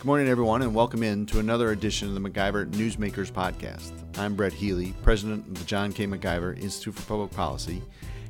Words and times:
Good 0.00 0.06
morning, 0.06 0.28
everyone, 0.28 0.62
and 0.62 0.74
welcome 0.74 1.02
in 1.02 1.26
to 1.26 1.40
another 1.40 1.72
edition 1.72 2.08
of 2.08 2.14
the 2.14 2.26
MacIver 2.26 2.70
Newsmakers 2.70 3.30
Podcast. 3.30 3.92
I'm 4.18 4.34
Brett 4.34 4.54
Healy, 4.54 4.94
president 5.02 5.46
of 5.46 5.58
the 5.58 5.64
John 5.64 5.92
K. 5.92 6.06
MacIver 6.06 6.58
Institute 6.58 6.94
for 6.94 7.02
Public 7.02 7.32
Policy, 7.32 7.82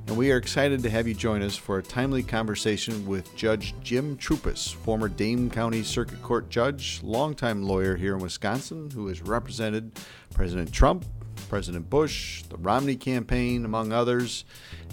and 0.08 0.16
we 0.16 0.32
are 0.32 0.36
excited 0.36 0.82
to 0.82 0.90
have 0.90 1.06
you 1.06 1.14
join 1.14 1.42
us 1.42 1.54
for 1.54 1.78
a 1.78 1.82
timely 1.82 2.24
conversation 2.24 3.06
with 3.06 3.36
Judge 3.36 3.72
Jim 3.84 4.16
Troupis, 4.16 4.74
former 4.74 5.08
Dane 5.08 5.48
County 5.48 5.84
Circuit 5.84 6.20
Court 6.22 6.50
judge, 6.50 7.00
longtime 7.04 7.62
lawyer 7.62 7.94
here 7.94 8.16
in 8.16 8.20
Wisconsin, 8.20 8.90
who 8.90 9.06
has 9.06 9.22
represented 9.22 9.92
President 10.34 10.72
Trump, 10.72 11.04
President 11.48 11.88
Bush, 11.88 12.42
the 12.48 12.56
Romney 12.56 12.96
campaign, 12.96 13.64
among 13.64 13.92
others, 13.92 14.44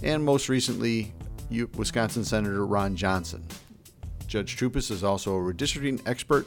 and 0.04 0.24
most 0.24 0.48
recently, 0.48 1.12
Wisconsin 1.76 2.24
Senator 2.24 2.68
Ron 2.68 2.96
Johnson. 2.96 3.44
Judge 4.28 4.58
Troupis 4.58 4.92
is 4.92 5.04
also 5.04 5.36
a 5.36 5.40
redistricting 5.40 6.02
expert 6.06 6.46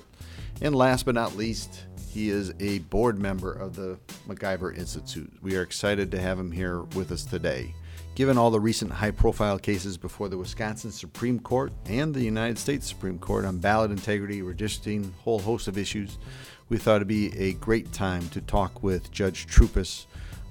and 0.61 0.75
last 0.75 1.07
but 1.07 1.15
not 1.15 1.37
least, 1.37 1.87
he 2.11 2.29
is 2.29 2.53
a 2.61 2.81
board 2.81 3.19
member 3.19 3.53
of 3.53 3.77
the 3.77 3.99
MacIver 4.29 4.77
Institute. 4.77 5.33
We 5.43 5.57
are 5.57 5.63
excited 5.63 6.11
to 6.11 6.21
have 6.21 6.39
him 6.39 6.51
here 6.51 6.83
with 6.95 7.13
us 7.13 7.25
today. 7.25 7.75
Given 8.15 8.37
all 8.37 8.51
the 8.51 8.61
recent 8.61 8.91
high 8.91 9.13
profile 9.13 9.59
cases 9.59 9.97
before 9.97 10.29
the 10.29 10.37
Wisconsin 10.37 10.91
Supreme 10.91 11.39
Court 11.39 11.73
and 11.87 12.13
the 12.13 12.23
United 12.23 12.59
States 12.59 12.87
Supreme 12.87 13.19
Court 13.19 13.45
on 13.45 13.59
ballot 13.59 13.91
integrity, 13.91 14.43
redistricting, 14.43 15.13
whole 15.21 15.39
host 15.39 15.69
of 15.69 15.79
issues, 15.79 16.19
we 16.69 16.77
thought 16.77 16.97
it'd 16.97 17.09
be 17.09 17.37
a 17.39 17.55
great 17.55 17.93
time 17.93 18.29
to 18.31 18.41
talk 18.41 18.83
with 18.83 19.11
Judge 19.11 19.47
Troupis 19.47 20.07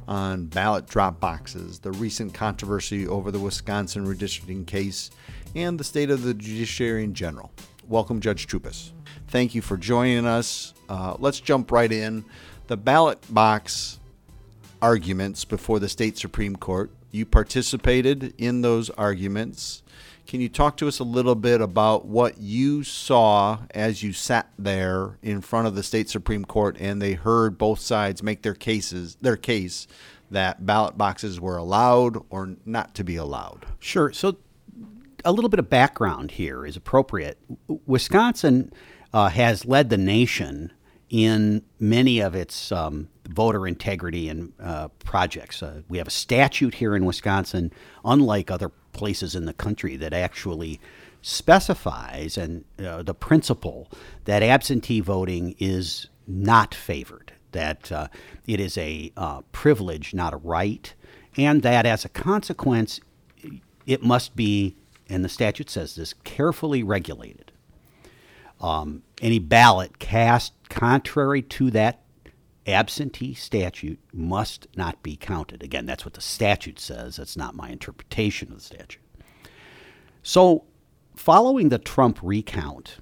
on 0.08 0.46
ballot 0.46 0.88
drop 0.88 1.20
boxes, 1.20 1.80
the 1.80 1.92
recent 1.92 2.34
controversy 2.34 3.08
over 3.08 3.30
the 3.30 3.40
Wisconsin 3.40 4.08
redistricting 4.08 4.66
case, 4.66 5.12
and 5.54 5.80
the 5.80 5.84
state 5.84 6.10
of 6.10 6.24
the 6.24 6.34
judiciary 6.34 7.04
in 7.04 7.14
general. 7.14 7.52
Welcome, 7.88 8.22
Judge 8.22 8.48
Troupis. 8.48 8.92
Thank 9.30 9.54
you 9.54 9.62
for 9.62 9.78
joining 9.78 10.26
us. 10.26 10.74
Uh, 10.90 11.16
let's 11.20 11.40
jump 11.40 11.72
right 11.72 11.92
in. 11.92 12.26
The 12.66 12.76
ballot 12.76 13.20
box 13.32 14.00
arguments 14.82 15.46
before 15.46 15.80
the 15.80 15.88
state 15.88 16.18
Supreme 16.18 16.56
Court. 16.56 16.90
You 17.12 17.28
participated 17.28 18.34
in 18.40 18.62
those 18.62 18.90
arguments. 18.90 19.84
Can 20.26 20.42
you 20.42 20.50
talk 20.50 20.78
to 20.78 20.88
us 20.88 20.98
a 20.98 21.04
little 21.04 21.36
bit 21.36 21.62
about 21.62 22.06
what 22.06 22.40
you 22.40 22.84
saw 22.84 23.60
as 23.70 24.02
you 24.02 24.14
sat 24.14 24.50
there 24.58 25.20
in 25.22 25.42
front 25.42 25.68
of 25.68 25.76
the 25.76 25.84
state 25.84 26.10
Supreme 26.10 26.44
Court 26.44 26.76
and 26.80 27.00
they 27.00 27.14
heard 27.14 27.60
both 27.60 27.80
sides 27.80 28.24
make 28.24 28.42
their 28.42 28.56
cases, 28.56 29.16
their 29.22 29.38
case 29.38 29.86
that 30.32 30.66
ballot 30.66 30.98
boxes 30.98 31.40
were 31.40 31.58
allowed 31.58 32.18
or 32.32 32.56
not 32.66 32.96
to 32.96 33.04
be 33.04 33.16
allowed? 33.16 33.68
Sure. 33.80 34.12
So 34.12 34.38
a 35.24 35.32
little 35.32 35.50
bit 35.50 35.60
of 35.60 35.70
background 35.70 36.32
here 36.32 36.66
is 36.66 36.76
appropriate. 36.76 37.38
Wisconsin 37.86 38.72
uh, 39.14 39.30
has 39.30 39.66
led 39.66 39.90
the 39.90 39.98
nation 39.98 40.72
in 41.10 41.64
many 41.80 42.20
of 42.20 42.36
its 42.36 42.72
um, 42.72 43.10
voter 43.28 43.68
integrity 43.68 44.30
and 44.30 44.54
uh, 44.62 44.88
projects. 45.04 45.64
Uh, 45.64 45.82
we 45.90 45.98
have 45.98 46.08
a 46.08 46.12
statute 46.12 46.76
here 46.76 46.96
in 46.96 47.06
Wisconsin, 47.06 47.72
unlike 48.06 48.52
other 48.52 48.70
places 48.92 49.36
in 49.36 49.46
the 49.46 49.54
country, 49.54 49.96
that 49.96 50.14
actually 50.14 50.80
specifies 51.22 52.38
and 52.38 52.64
uh, 52.84 53.04
the 53.04 53.14
principle 53.14 53.90
that 54.26 54.44
absentee 54.44 55.00
voting 55.00 55.56
is 55.60 56.08
not 56.28 56.74
favored, 56.74 57.34
that 57.52 57.92
uh, 57.92 58.08
it 58.48 58.60
is 58.60 58.78
a 58.78 59.12
uh, 59.18 59.42
privilege, 59.52 60.14
not 60.14 60.34
a 60.34 60.38
right, 60.38 60.94
and 61.36 61.64
that 61.64 61.86
as 61.86 62.06
a 62.06 62.10
consequence, 62.10 63.00
it 63.86 64.04
must 64.04 64.36
be, 64.36 64.76
and 65.10 65.26
the 65.26 65.30
statute 65.30 65.70
says 65.70 65.96
this, 65.96 66.14
carefully 66.24 66.84
regulated. 66.84 67.49
Um, 68.62 69.04
any 69.22 69.40
ballot 69.40 70.00
cast 70.00 70.54
contrary 70.70 71.42
to 71.42 71.72
that 71.72 72.02
absentee 72.68 73.34
statute 73.34 74.00
must 74.14 74.68
not 74.76 75.02
be 75.02 75.16
counted. 75.16 75.64
Again, 75.64 75.86
that's 75.86 76.06
what 76.06 76.14
the 76.14 76.22
statute 76.22 76.80
says. 76.80 77.16
That's 77.16 77.38
not 77.38 77.56
my 77.56 77.70
interpretation 77.70 78.50
of 78.50 78.56
the 78.56 78.64
statute. 78.64 79.02
So, 80.22 80.66
following 81.16 81.70
the 81.70 81.80
Trump 81.80 82.20
recount, 82.22 82.98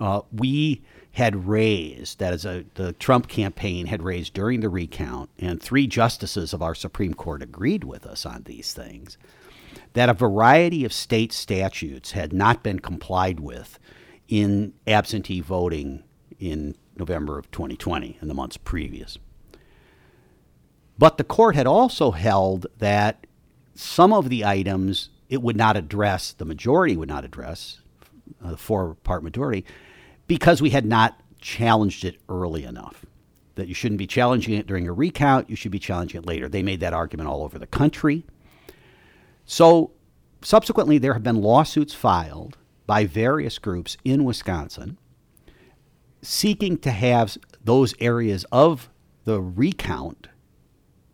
uh, 0.00 0.22
we 0.32 0.82
had 1.12 1.46
raised, 1.46 2.18
that 2.18 2.32
is, 2.32 2.46
a, 2.46 2.64
the 2.74 2.94
Trump 2.94 3.28
campaign 3.28 3.86
had 3.86 4.02
raised 4.02 4.32
during 4.32 4.60
the 4.60 4.68
recount, 4.70 5.28
and 5.38 5.62
three 5.62 5.86
justices 5.86 6.54
of 6.54 6.62
our 6.62 6.74
Supreme 6.74 7.12
Court 7.12 7.42
agreed 7.42 7.84
with 7.84 8.06
us 8.06 8.24
on 8.24 8.42
these 8.44 8.72
things, 8.72 9.18
that 9.92 10.08
a 10.08 10.14
variety 10.14 10.86
of 10.86 10.92
state 10.92 11.32
statutes 11.32 12.12
had 12.12 12.32
not 12.32 12.62
been 12.62 12.80
complied 12.80 13.40
with 13.40 13.78
in 14.32 14.72
absentee 14.86 15.42
voting 15.42 16.02
in 16.40 16.74
November 16.96 17.38
of 17.38 17.50
2020 17.50 18.16
and 18.18 18.30
the 18.30 18.34
months 18.34 18.56
previous. 18.56 19.18
But 20.96 21.18
the 21.18 21.24
court 21.24 21.54
had 21.54 21.66
also 21.66 22.12
held 22.12 22.66
that 22.78 23.26
some 23.74 24.10
of 24.10 24.30
the 24.30 24.42
items 24.42 25.10
it 25.28 25.42
would 25.42 25.56
not 25.56 25.76
address, 25.76 26.32
the 26.32 26.46
majority 26.46 26.96
would 26.96 27.10
not 27.10 27.26
address, 27.26 27.80
uh, 28.42 28.52
the 28.52 28.56
four 28.56 28.94
part 29.04 29.22
majority, 29.22 29.66
because 30.26 30.62
we 30.62 30.70
had 30.70 30.86
not 30.86 31.20
challenged 31.38 32.02
it 32.02 32.16
early 32.30 32.64
enough. 32.64 33.04
That 33.56 33.68
you 33.68 33.74
shouldn't 33.74 33.98
be 33.98 34.06
challenging 34.06 34.54
it 34.54 34.66
during 34.66 34.88
a 34.88 34.94
recount, 34.94 35.50
you 35.50 35.56
should 35.56 35.72
be 35.72 35.78
challenging 35.78 36.22
it 36.22 36.26
later. 36.26 36.48
They 36.48 36.62
made 36.62 36.80
that 36.80 36.94
argument 36.94 37.28
all 37.28 37.42
over 37.42 37.58
the 37.58 37.66
country. 37.66 38.24
So 39.44 39.90
subsequently, 40.40 40.96
there 40.96 41.12
have 41.12 41.22
been 41.22 41.42
lawsuits 41.42 41.92
filed 41.92 42.56
by 42.86 43.06
various 43.06 43.58
groups 43.58 43.96
in 44.04 44.24
Wisconsin 44.24 44.98
seeking 46.22 46.78
to 46.78 46.90
have 46.90 47.36
those 47.64 47.94
areas 48.00 48.44
of 48.52 48.88
the 49.24 49.40
recount, 49.40 50.28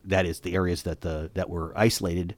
that 0.05 0.27
is, 0.27 0.41
the 0.41 0.55
areas 0.55 0.83
that, 0.83 1.01
the, 1.01 1.31
that 1.34 1.49
were 1.49 1.73
isolated 1.77 2.34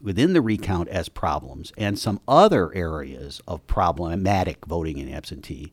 within 0.00 0.32
the 0.32 0.42
recount 0.42 0.88
as 0.88 1.08
problems, 1.08 1.72
and 1.78 1.98
some 1.98 2.20
other 2.28 2.74
areas 2.74 3.40
of 3.46 3.66
problematic 3.66 4.64
voting 4.66 4.98
and 5.00 5.12
absentee 5.12 5.72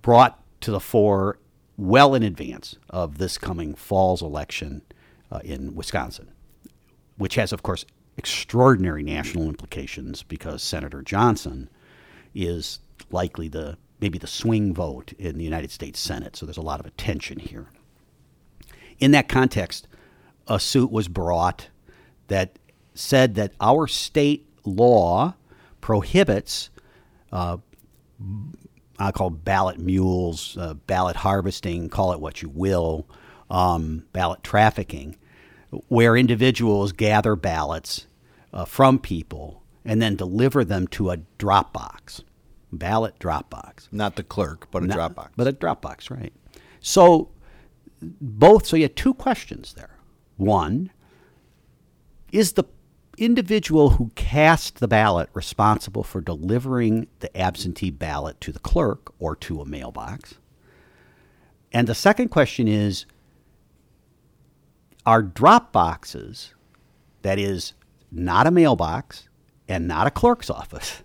brought 0.00 0.42
to 0.60 0.70
the 0.70 0.80
fore 0.80 1.38
well 1.76 2.14
in 2.14 2.22
advance 2.22 2.76
of 2.88 3.18
this 3.18 3.38
coming 3.38 3.74
fall's 3.74 4.22
election 4.22 4.82
uh, 5.30 5.40
in 5.44 5.74
Wisconsin, 5.74 6.30
which 7.16 7.34
has, 7.34 7.52
of 7.52 7.62
course, 7.62 7.84
extraordinary 8.16 9.02
national 9.02 9.48
implications 9.48 10.22
because 10.22 10.62
Senator 10.62 11.02
Johnson 11.02 11.68
is 12.34 12.80
likely 13.10 13.48
the 13.48 13.76
maybe 14.00 14.18
the 14.18 14.26
swing 14.26 14.72
vote 14.74 15.12
in 15.18 15.36
the 15.36 15.44
United 15.44 15.70
States 15.70 16.00
Senate. 16.00 16.36
So 16.36 16.46
there's 16.46 16.56
a 16.56 16.62
lot 16.62 16.80
of 16.80 16.86
attention 16.86 17.38
here. 17.38 17.66
In 18.98 19.10
that 19.12 19.28
context, 19.28 19.86
a 20.46 20.58
suit 20.58 20.90
was 20.90 21.08
brought 21.08 21.68
that 22.28 22.58
said 22.94 23.34
that 23.34 23.52
our 23.60 23.86
state 23.86 24.46
law 24.64 25.34
prohibits, 25.80 26.70
uh, 27.32 27.58
I 28.98 29.12
call 29.12 29.30
ballot 29.30 29.78
mules, 29.78 30.56
uh, 30.58 30.74
ballot 30.74 31.16
harvesting, 31.16 31.88
call 31.88 32.12
it 32.12 32.20
what 32.20 32.42
you 32.42 32.48
will, 32.48 33.06
um, 33.48 34.04
ballot 34.12 34.42
trafficking, 34.42 35.16
where 35.88 36.16
individuals 36.16 36.92
gather 36.92 37.36
ballots 37.36 38.06
uh, 38.52 38.64
from 38.64 38.98
people 38.98 39.59
and 39.84 40.00
then 40.00 40.16
deliver 40.16 40.64
them 40.64 40.86
to 40.88 41.10
a 41.10 41.18
Dropbox, 41.38 42.22
ballot 42.72 43.18
Dropbox. 43.18 43.88
Not 43.92 44.16
the 44.16 44.22
clerk, 44.22 44.70
but 44.70 44.82
a 44.82 44.86
Not, 44.86 44.94
drop 44.94 45.14
box. 45.14 45.32
But 45.36 45.48
a 45.48 45.52
Dropbox, 45.52 46.10
right. 46.10 46.32
So 46.80 47.30
both, 48.00 48.66
so 48.66 48.76
you 48.76 48.82
had 48.82 48.96
two 48.96 49.14
questions 49.14 49.74
there. 49.74 49.96
One, 50.36 50.90
is 52.32 52.52
the 52.52 52.64
individual 53.18 53.90
who 53.90 54.10
cast 54.14 54.80
the 54.80 54.88
ballot 54.88 55.28
responsible 55.34 56.02
for 56.02 56.20
delivering 56.20 57.08
the 57.18 57.36
absentee 57.36 57.90
ballot 57.90 58.40
to 58.40 58.52
the 58.52 58.58
clerk 58.58 59.12
or 59.18 59.36
to 59.36 59.60
a 59.60 59.66
mailbox? 59.66 60.34
And 61.72 61.86
the 61.86 61.94
second 61.94 62.28
question 62.28 62.66
is, 62.66 63.06
are 65.06 65.22
drop 65.22 65.72
boxes, 65.72 66.54
that 67.22 67.38
is, 67.38 67.74
not 68.12 68.46
a 68.46 68.50
mailbox, 68.50 69.28
and 69.70 69.86
not 69.86 70.06
a 70.06 70.10
clerk's 70.10 70.50
office 70.50 71.02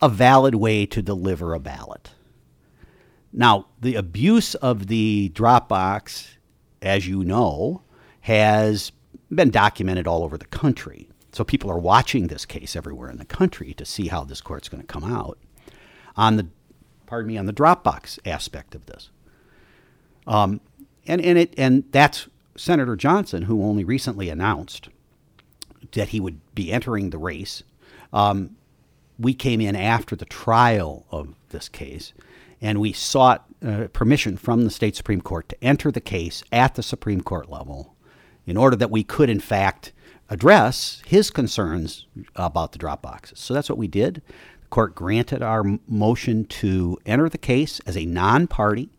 a 0.00 0.08
valid 0.08 0.54
way 0.54 0.86
to 0.86 1.02
deliver 1.02 1.54
a 1.54 1.58
ballot. 1.58 2.10
Now, 3.32 3.66
the 3.80 3.96
abuse 3.96 4.54
of 4.54 4.86
the 4.86 5.32
Dropbox, 5.34 6.36
as 6.80 7.06
you 7.06 7.24
know, 7.24 7.82
has 8.20 8.92
been 9.34 9.50
documented 9.50 10.06
all 10.06 10.22
over 10.22 10.38
the 10.38 10.46
country. 10.46 11.08
So 11.32 11.44
people 11.44 11.70
are 11.70 11.78
watching 11.78 12.28
this 12.28 12.46
case 12.46 12.74
everywhere 12.76 13.10
in 13.10 13.18
the 13.18 13.24
country 13.24 13.74
to 13.74 13.84
see 13.84 14.08
how 14.08 14.24
this 14.24 14.40
court's 14.40 14.68
going 14.68 14.80
to 14.80 14.86
come 14.86 15.04
out 15.04 15.38
on 16.16 16.36
the, 16.36 16.46
pardon 17.06 17.28
me, 17.28 17.36
on 17.36 17.46
the 17.46 17.52
Dropbox 17.52 18.18
aspect 18.24 18.74
of 18.74 18.86
this. 18.86 19.10
Um, 20.26 20.60
and 21.06 21.20
and 21.22 21.38
it 21.38 21.54
and 21.56 21.84
that's 21.90 22.28
Senator 22.56 22.96
Johnson, 22.96 23.42
who 23.42 23.62
only 23.62 23.82
recently 23.82 24.28
announced 24.28 24.90
that 25.92 26.08
he 26.08 26.20
would 26.20 26.40
be 26.54 26.70
entering 26.70 27.10
the 27.10 27.18
race 27.18 27.62
um, 28.12 28.56
we 29.18 29.34
came 29.34 29.60
in 29.60 29.76
after 29.76 30.14
the 30.14 30.24
trial 30.24 31.06
of 31.10 31.34
this 31.50 31.68
case, 31.68 32.12
and 32.60 32.80
we 32.80 32.92
sought 32.92 33.46
uh, 33.64 33.88
permission 33.92 34.36
from 34.36 34.64
the 34.64 34.70
state 34.70 34.96
Supreme 34.96 35.20
Court 35.20 35.48
to 35.48 35.64
enter 35.64 35.90
the 35.90 36.00
case 36.00 36.42
at 36.52 36.74
the 36.74 36.82
Supreme 36.82 37.20
Court 37.20 37.50
level 37.50 37.94
in 38.46 38.56
order 38.56 38.76
that 38.76 38.90
we 38.90 39.04
could, 39.04 39.28
in 39.28 39.40
fact, 39.40 39.92
address 40.30 41.02
his 41.06 41.30
concerns 41.30 42.06
about 42.36 42.72
the 42.72 42.78
drop 42.78 43.02
boxes. 43.02 43.38
So 43.38 43.54
that's 43.54 43.68
what 43.68 43.78
we 43.78 43.88
did. 43.88 44.22
The 44.62 44.68
court 44.68 44.94
granted 44.94 45.42
our 45.42 45.64
motion 45.86 46.44
to 46.44 46.98
enter 47.06 47.28
the 47.28 47.38
case 47.38 47.80
as 47.86 47.96
a 47.96 48.04
non 48.04 48.46
party, 48.46 48.90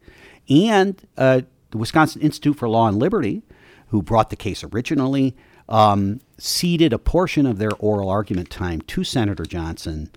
and 0.50 1.02
uh, 1.18 1.42
the 1.72 1.78
Wisconsin 1.78 2.22
Institute 2.22 2.58
for 2.58 2.68
Law 2.68 2.88
and 2.88 2.98
Liberty, 2.98 3.44
who 3.88 4.02
brought 4.02 4.30
the 4.30 4.36
case 4.36 4.64
originally, 4.64 5.36
um, 5.70 6.20
ceded 6.38 6.92
a 6.92 7.00
portion 7.00 7.46
of 7.46 7.60
their 7.60 7.72
oral 7.80 8.10
argument 8.10 8.50
time 8.50 8.82
to 8.82 9.04
Senator 9.04 9.46
Johnson. 9.46 10.10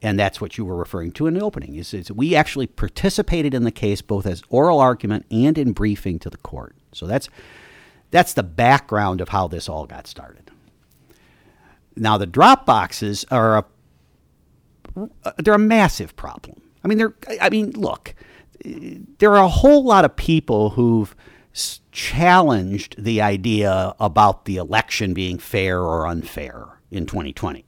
And 0.00 0.18
that's 0.18 0.40
what 0.40 0.56
you 0.56 0.64
were 0.64 0.76
referring 0.76 1.10
to 1.12 1.26
in 1.26 1.34
the 1.34 1.40
opening. 1.40 1.74
Is, 1.74 1.92
is 1.92 2.12
we 2.12 2.36
actually 2.36 2.68
participated 2.68 3.52
in 3.52 3.64
the 3.64 3.72
case 3.72 4.00
both 4.00 4.26
as 4.26 4.42
oral 4.48 4.78
argument 4.78 5.26
and 5.30 5.58
in 5.58 5.72
briefing 5.72 6.20
to 6.20 6.30
the 6.30 6.36
court. 6.36 6.76
So 6.92 7.06
that's 7.06 7.28
that's 8.10 8.34
the 8.34 8.42
background 8.42 9.20
of 9.20 9.30
how 9.30 9.48
this 9.48 9.68
all 9.68 9.86
got 9.86 10.06
started. 10.06 10.50
Now 11.96 12.16
the 12.16 12.26
drop 12.26 12.64
boxes 12.64 13.24
are 13.30 13.58
a 13.58 13.64
they're 15.38 15.54
a 15.54 15.58
massive 15.58 16.14
problem. 16.14 16.60
I 16.84 16.88
mean, 16.88 16.98
they're 16.98 17.14
I 17.40 17.50
mean, 17.50 17.72
look, 17.72 18.14
there 18.64 19.32
are 19.32 19.44
a 19.44 19.48
whole 19.48 19.82
lot 19.84 20.04
of 20.04 20.14
people 20.14 20.70
who've 20.70 21.14
challenged 21.92 23.02
the 23.02 23.20
idea 23.20 23.94
about 23.98 24.44
the 24.44 24.56
election 24.56 25.14
being 25.14 25.38
fair 25.38 25.80
or 25.80 26.06
unfair 26.06 26.80
in 26.90 27.06
2020. 27.06 27.64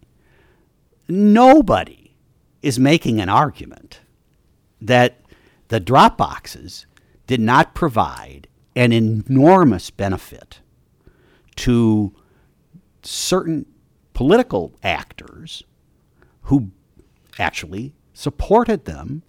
Nobody 1.08 2.14
is 2.62 2.78
making 2.78 3.20
an 3.20 3.28
argument 3.28 4.00
that 4.81 5.20
the 5.69 5.81
drop 5.81 6.16
boxes 6.16 6.87
did 7.26 7.40
not 7.40 7.75
provide 7.75 8.48
an 8.76 8.92
enormous 8.92 9.90
benefit 9.90 10.60
to 11.56 12.14
certain 13.02 13.66
political 14.14 14.72
actors 14.82 15.62
who 16.42 16.70
actually 17.38 17.92
supported 18.12 18.84
them, 18.84 19.22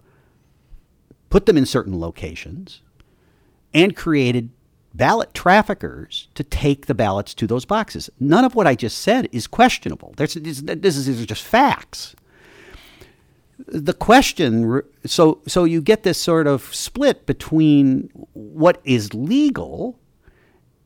put 1.29 1.45
them 1.45 1.57
in 1.57 1.65
certain 1.65 1.99
locations, 1.99 2.81
and 3.73 3.95
created 3.95 4.49
ballot 4.93 5.33
traffickers 5.33 6.27
to 6.35 6.43
take 6.43 6.85
the 6.85 6.93
ballots 6.93 7.33
to 7.33 7.47
those 7.47 7.65
boxes. 7.65 8.09
None 8.19 8.43
of 8.43 8.55
what 8.55 8.67
I 8.67 8.75
just 8.75 8.99
said 8.99 9.29
is 9.31 9.47
questionable. 9.47 10.13
There's, 10.17 10.33
this, 10.33 10.59
is, 10.59 11.05
these 11.05 11.21
are 11.21 11.25
just 11.25 11.43
facts. 11.43 12.15
The 13.67 13.93
question, 13.93 14.81
so 15.05 15.39
so 15.45 15.65
you 15.65 15.81
get 15.81 16.01
this 16.01 16.19
sort 16.19 16.47
of 16.47 16.73
split 16.73 17.27
between 17.27 18.09
what 18.33 18.81
is 18.83 19.13
legal 19.13 19.99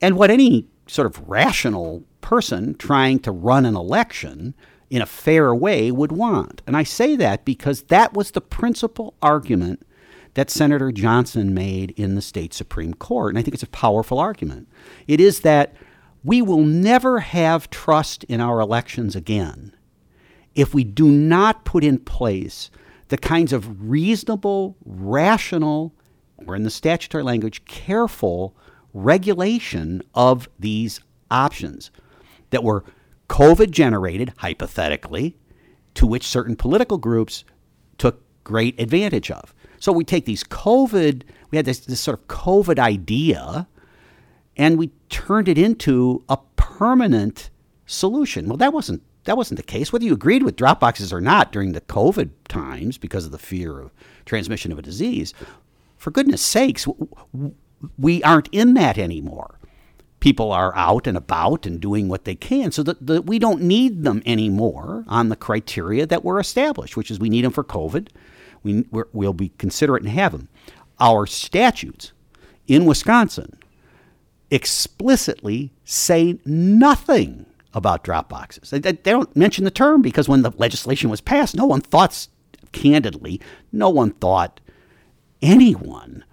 and 0.01 0.17
what 0.17 0.29
any 0.29 0.67
sort 0.85 1.05
of 1.05 1.27
rational 1.27 2.03
person 2.19 2.75
trying 2.75 3.19
to 3.19 3.31
run 3.31 3.65
an 3.65 3.75
election 3.75 4.53
in 4.89 5.01
a 5.01 5.05
fair 5.05 5.55
way 5.55 5.89
would 5.89 6.11
want. 6.11 6.61
And 6.67 6.75
I 6.75 6.83
say 6.83 7.15
that 7.15 7.45
because 7.45 7.83
that 7.83 8.13
was 8.13 8.31
the 8.31 8.41
principal 8.41 9.15
argument 9.21 9.85
that 10.35 10.49
Senator 10.49 10.91
Johnson 10.91 11.53
made 11.53 11.91
in 11.91 12.15
the 12.15 12.21
state 12.21 12.53
Supreme 12.53 12.93
Court. 12.93 13.31
And 13.31 13.39
I 13.39 13.41
think 13.41 13.53
it's 13.53 13.63
a 13.63 13.67
powerful 13.67 14.19
argument. 14.19 14.67
It 15.07 15.19
is 15.19 15.41
that 15.41 15.73
we 16.23 16.41
will 16.41 16.63
never 16.63 17.19
have 17.19 17.69
trust 17.69 18.23
in 18.25 18.39
our 18.39 18.59
elections 18.59 19.15
again 19.15 19.75
if 20.53 20.73
we 20.73 20.83
do 20.83 21.09
not 21.09 21.65
put 21.65 21.83
in 21.83 21.99
place 21.99 22.71
the 23.09 23.17
kinds 23.17 23.53
of 23.53 23.89
reasonable, 23.89 24.75
rational, 24.85 25.93
or 26.47 26.55
in 26.55 26.63
the 26.63 26.69
statutory 26.69 27.23
language, 27.23 27.63
careful 27.65 28.55
regulation 28.93 30.01
of 30.15 30.49
these 30.57 31.01
options 31.29 31.91
that 32.49 32.63
were 32.63 32.83
COVID 33.29 33.71
generated, 33.71 34.33
hypothetically, 34.37 35.35
to 35.95 36.07
which 36.07 36.27
certain 36.27 36.55
political 36.55 36.97
groups 36.97 37.43
took 37.97 38.21
great 38.43 38.79
advantage 38.79 39.31
of. 39.31 39.53
So 39.79 39.91
we 39.91 40.03
take 40.03 40.25
these 40.25 40.43
COVID, 40.43 41.23
we 41.51 41.57
had 41.57 41.65
this, 41.65 41.79
this 41.79 41.99
sort 41.99 42.19
of 42.19 42.27
COVID 42.27 42.79
idea, 42.79 43.67
and 44.57 44.77
we 44.77 44.91
turned 45.09 45.47
it 45.47 45.57
into 45.57 46.23
a 46.29 46.37
permanent 46.55 47.49
solution. 47.85 48.47
Well, 48.47 48.57
that 48.57 48.73
wasn't 48.73 49.03
that 49.25 49.37
wasn't 49.37 49.57
the 49.57 49.63
case. 49.63 49.91
Whether 49.91 50.05
you 50.05 50.13
agreed 50.13 50.43
with 50.43 50.55
Dropboxes 50.55 51.11
or 51.11 51.19
not 51.19 51.51
during 51.51 51.73
the 51.73 51.81
COVID 51.81 52.29
times 52.47 52.97
because 52.97 53.25
of 53.25 53.31
the 53.31 53.39
fear 53.39 53.79
of 53.79 53.91
transmission 54.25 54.71
of 54.71 54.77
a 54.77 54.83
disease, 54.83 55.33
for 55.97 56.11
goodness 56.11 56.43
sakes, 56.43 56.87
we 57.97 58.21
aren't 58.23 58.49
in 58.51 58.75
that 58.75 58.97
anymore. 58.99 59.59
People 60.19 60.51
are 60.51 60.75
out 60.75 61.07
and 61.07 61.17
about 61.17 61.65
and 61.65 61.79
doing 61.79 62.07
what 62.07 62.25
they 62.25 62.35
can, 62.35 62.71
so 62.71 62.83
that, 62.83 63.05
that 63.05 63.25
we 63.25 63.39
don't 63.39 63.61
need 63.61 64.03
them 64.03 64.21
anymore 64.25 65.03
on 65.07 65.29
the 65.29 65.35
criteria 65.35 66.05
that 66.05 66.23
were 66.23 66.39
established, 66.39 66.95
which 66.95 67.09
is 67.09 67.19
we 67.19 67.29
need 67.29 67.45
them 67.45 67.51
for 67.51 67.63
COVID 67.63 68.09
we, 68.65 68.83
we'll 69.13 69.33
be 69.33 69.49
considerate 69.57 70.03
and 70.03 70.11
have 70.11 70.31
them. 70.31 70.49
Our 70.99 71.25
statutes 71.27 72.11
in 72.67 72.85
Wisconsin 72.85 73.59
explicitly 74.49 75.71
say 75.83 76.39
nothing 76.45 77.45
about 77.73 78.03
drop 78.03 78.29
boxes. 78.29 78.71
They, 78.71 78.79
they, 78.79 78.93
don't 78.93 79.35
mention 79.35 79.65
the 79.65 79.71
term 79.71 80.01
because 80.01 80.27
when 80.27 80.41
the 80.41 80.51
legislation 80.57 81.09
was 81.09 81.21
passed, 81.21 81.55
no 81.55 81.65
one 81.65 81.81
thought, 81.81 82.27
candidly, 82.71 83.39
no 83.71 83.89
one 83.89 84.11
thought 84.11 84.59
anyone 85.41 86.23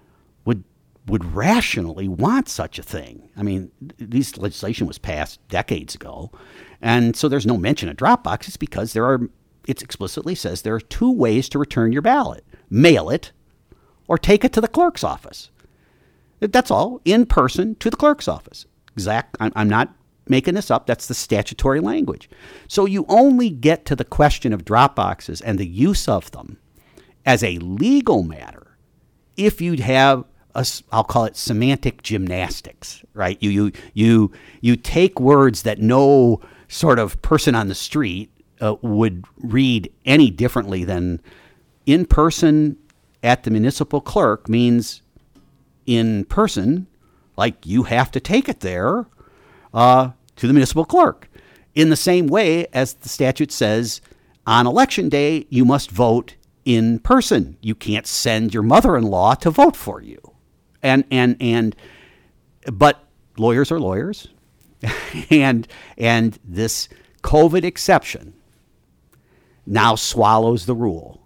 would 0.45 0.63
would 1.05 1.35
rationally 1.35 2.07
want 2.07 2.47
such 2.47 2.79
a 2.79 2.83
thing. 2.83 3.29
I 3.35 3.43
mean, 3.43 3.71
this 3.97 4.37
legislation 4.37 4.87
was 4.87 4.97
passed 4.97 5.45
decades 5.49 5.93
ago, 5.95 6.31
and 6.81 7.15
so 7.15 7.27
there's 7.27 7.45
no 7.45 7.57
mention 7.57 7.89
of 7.89 7.97
drop 7.97 8.23
boxes 8.23 8.55
because 8.55 8.93
there 8.93 9.05
are 9.05 9.29
it 9.67 9.81
explicitly 9.81 10.35
says 10.35 10.61
there 10.61 10.75
are 10.75 10.81
two 10.81 11.11
ways 11.11 11.49
to 11.49 11.59
return 11.59 11.91
your 11.91 12.01
ballot 12.01 12.43
mail 12.69 13.09
it 13.09 13.31
or 14.07 14.17
take 14.17 14.43
it 14.43 14.51
to 14.53 14.61
the 14.61 14.67
clerk's 14.67 15.03
office. 15.03 15.49
That's 16.39 16.71
all, 16.71 16.99
in 17.05 17.25
person 17.25 17.75
to 17.75 17.89
the 17.89 17.95
clerk's 17.95 18.27
office. 18.27 18.65
Exact. 18.93 19.37
I'm 19.39 19.69
not 19.69 19.93
making 20.27 20.55
this 20.55 20.71
up. 20.71 20.85
That's 20.85 21.07
the 21.07 21.13
statutory 21.13 21.79
language. 21.79 22.29
So 22.67 22.85
you 22.85 23.05
only 23.07 23.49
get 23.49 23.85
to 23.85 23.95
the 23.95 24.03
question 24.03 24.53
of 24.53 24.65
drop 24.65 24.95
boxes 24.95 25.39
and 25.41 25.57
the 25.57 25.67
use 25.67 26.07
of 26.07 26.31
them 26.31 26.57
as 27.25 27.43
a 27.43 27.57
legal 27.59 28.23
matter 28.23 28.77
if 29.37 29.61
you'd 29.61 29.79
have 29.79 30.25
a, 30.55 30.65
I'll 30.91 31.03
call 31.03 31.25
it 31.25 31.35
semantic 31.35 32.03
gymnastics, 32.03 33.03
right? 33.13 33.37
You 33.41 33.49
you 33.49 33.71
you 33.93 34.31
you 34.61 34.75
take 34.75 35.19
words 35.19 35.63
that 35.63 35.79
no 35.79 36.41
sort 36.67 36.99
of 36.99 37.19
person 37.21 37.55
on 37.55 37.69
the 37.69 37.75
street 37.75 38.29
uh, 38.63 38.75
would 38.81 39.25
read 39.37 39.91
any 40.05 40.31
differently 40.31 40.85
than 40.85 41.21
in 41.85 42.05
person 42.05 42.77
at 43.21 43.43
the 43.43 43.51
municipal 43.51 43.99
clerk 43.99 44.47
means 44.47 45.01
in 45.85 46.23
person, 46.25 46.87
like 47.35 47.65
you 47.65 47.83
have 47.83 48.09
to 48.11 48.21
take 48.21 48.47
it 48.47 48.61
there 48.61 49.05
uh, 49.73 50.11
to 50.37 50.47
the 50.47 50.53
municipal 50.53 50.85
clerk. 50.85 51.29
In 51.75 51.89
the 51.89 51.97
same 51.97 52.27
way 52.27 52.65
as 52.71 52.93
the 52.93 53.09
statute 53.09 53.51
says, 53.51 53.99
on 54.47 54.65
election 54.65 55.09
day, 55.09 55.45
you 55.49 55.65
must 55.65 55.91
vote 55.91 56.35
in 56.63 56.99
person. 56.99 57.57
You 57.61 57.75
can't 57.75 58.07
send 58.07 58.53
your 58.53 58.63
mother 58.63 58.95
in 58.95 59.03
law 59.03 59.35
to 59.35 59.51
vote 59.51 59.75
for 59.75 60.01
you. 60.01 60.19
And, 60.81 61.03
and, 61.11 61.35
and, 61.41 61.75
but 62.71 63.03
lawyers 63.37 63.73
are 63.73 63.79
lawyers. 63.79 64.29
and, 65.29 65.67
and 65.97 66.39
this 66.45 66.87
COVID 67.23 67.65
exception 67.65 68.33
now 69.65 69.95
swallows 69.95 70.65
the 70.65 70.75
rule. 70.75 71.21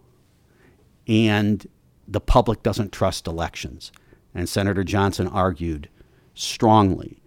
And 1.07 1.65
the 2.07 2.21
public 2.21 2.63
doesn't 2.63 2.91
trust 2.91 3.27
elections. 3.27 3.91
And 4.33 4.47
Senator 4.47 4.83
Johnson 4.83 5.27
argued 5.27 5.89
strongly 6.33 7.21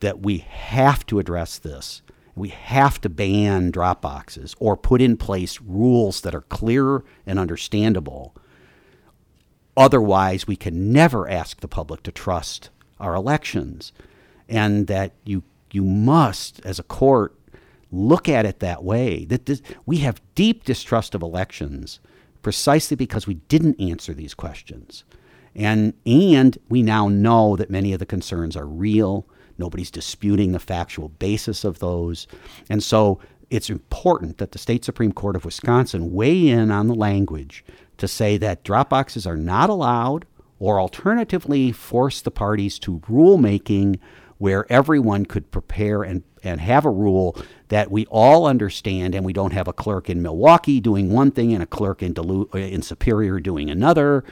that 0.00 0.20
we 0.20 0.38
have 0.38 1.04
to 1.06 1.18
address 1.18 1.58
this. 1.58 2.02
We 2.34 2.48
have 2.48 3.00
to 3.02 3.08
ban 3.08 3.70
drop 3.70 4.00
boxes 4.00 4.54
or 4.58 4.76
put 4.76 5.02
in 5.02 5.16
place 5.16 5.60
rules 5.60 6.22
that 6.22 6.34
are 6.34 6.42
clear 6.42 7.04
and 7.26 7.38
understandable. 7.38 8.34
Otherwise, 9.76 10.46
we 10.46 10.56
can 10.56 10.92
never 10.92 11.28
ask 11.28 11.60
the 11.60 11.68
public 11.68 12.02
to 12.04 12.12
trust 12.12 12.70
our 13.00 13.14
elections. 13.14 13.92
And 14.48 14.86
that 14.86 15.12
you, 15.24 15.42
you 15.70 15.84
must, 15.84 16.60
as 16.64 16.78
a 16.78 16.84
court, 16.84 17.34
look 17.92 18.28
at 18.28 18.46
it 18.46 18.58
that 18.60 18.82
way. 18.82 19.24
That 19.26 19.46
this, 19.46 19.62
we 19.86 19.98
have 19.98 20.20
deep 20.34 20.64
distrust 20.64 21.14
of 21.14 21.22
elections 21.22 22.00
precisely 22.42 22.96
because 22.96 23.26
we 23.26 23.34
didn't 23.34 23.80
answer 23.80 24.12
these 24.12 24.34
questions. 24.34 25.04
And, 25.54 25.94
and 26.06 26.58
we 26.68 26.82
now 26.82 27.08
know 27.08 27.56
that 27.56 27.70
many 27.70 27.92
of 27.92 27.98
the 27.98 28.06
concerns 28.06 28.56
are 28.56 28.66
real. 28.66 29.28
Nobody's 29.58 29.90
disputing 29.90 30.52
the 30.52 30.58
factual 30.58 31.10
basis 31.10 31.62
of 31.62 31.78
those. 31.78 32.26
And 32.68 32.82
so 32.82 33.20
it's 33.50 33.68
important 33.68 34.38
that 34.38 34.52
the 34.52 34.58
state 34.58 34.84
Supreme 34.84 35.12
Court 35.12 35.36
of 35.36 35.44
Wisconsin 35.44 36.12
weigh 36.12 36.48
in 36.48 36.70
on 36.70 36.88
the 36.88 36.94
language 36.94 37.64
to 37.98 38.08
say 38.08 38.38
that 38.38 38.64
drop 38.64 38.88
boxes 38.88 39.26
are 39.26 39.36
not 39.36 39.68
allowed, 39.68 40.24
or 40.58 40.80
alternatively 40.80 41.70
force 41.70 42.22
the 42.22 42.30
parties 42.30 42.78
to 42.78 43.00
rulemaking 43.00 43.98
where 44.38 44.64
everyone 44.72 45.26
could 45.26 45.50
prepare 45.50 46.02
and, 46.02 46.22
and 46.42 46.60
have 46.60 46.84
a 46.84 46.90
rule 46.90 47.36
that 47.68 47.90
we 47.90 48.06
all 48.06 48.46
understand 48.46 49.14
and 49.14 49.24
we 49.24 49.32
don't 49.32 49.52
have 49.52 49.68
a 49.68 49.72
clerk 49.72 50.10
in 50.10 50.22
Milwaukee 50.22 50.80
doing 50.80 51.10
one 51.10 51.30
thing 51.30 51.52
and 51.52 51.62
a 51.62 51.66
clerk 51.66 52.02
in 52.02 52.12
Duluth, 52.12 52.54
in 52.54 52.82
Superior 52.82 53.40
doing 53.40 53.70
another 53.70 54.24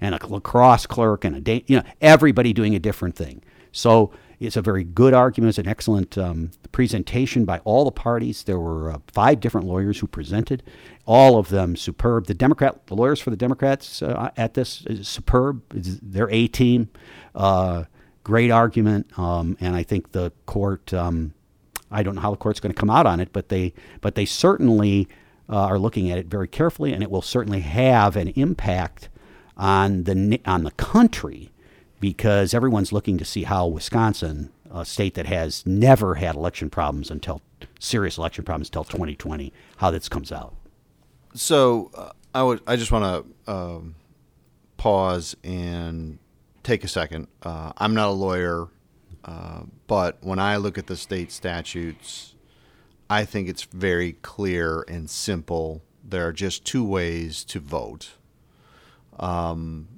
and 0.00 0.14
a 0.14 0.26
La 0.26 0.40
Crosse 0.40 0.86
clerk 0.86 1.24
and 1.24 1.48
a 1.48 1.64
you 1.66 1.76
know 1.76 1.82
everybody 2.00 2.52
doing 2.52 2.74
a 2.74 2.78
different 2.78 3.16
thing. 3.16 3.42
So 3.72 4.12
it's 4.40 4.56
a 4.56 4.62
very 4.62 4.84
good 4.84 5.14
argument. 5.14 5.50
It's 5.50 5.58
an 5.58 5.66
excellent 5.66 6.16
um, 6.16 6.52
presentation 6.70 7.44
by 7.44 7.58
all 7.60 7.84
the 7.84 7.90
parties. 7.90 8.44
There 8.44 8.58
were 8.58 8.92
uh, 8.92 8.98
five 9.12 9.40
different 9.40 9.66
lawyers 9.66 9.98
who 9.98 10.06
presented, 10.06 10.62
all 11.06 11.38
of 11.38 11.48
them 11.48 11.74
superb. 11.74 12.26
The 12.26 12.34
Democrat, 12.34 12.86
the 12.86 12.94
lawyers 12.94 13.20
for 13.20 13.30
the 13.30 13.36
Democrats 13.36 14.00
uh, 14.00 14.30
at 14.36 14.54
this 14.54 14.84
is 14.86 15.08
superb. 15.08 15.62
It's 15.74 15.98
their 16.00 16.30
A 16.30 16.46
team. 16.46 16.88
Uh, 17.34 17.84
great 18.22 18.50
argument, 18.50 19.18
um, 19.18 19.56
and 19.60 19.74
I 19.74 19.82
think 19.82 20.12
the 20.12 20.32
court. 20.46 20.92
Um, 20.94 21.34
I 21.90 22.02
don't 22.02 22.14
know 22.14 22.20
how 22.20 22.30
the 22.30 22.36
court's 22.36 22.60
going 22.60 22.72
to 22.72 22.78
come 22.78 22.90
out 22.90 23.06
on 23.06 23.20
it, 23.20 23.32
but 23.32 23.48
they 23.48 23.72
but 24.00 24.14
they 24.14 24.24
certainly 24.24 25.08
uh, 25.48 25.56
are 25.56 25.78
looking 25.78 26.10
at 26.10 26.18
it 26.18 26.26
very 26.26 26.48
carefully, 26.48 26.92
and 26.92 27.02
it 27.02 27.10
will 27.10 27.22
certainly 27.22 27.60
have 27.60 28.16
an 28.16 28.28
impact 28.28 29.08
on 29.56 30.04
the 30.04 30.40
on 30.44 30.64
the 30.64 30.70
country 30.72 31.50
because 32.00 32.54
everyone's 32.54 32.92
looking 32.92 33.18
to 33.18 33.24
see 33.24 33.44
how 33.44 33.66
Wisconsin, 33.66 34.50
a 34.70 34.84
state 34.84 35.14
that 35.14 35.26
has 35.26 35.66
never 35.66 36.16
had 36.16 36.36
election 36.36 36.70
problems 36.70 37.10
until 37.10 37.42
serious 37.80 38.18
election 38.18 38.44
problems 38.44 38.68
until 38.68 38.84
2020, 38.84 39.52
how 39.78 39.90
this 39.90 40.08
comes 40.08 40.30
out. 40.30 40.54
So 41.34 41.90
uh, 41.94 42.10
I 42.34 42.42
would 42.42 42.60
I 42.66 42.76
just 42.76 42.92
want 42.92 43.26
to 43.46 43.52
um, 43.52 43.94
pause 44.76 45.36
and 45.42 46.18
take 46.62 46.84
a 46.84 46.88
second. 46.88 47.28
Uh, 47.42 47.72
I'm 47.78 47.94
not 47.94 48.08
a 48.08 48.12
lawyer, 48.12 48.68
uh, 49.24 49.62
but 49.86 50.18
when 50.20 50.38
I 50.38 50.56
look 50.56 50.78
at 50.78 50.86
the 50.86 50.96
state 50.96 51.32
statutes, 51.32 52.34
I 53.10 53.24
think 53.24 53.48
it's 53.48 53.64
very 53.64 54.12
clear 54.12 54.84
and 54.88 55.08
simple. 55.08 55.82
There 56.04 56.26
are 56.26 56.32
just 56.32 56.64
two 56.64 56.84
ways 56.84 57.44
to 57.44 57.60
vote. 57.60 58.10
Um, 59.18 59.88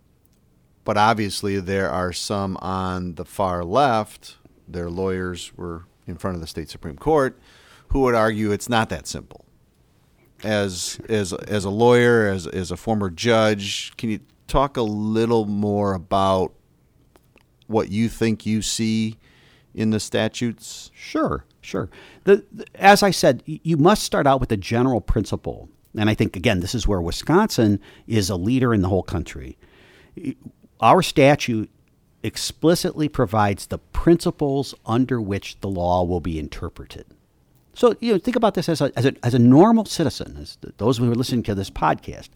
but 0.85 0.97
obviously, 0.97 1.61
there 1.61 1.91
are 1.91 2.13
some 2.13 2.57
on 2.59 3.15
the 3.15 3.25
far 3.25 3.65
left, 3.65 4.37
their 4.67 4.89
lawyers 4.89 5.53
were 5.57 5.85
in 6.07 6.17
front 6.17 6.37
of 6.37 6.41
the 6.41 6.47
state 6.47 6.71
Supreme 6.71 6.97
Court, 6.97 7.39
who 7.89 8.01
would 8.01 8.15
argue 8.15 8.53
it's 8.53 8.69
not 8.69 8.89
that 8.89 9.07
simple. 9.07 9.45
As, 10.43 10.99
as, 11.09 11.33
as 11.33 11.65
a 11.65 11.71
lawyer, 11.71 12.29
as, 12.29 12.47
as 12.47 12.71
a 12.71 12.77
former 12.77 13.11
judge, 13.11 13.95
can 13.97 14.11
you 14.11 14.21
talk 14.47 14.77
a 14.77 14.83
little 14.83 15.45
more 15.45 15.93
about 15.93 16.55
what 17.71 17.91
you 17.91 18.09
think 18.09 18.45
you 18.45 18.63
see 18.63 19.17
in 19.75 19.91
the 19.91 20.01
statutes? 20.01 20.91
Sure, 20.95 21.45
sure. 21.61 21.89
The, 22.25 22.45
the, 22.53 22.67
as 22.75 23.03
I 23.03 23.11
said, 23.11 23.43
you 23.47 23.77
must 23.77 24.03
start 24.03 24.27
out 24.27 24.41
with 24.41 24.53
a 24.53 24.57
general 24.57 25.01
principle. 25.01 25.69
And 25.97 26.09
I 26.11 26.15
think, 26.15 26.37
again, 26.37 26.61
this 26.61 26.75
is 26.75 26.87
where 26.87 27.01
Wisconsin 27.01 27.81
is 28.07 28.31
a 28.31 28.37
leader 28.37 28.75
in 28.75 28.83
the 28.83 28.89
whole 28.89 29.03
country 29.03 29.57
our 30.81 31.03
statute 31.03 31.71
explicitly 32.23 33.09
provides 33.09 33.67
the 33.67 33.79
principles 33.79 34.75
under 34.85 35.21
which 35.21 35.59
the 35.61 35.69
law 35.69 36.03
will 36.05 36.21
be 36.21 36.39
interpreted. 36.39 37.07
So, 37.75 37.97
you 38.01 38.13
know, 38.13 38.19
think 38.19 38.37
about 38.37 38.55
this 38.55 38.69
as 38.69 38.81
a, 38.81 38.93
as 38.97 39.07
a, 39.07 39.15
as 39.23 39.33
a 39.33 39.39
normal 39.39 39.85
citizen, 39.85 40.37
as 40.39 40.59
those 40.79 40.99
who 40.99 41.11
are 41.11 41.15
listening 41.15 41.45
to 41.45 41.55
this 41.55 41.71
podcast. 41.71 42.29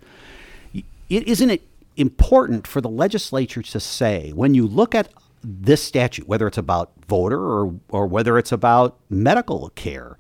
It, 0.73 0.85
isn't 1.29 1.51
it 1.51 1.63
important 1.97 2.67
for 2.67 2.81
the 2.81 2.89
legislature 2.89 3.63
to 3.63 3.81
say, 3.81 4.33
when 4.33 4.55
you 4.55 4.67
look 4.67 4.95
at 4.95 5.09
this 5.45 5.83
statute, 5.83 6.27
whether 6.27 6.47
it's 6.47 6.59
about 6.59 6.93
voter 7.07 7.41
or, 7.41 7.75
or 7.91 8.07
whether 8.07 8.39
it's 8.39 8.53
about 8.53 8.99
medical 9.11 9.71
care, 9.71 10.17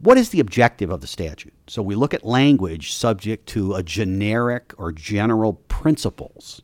what 0.00 0.18
is 0.18 0.30
the 0.30 0.40
objective 0.40 0.90
of 0.90 1.00
the 1.00 1.06
statute? 1.06 1.54
So 1.66 1.82
we 1.82 1.94
look 1.94 2.12
at 2.12 2.24
language 2.24 2.92
subject 2.92 3.46
to 3.48 3.74
a 3.74 3.82
generic 3.82 4.74
or 4.76 4.92
general 4.92 5.54
principles. 5.54 6.62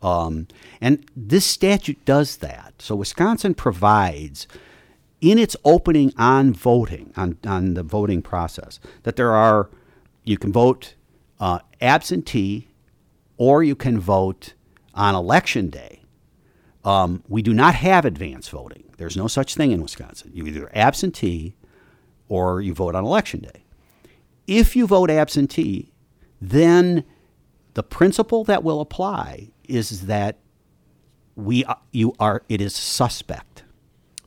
Um, 0.00 0.48
and 0.80 1.04
this 1.14 1.44
statute 1.44 2.02
does 2.04 2.38
that. 2.38 2.74
So 2.78 2.96
Wisconsin 2.96 3.54
provides 3.54 4.46
in 5.20 5.38
its 5.38 5.56
opening 5.64 6.12
on 6.16 6.52
voting, 6.52 7.12
on, 7.16 7.36
on 7.44 7.74
the 7.74 7.82
voting 7.82 8.22
process, 8.22 8.80
that 9.02 9.16
there 9.16 9.32
are, 9.32 9.68
you 10.24 10.38
can 10.38 10.52
vote 10.52 10.94
uh, 11.40 11.58
absentee 11.80 12.68
or 13.36 13.62
you 13.62 13.74
can 13.74 13.98
vote 13.98 14.54
on 14.94 15.14
election 15.14 15.68
day. 15.68 15.97
Um, 16.84 17.22
we 17.28 17.42
do 17.42 17.52
not 17.52 17.74
have 17.74 18.04
advance 18.04 18.48
voting. 18.48 18.84
There's 18.98 19.16
no 19.16 19.26
such 19.28 19.54
thing 19.54 19.72
in 19.72 19.82
Wisconsin. 19.82 20.30
You 20.32 20.46
either 20.46 20.70
absentee 20.74 21.56
or 22.28 22.60
you 22.60 22.74
vote 22.74 22.94
on 22.94 23.04
election 23.04 23.40
day. 23.40 23.64
If 24.46 24.74
you 24.76 24.86
vote 24.86 25.10
absentee, 25.10 25.92
then 26.40 27.04
the 27.74 27.82
principle 27.82 28.44
that 28.44 28.62
will 28.64 28.80
apply 28.80 29.50
is 29.64 30.06
that 30.06 30.38
we 31.36 31.64
you 31.92 32.14
are 32.18 32.42
it 32.48 32.60
is 32.60 32.74
suspect. 32.74 33.64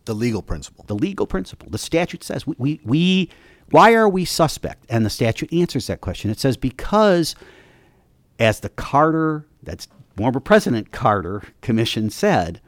The 0.04 0.14
legal 0.14 0.42
principle. 0.42 0.84
The 0.88 0.94
legal 0.94 1.26
principle. 1.26 1.68
The 1.70 1.78
statute 1.78 2.24
says 2.24 2.46
we, 2.46 2.54
we, 2.58 2.80
we 2.84 3.30
why 3.70 3.94
are 3.94 4.08
we 4.08 4.24
suspect? 4.24 4.84
And 4.88 5.04
the 5.04 5.10
statute 5.10 5.52
answers 5.52 5.86
that 5.86 6.00
question. 6.00 6.30
It 6.30 6.40
says 6.40 6.56
because 6.56 7.34
as 8.38 8.60
the 8.60 8.68
Carter, 8.68 9.46
that's 9.62 9.86
former 10.16 10.40
President 10.40 10.92
Carter 10.92 11.42
Commission 11.60 12.10
said, 12.10 12.60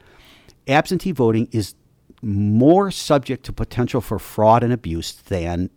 absentee 0.66 1.12
voting 1.12 1.48
is 1.52 1.74
more 2.22 2.90
subject 2.90 3.44
to 3.44 3.52
potential 3.52 4.00
for 4.00 4.18
fraud 4.18 4.62
and 4.62 4.72
abuse 4.72 5.12
than 5.12 5.70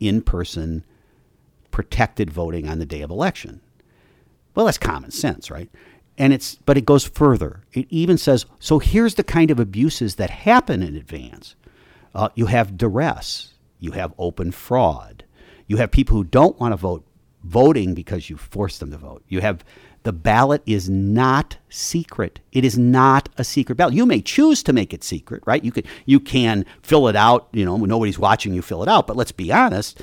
in 0.00 0.22
person 0.22 0.84
protected 1.70 2.30
voting 2.30 2.68
on 2.68 2.78
the 2.78 2.86
day 2.86 3.02
of 3.02 3.10
election. 3.10 3.60
Well, 4.54 4.66
that's 4.66 4.78
common 4.78 5.10
sense, 5.10 5.50
right? 5.50 5.70
And 6.16 6.32
it's 6.32 6.56
but 6.66 6.76
it 6.76 6.84
goes 6.84 7.04
further. 7.04 7.62
It 7.72 7.86
even 7.90 8.18
says 8.18 8.46
so. 8.58 8.80
Here's 8.80 9.14
the 9.14 9.24
kind 9.24 9.50
of 9.50 9.60
abuses 9.60 10.16
that 10.16 10.30
happen 10.30 10.82
in 10.82 10.96
advance. 10.96 11.54
Uh, 12.14 12.28
you 12.34 12.46
have 12.46 12.76
duress. 12.76 13.54
You 13.78 13.92
have 13.92 14.12
open 14.18 14.50
fraud. 14.50 15.24
You 15.68 15.76
have 15.76 15.92
people 15.92 16.16
who 16.16 16.24
don't 16.24 16.58
want 16.58 16.72
to 16.72 16.76
vote 16.76 17.04
voting 17.44 17.94
because 17.94 18.28
you 18.28 18.36
force 18.36 18.78
them 18.78 18.90
to 18.90 18.98
vote. 18.98 19.22
You 19.28 19.40
have 19.40 19.64
the 20.08 20.12
ballot 20.14 20.62
is 20.64 20.88
not 20.88 21.58
secret. 21.68 22.40
It 22.50 22.64
is 22.64 22.78
not 22.78 23.28
a 23.36 23.44
secret 23.44 23.76
ballot. 23.76 23.92
You 23.92 24.06
may 24.06 24.22
choose 24.22 24.62
to 24.62 24.72
make 24.72 24.94
it 24.94 25.04
secret, 25.04 25.42
right? 25.44 25.62
You 25.62 25.70
can 25.70 25.84
you 26.06 26.18
can 26.18 26.64
fill 26.80 27.08
it 27.08 27.14
out. 27.14 27.48
You 27.52 27.66
know, 27.66 27.76
nobody's 27.76 28.18
watching 28.18 28.54
you 28.54 28.62
fill 28.62 28.82
it 28.82 28.88
out. 28.88 29.06
But 29.06 29.16
let's 29.16 29.32
be 29.32 29.52
honest, 29.52 30.02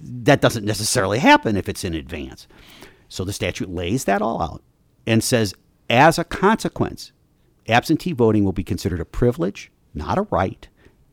that 0.00 0.40
doesn't 0.40 0.64
necessarily 0.64 1.18
happen 1.18 1.56
if 1.56 1.68
it's 1.68 1.82
in 1.82 1.94
advance. 1.94 2.46
So 3.08 3.24
the 3.24 3.32
statute 3.32 3.68
lays 3.68 4.04
that 4.04 4.22
all 4.22 4.40
out 4.40 4.62
and 5.04 5.20
says, 5.20 5.52
as 5.88 6.16
a 6.16 6.22
consequence, 6.22 7.10
absentee 7.68 8.12
voting 8.12 8.44
will 8.44 8.52
be 8.52 8.62
considered 8.62 9.00
a 9.00 9.04
privilege, 9.04 9.72
not 9.94 10.16
a 10.16 10.28
right, 10.30 10.68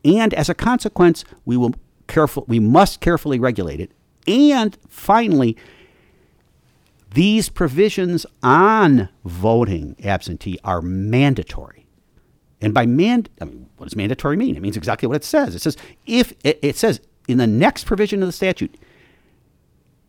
and 0.06 0.32
as 0.36 0.48
a 0.48 0.54
consequence, 0.54 1.26
we 1.44 1.58
will 1.58 1.74
careful 2.06 2.46
we 2.48 2.60
must 2.60 3.02
carefully 3.02 3.40
regulate 3.40 3.80
it. 3.80 3.94
And 4.28 4.78
finally, 4.88 5.58
these 7.18 7.50
provisions 7.50 8.28
on 8.44 9.10
voting 9.26 9.96
absentee 10.04 10.60
are 10.64 10.84
mandatory. 10.84 11.88
And 12.62 12.76
by 12.76 12.86
man, 12.86 13.26
I 13.42 13.46
mean, 13.46 13.68
what 13.78 13.88
does 13.88 13.96
mandatory 13.96 14.38
mean? 14.38 14.56
It 14.56 14.62
means 14.62 14.78
exactly 14.78 15.08
what 15.08 15.16
it 15.16 15.24
says. 15.24 15.56
It 15.56 15.64
says 15.64 15.78
if 16.06 16.34
it, 16.44 16.60
it 16.62 16.78
says 16.78 17.02
in 17.28 17.40
the 17.40 17.48
next 17.48 17.86
provision 17.88 18.22
of 18.22 18.28
the 18.28 18.34
statute, 18.34 18.78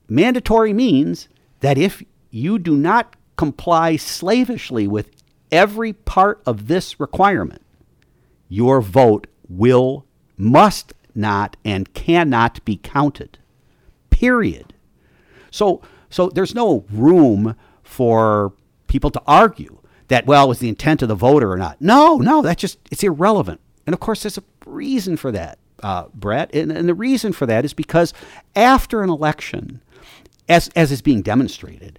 mandatory 0.07 0.75
means 0.75 1.31
that 1.61 1.79
if 1.79 2.03
you 2.31 2.59
do 2.59 2.77
not 2.77 3.17
comply 3.37 3.97
slavishly 3.97 4.87
with 4.87 5.11
every 5.51 5.95
part 5.95 6.43
of 6.45 6.69
this 6.69 7.01
requirement, 7.01 7.63
your 8.51 8.83
vote 8.83 9.29
will, 9.49 10.05
must 10.37 10.93
not, 11.15 11.57
and 11.65 11.95
cannot 11.95 12.63
be 12.67 12.77
counted. 12.77 13.39
Period. 14.11 14.75
So, 15.51 15.81
so 16.11 16.29
there's 16.29 16.55
no 16.55 16.85
room 16.91 17.57
for 17.83 18.53
people 18.87 19.11
to 19.11 19.23
argue 19.27 19.79
that, 20.09 20.27
well, 20.27 20.49
was 20.49 20.59
the 20.59 20.69
intent 20.69 21.03
of 21.03 21.09
the 21.09 21.15
voter 21.15 21.53
or 21.53 21.57
not. 21.57 21.81
No, 21.81 22.17
no, 22.17 22.43
that's 22.43 22.61
just, 22.61 22.79
it's 22.91 23.03
irrelevant. 23.03 23.61
And 23.87 23.95
of 23.95 24.01
course, 24.01 24.23
there's 24.23 24.39
a 24.39 24.45
reason 24.67 25.17
for 25.17 25.31
that, 25.33 25.59
uh, 25.83 26.07
Brett. 26.15 26.55
And, 26.55 26.73
and 26.73 26.89
the 26.89 26.95
reason 26.95 27.33
for 27.33 27.47
that 27.47 27.65
is 27.65 27.75
because 27.75 28.13
after 28.57 29.03
an 29.03 29.11
election, 29.11 29.83
as, 30.49 30.69
as 30.75 30.91
is 30.91 31.03
being 31.03 31.23
demonstrated, 31.23 31.99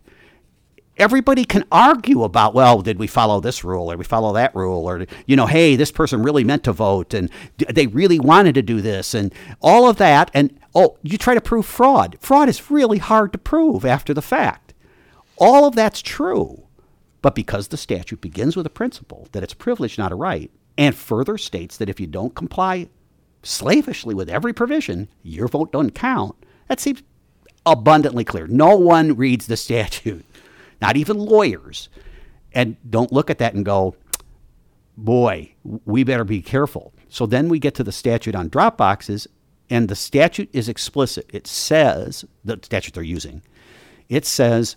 everybody 0.98 1.46
can 1.46 1.64
argue 1.72 2.24
about, 2.24 2.54
well, 2.54 2.82
did 2.82 3.00
we 3.00 3.08
follow 3.08 3.40
this 3.40 3.64
rule 3.64 3.92
or 3.92 3.98
we 3.98 4.04
follow 4.04 4.34
that 4.34 4.54
rule 4.56 4.90
or, 4.90 5.06
you 5.28 5.36
know, 5.36 5.46
hey, 5.46 5.76
this 5.76 5.92
person 5.92 6.24
really 6.24 6.44
meant 6.44 6.64
to 6.64 6.74
vote 6.74 7.14
and 7.14 7.30
they 7.58 7.88
really 7.88 8.20
wanted 8.20 8.56
to 8.56 8.62
do 8.62 8.82
this 8.82 9.14
and 9.14 9.34
all 9.62 9.88
of 9.88 9.98
that. 9.98 10.30
And, 10.34 10.59
oh, 10.76 10.98
you 11.02 11.18
try 11.18 11.34
to 11.34 11.42
prove 11.42 11.66
fraud. 11.66 12.18
Fraud 12.20 12.50
is 12.50 12.72
really 12.72 12.98
hard 12.98 13.32
to 13.34 13.38
prove 13.38 13.86
after 13.86 14.14
the 14.14 14.22
fact. 14.22 14.74
All 15.38 15.66
of 15.66 15.76
that's 15.76 16.02
true. 16.02 16.66
But 17.22 17.36
because 17.36 17.68
the 17.68 17.78
statute 17.78 18.22
begins 18.22 18.56
with 18.56 18.66
a 18.66 18.72
principle 18.72 19.28
that 19.32 19.44
it's 19.44 19.54
privilege, 19.54 19.98
not 19.98 20.12
a 20.12 20.16
right, 20.16 20.52
and 20.78 20.96
further 20.96 21.38
states 21.38 21.76
that 21.78 21.90
if 21.90 22.00
you 22.00 22.08
don't 22.08 22.36
comply 22.36 22.90
slavishly 23.44 24.16
with 24.16 24.30
every 24.30 24.54
provision, 24.54 25.10
your 25.24 25.48
vote 25.48 25.72
doesn't 25.72 25.92
count, 25.92 26.36
that 26.68 26.80
seems 26.80 27.04
abundantly 27.66 28.24
clear. 28.24 28.48
No 28.48 28.76
one 28.78 29.16
reads 29.16 29.48
the 29.48 29.58
statute, 29.68 30.26
not 30.82 30.96
even 30.96 31.18
lawyers, 31.18 31.90
and 32.54 32.78
don't 32.90 33.12
look 33.12 33.30
at 33.30 33.38
that 33.40 33.54
and 33.54 33.66
go, 33.66 33.96
boy, 34.98 35.54
we 35.64 36.04
better 36.04 36.24
be 36.24 36.42
careful. 36.42 36.94
So 37.10 37.26
then 37.26 37.50
we 37.50 37.60
get 37.60 37.76
to 37.76 37.84
the 37.84 37.92
statute 37.92 38.36
on 38.36 38.50
drop 38.50 38.78
boxes, 38.78 39.28
and 39.70 39.88
the 39.88 39.96
statute 39.96 40.50
is 40.54 40.68
explicit. 40.68 41.30
It 41.34 41.48
says, 41.48 42.26
the 42.44 42.60
statute 42.62 42.94
they're 42.94 43.04
using, 43.04 43.42
it 44.08 44.26
says 44.26 44.76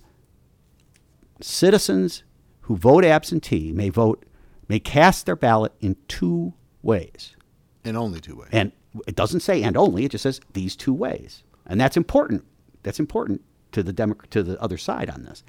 citizens 1.41 2.23
who 2.63 2.77
vote 2.77 3.05
absentee 3.05 3.73
may 3.73 3.89
vote, 3.89 4.25
may 4.69 4.79
cast 4.79 5.27
their 5.27 5.37
ballot 5.37 5.73
in 5.81 5.97
two 6.09 6.53
ways. 6.83 7.37
In 7.85 7.97
only 7.97 8.21
two 8.21 8.37
ways. 8.37 8.51
And 8.53 8.73
it 9.07 9.17
doesn't 9.17 9.41
say 9.41 9.63
and 9.63 9.77
only, 9.77 10.05
it 10.05 10.11
just 10.11 10.23
says 10.23 10.41
these 10.53 10.77
two 10.77 10.93
ways. 10.93 11.43
And 11.67 11.81
that's 11.81 11.97
important. 11.97 12.45
That's 12.83 13.01
important 13.01 13.43
to 13.73 13.83
the 13.83 13.93
Demo- 13.93 14.17
to 14.31 14.43
the 14.43 14.61
other 14.61 14.77
side 14.77 15.09
on 15.09 15.23
this. 15.23 15.43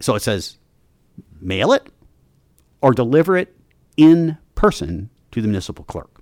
So 0.00 0.14
it 0.14 0.20
says 0.20 0.58
mail 1.40 1.72
it 1.72 1.86
or 2.82 2.92
deliver 2.92 3.36
it 3.36 3.56
in 3.96 4.36
person 4.54 5.10
to 5.32 5.40
the 5.40 5.48
municipal 5.48 5.84
clerk. 5.84 6.19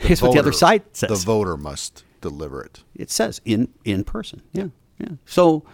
Here's 0.00 0.22
what 0.22 0.32
the 0.32 0.38
other 0.38 0.52
side 0.52 0.82
says. 0.92 1.08
The 1.08 1.26
voter 1.26 1.56
must 1.56 2.04
deliver 2.20 2.62
it. 2.62 2.82
it 2.94 3.10
says 3.10 3.40
in 3.44 3.68
in 3.84 4.04
person. 4.04 4.42
Yeah, 4.52 4.68
yeah. 4.98 5.08
So, 5.24 5.64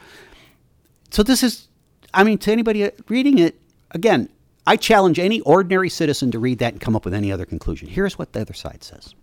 so 1.10 1.22
this 1.22 1.42
is, 1.42 1.68
I 2.12 2.24
mean, 2.24 2.38
to 2.38 2.52
anybody 2.52 2.90
reading 3.08 3.38
it 3.38 3.60
again, 3.92 4.28
I 4.66 4.76
challenge 4.76 5.18
any 5.18 5.40
ordinary 5.42 5.88
citizen 5.88 6.30
to 6.32 6.38
read 6.38 6.58
that 6.58 6.72
and 6.72 6.80
come 6.80 6.96
up 6.96 7.04
with 7.04 7.14
any 7.14 7.30
other 7.30 7.44
conclusion. 7.44 7.88
Here's 7.88 8.18
what 8.18 8.32
the 8.32 8.40
other 8.40 8.54
side 8.54 8.82
says. 8.82 9.14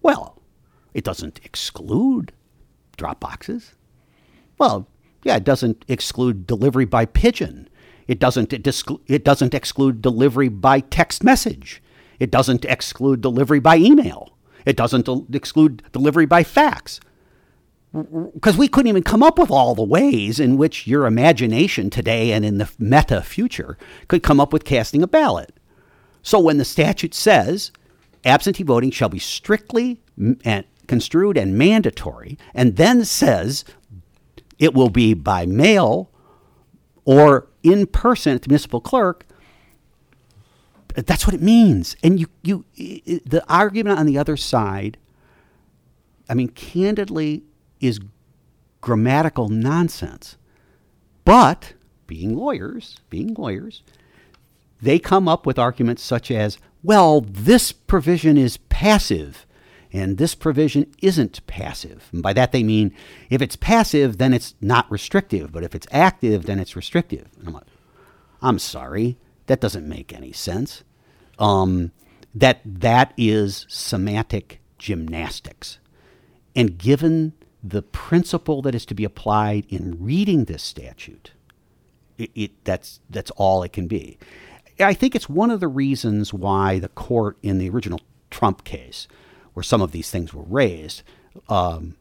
Well, 0.00 0.40
it 0.94 1.04
doesn't 1.04 1.40
exclude 1.44 2.32
drop 2.96 3.20
boxes. 3.20 3.74
Well, 4.58 4.88
yeah, 5.22 5.36
it 5.36 5.44
doesn't 5.44 5.84
exclude 5.88 6.46
delivery 6.46 6.84
by 6.84 7.04
pigeon. 7.06 7.68
It 8.08 8.18
doesn't 8.18 8.52
it, 8.52 8.62
disclu- 8.62 9.00
it 9.06 9.24
doesn't 9.24 9.54
exclude 9.54 10.02
delivery 10.02 10.48
by 10.48 10.80
text 10.80 11.22
message. 11.22 11.82
It 12.22 12.30
doesn't 12.30 12.64
exclude 12.66 13.20
delivery 13.20 13.58
by 13.58 13.78
email. 13.78 14.36
It 14.64 14.76
doesn't 14.76 15.06
del- 15.06 15.26
exclude 15.32 15.82
delivery 15.90 16.24
by 16.24 16.44
fax. 16.44 17.00
Because 17.92 18.56
we 18.56 18.68
couldn't 18.68 18.90
even 18.90 19.02
come 19.02 19.24
up 19.24 19.40
with 19.40 19.50
all 19.50 19.74
the 19.74 19.82
ways 19.82 20.38
in 20.38 20.56
which 20.56 20.86
your 20.86 21.04
imagination 21.04 21.90
today 21.90 22.30
and 22.30 22.44
in 22.44 22.58
the 22.58 22.70
meta 22.78 23.22
future 23.22 23.76
could 24.06 24.22
come 24.22 24.38
up 24.38 24.52
with 24.52 24.64
casting 24.64 25.02
a 25.02 25.08
ballot. 25.08 25.52
So 26.22 26.38
when 26.38 26.58
the 26.58 26.64
statute 26.64 27.12
says 27.12 27.72
absentee 28.24 28.62
voting 28.62 28.92
shall 28.92 29.08
be 29.08 29.18
strictly 29.18 30.00
and 30.44 30.64
construed 30.86 31.36
and 31.36 31.58
mandatory, 31.58 32.38
and 32.54 32.76
then 32.76 33.04
says 33.04 33.64
it 34.60 34.74
will 34.74 34.90
be 34.90 35.12
by 35.12 35.44
mail 35.44 36.08
or 37.04 37.48
in 37.64 37.84
person 37.88 38.36
at 38.36 38.42
the 38.42 38.48
municipal 38.48 38.80
clerk, 38.80 39.26
that's 40.94 41.26
what 41.26 41.34
it 41.34 41.42
means. 41.42 41.96
And 42.02 42.20
you, 42.20 42.26
you, 42.42 42.64
the 42.74 43.44
argument 43.48 43.98
on 43.98 44.06
the 44.06 44.18
other 44.18 44.36
side, 44.36 44.98
I 46.28 46.34
mean, 46.34 46.48
candidly, 46.48 47.44
is 47.80 48.00
grammatical 48.80 49.48
nonsense. 49.48 50.36
But 51.24 51.74
being 52.06 52.36
lawyers, 52.36 53.00
being 53.10 53.34
lawyers, 53.34 53.82
they 54.80 54.98
come 54.98 55.28
up 55.28 55.46
with 55.46 55.58
arguments 55.58 56.02
such 56.02 56.30
as, 56.30 56.58
well, 56.82 57.20
this 57.20 57.72
provision 57.72 58.36
is 58.36 58.56
passive 58.56 59.46
and 59.92 60.16
this 60.16 60.34
provision 60.34 60.92
isn't 61.02 61.46
passive. 61.46 62.08
And 62.12 62.22
by 62.22 62.32
that 62.32 62.52
they 62.52 62.62
mean 62.62 62.94
if 63.28 63.42
it's 63.42 63.56
passive, 63.56 64.18
then 64.18 64.32
it's 64.32 64.54
not 64.60 64.90
restrictive, 64.90 65.52
but 65.52 65.64
if 65.64 65.74
it's 65.74 65.86
active, 65.92 66.46
then 66.46 66.58
it's 66.58 66.74
restrictive. 66.74 67.28
And 67.38 67.48
I'm 67.48 67.54
like, 67.54 67.64
I'm 68.40 68.58
sorry, 68.58 69.18
that 69.46 69.60
doesn't 69.60 69.88
make 69.88 70.12
any 70.12 70.32
sense. 70.32 70.84
Um, 71.38 71.92
that 72.34 72.60
that 72.64 73.12
is 73.16 73.66
semantic 73.68 74.60
gymnastics. 74.78 75.78
And 76.54 76.78
given 76.78 77.32
the 77.62 77.82
principle 77.82 78.62
that 78.62 78.74
is 78.74 78.84
to 78.86 78.94
be 78.94 79.04
applied 79.04 79.66
in 79.68 79.96
reading 80.02 80.44
this 80.44 80.62
statute, 80.62 81.32
it, 82.18 82.30
it, 82.34 82.64
that's, 82.64 83.00
that's 83.08 83.30
all 83.32 83.62
it 83.62 83.72
can 83.72 83.86
be. 83.86 84.18
I 84.80 84.94
think 84.94 85.14
it's 85.14 85.28
one 85.28 85.50
of 85.50 85.60
the 85.60 85.68
reasons 85.68 86.32
why 86.32 86.78
the 86.78 86.88
court 86.88 87.36
in 87.42 87.58
the 87.58 87.68
original 87.68 88.00
Trump 88.30 88.64
case, 88.64 89.06
where 89.52 89.62
some 89.62 89.82
of 89.82 89.92
these 89.92 90.10
things 90.10 90.32
were 90.32 90.44
raised, 90.44 91.02
um, 91.48 91.96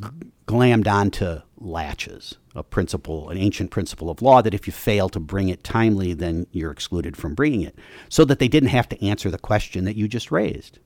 g- 0.00 0.30
glammed 0.46 0.86
onto 0.86 1.40
laches, 1.58 2.38
a 2.54 2.62
principle, 2.62 3.30
an 3.30 3.36
ancient 3.36 3.70
principle 3.70 4.10
of 4.10 4.22
law 4.22 4.40
that 4.40 4.54
if 4.54 4.66
you 4.66 4.72
fail 4.72 5.08
to 5.08 5.18
bring 5.18 5.48
it 5.48 5.64
timely, 5.64 6.14
then 6.14 6.46
you're 6.52 6.70
excluded 6.70 7.16
from 7.16 7.34
bringing 7.34 7.62
it, 7.62 7.76
so 8.08 8.24
that 8.24 8.38
they 8.38 8.48
didn't 8.48 8.68
have 8.68 8.88
to 8.88 9.04
answer 9.04 9.30
the 9.30 9.38
question 9.38 9.84
that 9.84 9.96
you 9.96 10.06
just 10.06 10.30
raised. 10.30 10.78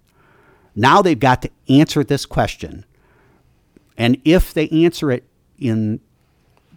Now 0.74 1.02
they've 1.02 1.18
got 1.18 1.42
to 1.42 1.50
answer 1.68 2.02
this 2.02 2.24
question. 2.24 2.84
And 3.96 4.20
if 4.24 4.54
they 4.54 4.68
answer 4.68 5.10
it 5.10 5.24
in 5.58 6.00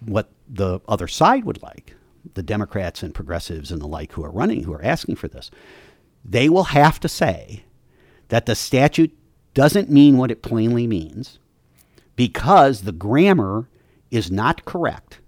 what 0.06 0.30
the 0.49 0.80
other 0.88 1.08
side 1.08 1.45
would 1.45 1.62
like, 1.62 1.95
the 2.34 2.43
Democrats 2.43 3.04
and 3.04 3.13
progressives 3.13 3.71
and 3.71 3.82
the 3.82 3.88
like 3.88 4.12
who 4.13 4.23
are 4.23 4.32
running, 4.32 4.63
who 4.63 4.73
are 4.73 4.84
asking 4.84 5.15
for 5.15 5.27
this, 5.27 5.51
they 6.25 6.49
will 6.49 6.65
have 6.65 6.99
to 6.99 7.08
say 7.08 7.63
that 8.27 8.45
the 8.45 8.56
statute 8.56 9.15
doesn't 9.54 9.89
mean 9.89 10.17
what 10.17 10.32
it 10.32 10.41
plainly 10.41 10.88
means 10.88 11.39
because 12.15 12.82
the 12.82 12.91
grammar 12.91 13.67
is 14.12 14.30
not 14.30 14.65
correct. 14.65 15.19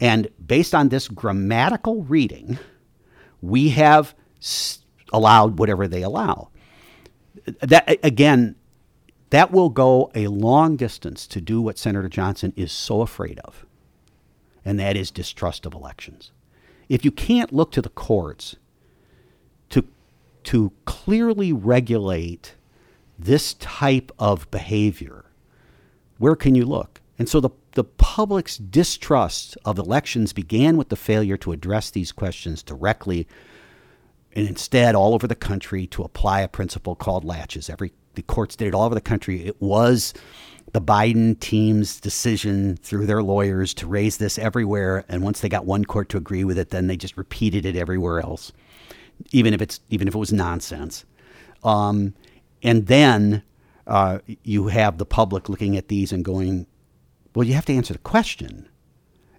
And 0.00 0.28
based 0.44 0.74
on 0.74 0.88
this 0.88 1.08
grammatical 1.08 2.02
reading, 2.02 2.58
we 3.40 3.70
have 3.70 4.14
allowed 5.12 5.58
whatever 5.58 5.86
they 5.86 6.02
allow. 6.02 6.48
That 7.60 7.98
again, 8.02 8.56
that 9.30 9.52
will 9.52 9.68
go 9.68 10.10
a 10.14 10.28
long 10.28 10.76
distance 10.76 11.26
to 11.28 11.40
do 11.40 11.60
what 11.60 11.78
Senator 11.78 12.08
Johnson 12.08 12.52
is 12.56 12.72
so 12.72 13.02
afraid 13.02 13.38
of, 13.40 13.66
and 14.64 14.78
that 14.80 14.96
is 14.96 15.10
distrust 15.10 15.66
of 15.66 15.74
elections. 15.74 16.32
If 16.88 17.04
you 17.04 17.10
can't 17.10 17.52
look 17.52 17.72
to 17.72 17.82
the 17.82 17.88
courts 17.88 18.56
to, 19.70 19.84
to 20.44 20.72
clearly 20.84 21.52
regulate 21.52 22.54
this 23.18 23.54
type 23.54 24.12
of 24.18 24.50
behavior, 24.50 25.24
where 26.18 26.36
can 26.36 26.54
you 26.54 26.64
look? 26.64 27.00
And 27.18 27.28
so 27.28 27.40
the, 27.40 27.50
the 27.76 27.84
public's 27.84 28.56
distrust 28.56 29.58
of 29.66 29.78
elections 29.78 30.32
began 30.32 30.78
with 30.78 30.88
the 30.88 30.96
failure 30.96 31.36
to 31.36 31.52
address 31.52 31.90
these 31.90 32.10
questions 32.10 32.62
directly 32.62 33.28
and 34.34 34.48
instead 34.48 34.94
all 34.94 35.12
over 35.12 35.26
the 35.26 35.34
country 35.34 35.86
to 35.88 36.02
apply 36.02 36.40
a 36.40 36.48
principle 36.48 36.96
called 36.96 37.22
laches. 37.22 37.68
Every 37.68 37.92
the 38.14 38.22
courts 38.22 38.56
did 38.56 38.68
it 38.68 38.74
all 38.74 38.84
over 38.84 38.94
the 38.94 39.00
country. 39.02 39.44
It 39.44 39.60
was 39.60 40.14
the 40.72 40.80
Biden 40.80 41.38
team's 41.38 42.00
decision 42.00 42.78
through 42.78 43.04
their 43.04 43.22
lawyers 43.22 43.74
to 43.74 43.86
raise 43.86 44.16
this 44.16 44.38
everywhere, 44.38 45.04
and 45.06 45.22
once 45.22 45.40
they 45.40 45.50
got 45.50 45.66
one 45.66 45.84
court 45.84 46.08
to 46.08 46.16
agree 46.16 46.44
with 46.44 46.58
it, 46.58 46.70
then 46.70 46.86
they 46.86 46.96
just 46.96 47.18
repeated 47.18 47.66
it 47.66 47.76
everywhere 47.76 48.20
else, 48.20 48.52
even 49.32 49.52
if 49.52 49.60
it's 49.60 49.80
even 49.90 50.08
if 50.08 50.14
it 50.14 50.18
was 50.18 50.32
nonsense. 50.32 51.04
Um, 51.62 52.14
and 52.62 52.86
then 52.86 53.42
uh, 53.86 54.20
you 54.44 54.68
have 54.68 54.96
the 54.96 55.04
public 55.04 55.50
looking 55.50 55.76
at 55.76 55.88
these 55.88 56.10
and 56.10 56.24
going, 56.24 56.66
"Well, 57.36 57.46
you 57.46 57.54
have 57.54 57.66
to 57.66 57.74
answer 57.74 57.92
the 57.92 58.00
question," 58.00 58.66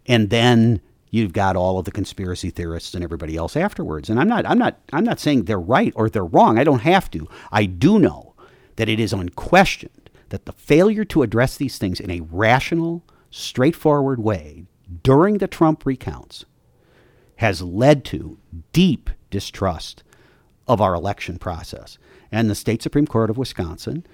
and 0.06 0.30
then 0.30 0.80
you've 1.10 1.34
got 1.34 1.56
all 1.56 1.80
of 1.80 1.86
the 1.86 1.92
conspiracy 1.92 2.52
theorists 2.52 2.94
and 2.94 3.04
everybody 3.04 3.36
else 3.36 3.58
afterwards. 3.58 4.10
And 4.10 4.20
I'm 4.20 4.28
not, 4.28 4.46
I'm 4.46 4.60
not, 4.60 4.80
I'm 4.94 5.04
not 5.04 5.20
saying 5.20 5.44
they're 5.44 5.60
right 5.60 5.94
or 5.96 6.10
they're 6.10 6.24
wrong. 6.24 6.60
I 6.60 6.64
don't 6.64 6.80
have 6.80 7.10
to. 7.12 7.28
I 7.52 7.66
do 7.66 7.98
know 7.98 8.36
that 8.76 8.88
it 8.88 9.00
is 9.00 9.14
unquestioned 9.14 10.10
that 10.30 10.46
the 10.46 10.52
failure 10.52 11.06
to 11.06 11.24
address 11.24 11.58
these 11.58 11.78
things 11.78 12.00
in 12.00 12.12
a 12.12 12.22
rational, 12.22 13.04
straightforward 13.32 14.20
way 14.20 14.66
during 15.02 15.40
the 15.40 15.48
Trump 15.48 15.86
recounts 15.86 16.46
has 17.38 17.62
led 17.62 18.04
to 18.06 18.38
deep 18.74 19.10
distrust 19.30 20.04
of 20.68 20.82
our 20.82 20.94
election 20.94 21.40
process. 21.40 21.98
And 22.32 22.50
the 22.50 22.56
state 22.56 22.82
Supreme 22.82 23.08
Court 23.08 23.30
of 23.30 23.38
Wisconsin 23.38 24.06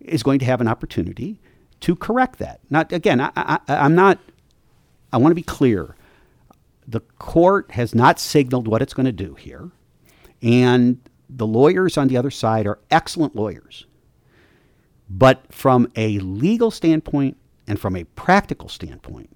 is 0.00 0.22
going 0.22 0.38
to 0.38 0.46
have 0.46 0.60
an 0.60 0.68
opportunity 0.68 1.40
to 1.80 1.96
correct 1.96 2.38
that. 2.38 2.60
Not 2.70 2.92
again, 2.92 3.20
I, 3.20 3.30
I, 3.36 3.58
I'm 3.68 3.94
not. 3.94 4.18
I 5.12 5.16
want 5.16 5.30
to 5.30 5.36
be 5.36 5.42
clear. 5.42 5.94
The 6.86 7.00
court 7.18 7.72
has 7.72 7.94
not 7.94 8.18
signaled 8.18 8.66
what 8.66 8.82
it's 8.82 8.94
going 8.94 9.06
to 9.06 9.12
do 9.12 9.34
here, 9.34 9.70
and 10.42 11.00
the 11.28 11.46
lawyers 11.46 11.96
on 11.98 12.08
the 12.08 12.16
other 12.16 12.30
side 12.30 12.66
are 12.66 12.78
excellent 12.90 13.36
lawyers. 13.36 13.86
But 15.10 15.52
from 15.52 15.90
a 15.96 16.18
legal 16.18 16.70
standpoint 16.70 17.36
and 17.66 17.78
from 17.78 17.96
a 17.96 18.04
practical 18.04 18.68
standpoint, 18.68 19.30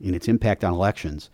in 0.00 0.14
its 0.14 0.28
impact 0.28 0.64
on 0.64 0.72
elections, 0.72 1.30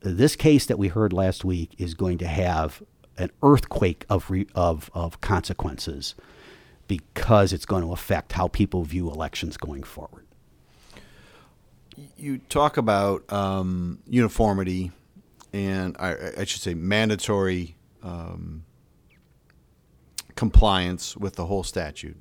this 0.00 0.36
case 0.36 0.66
that 0.66 0.78
we 0.78 0.88
heard 0.88 1.12
last 1.12 1.44
week 1.44 1.74
is 1.78 1.94
going 1.94 2.18
to 2.18 2.26
have 2.26 2.82
an 3.18 3.30
earthquake 3.42 4.04
of, 4.08 4.30
re, 4.30 4.46
of, 4.54 4.90
of 4.94 5.20
consequences 5.20 6.14
because 6.88 7.52
it's 7.52 7.66
going 7.66 7.82
to 7.82 7.92
affect 7.92 8.32
how 8.32 8.48
people 8.48 8.82
view 8.84 9.10
elections 9.10 9.56
going 9.56 9.82
forward. 9.82 10.26
You 12.16 12.38
talk 12.48 12.76
about 12.76 13.30
um, 13.32 13.98
uniformity 14.08 14.92
and 15.52 15.96
I, 15.98 16.32
I, 16.38 16.44
should 16.44 16.62
say 16.62 16.74
mandatory 16.74 17.76
um, 18.02 18.64
compliance 20.34 21.16
with 21.16 21.36
the 21.36 21.46
whole 21.46 21.62
statute. 21.62 22.16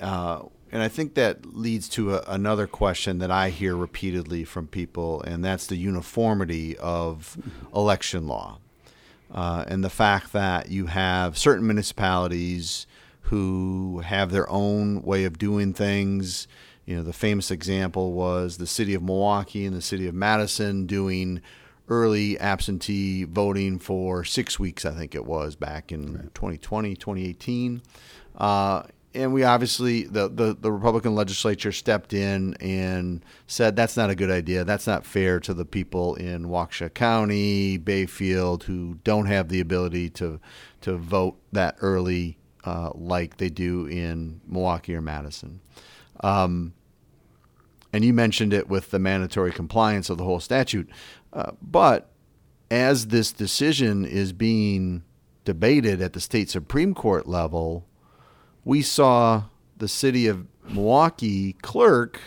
Uh, 0.00 0.42
and 0.70 0.82
I 0.82 0.88
think 0.88 1.14
that 1.14 1.46
leads 1.46 1.88
to 1.90 2.16
a, 2.16 2.24
another 2.26 2.66
question 2.66 3.18
that 3.18 3.30
I 3.30 3.50
hear 3.50 3.76
repeatedly 3.76 4.44
from 4.44 4.66
people, 4.66 5.22
and 5.22 5.44
that's 5.44 5.66
the 5.66 5.76
uniformity 5.76 6.76
of 6.78 7.38
election 7.74 8.26
law. 8.26 8.58
Uh, 9.32 9.64
and 9.66 9.82
the 9.82 9.90
fact 9.90 10.32
that 10.32 10.68
you 10.68 10.86
have 10.86 11.38
certain 11.38 11.66
municipalities 11.66 12.86
who 13.24 14.00
have 14.04 14.30
their 14.30 14.48
own 14.50 15.02
way 15.02 15.24
of 15.24 15.38
doing 15.38 15.72
things. 15.72 16.46
You 16.84 16.96
know, 16.96 17.02
the 17.02 17.12
famous 17.12 17.50
example 17.50 18.12
was 18.12 18.58
the 18.58 18.66
city 18.66 18.94
of 18.94 19.02
Milwaukee 19.02 19.64
and 19.64 19.74
the 19.74 19.82
city 19.82 20.06
of 20.06 20.14
Madison 20.14 20.86
doing 20.86 21.40
early 21.88 22.38
absentee 22.38 23.24
voting 23.24 23.78
for 23.78 24.24
six 24.24 24.58
weeks, 24.58 24.84
I 24.84 24.92
think 24.92 25.14
it 25.14 25.24
was 25.24 25.56
back 25.56 25.92
in 25.92 26.14
right. 26.14 26.34
2020, 26.34 26.96
2018. 26.96 27.82
Uh, 28.36 28.82
and 29.14 29.32
we 29.32 29.44
obviously, 29.44 30.04
the, 30.04 30.28
the, 30.28 30.56
the, 30.58 30.72
Republican 30.72 31.14
legislature 31.14 31.70
stepped 31.70 32.12
in 32.12 32.54
and 32.54 33.24
said 33.46 33.76
that's 33.76 33.96
not 33.96 34.10
a 34.10 34.14
good 34.14 34.30
idea. 34.30 34.64
That's 34.64 34.88
not 34.88 35.06
fair 35.06 35.38
to 35.40 35.54
the 35.54 35.64
people 35.64 36.16
in 36.16 36.46
Waukesha 36.46 36.92
County, 36.92 37.76
Bayfield, 37.76 38.64
who 38.64 38.98
don't 39.04 39.26
have 39.26 39.50
the 39.50 39.60
ability 39.60 40.10
to, 40.10 40.40
to 40.80 40.96
vote 40.96 41.38
that 41.52 41.76
early 41.80 42.38
uh, 42.64 42.90
like 42.94 43.36
they 43.36 43.48
do 43.48 43.86
in 43.86 44.40
Milwaukee 44.46 44.94
or 44.94 45.00
Madison. 45.00 45.60
Um, 46.20 46.74
and 47.92 48.04
you 48.04 48.12
mentioned 48.12 48.52
it 48.52 48.68
with 48.68 48.90
the 48.90 48.98
mandatory 48.98 49.52
compliance 49.52 50.10
of 50.10 50.18
the 50.18 50.24
whole 50.24 50.40
statute. 50.40 50.90
Uh, 51.32 51.52
but 51.62 52.10
as 52.70 53.08
this 53.08 53.30
decision 53.30 54.04
is 54.04 54.32
being 54.32 55.04
debated 55.44 56.00
at 56.00 56.12
the 56.12 56.20
state 56.20 56.50
Supreme 56.50 56.94
Court 56.94 57.28
level, 57.28 57.86
we 58.64 58.82
saw 58.82 59.44
the 59.76 59.88
city 59.88 60.26
of 60.26 60.46
Milwaukee 60.68 61.52
clerk 61.54 62.20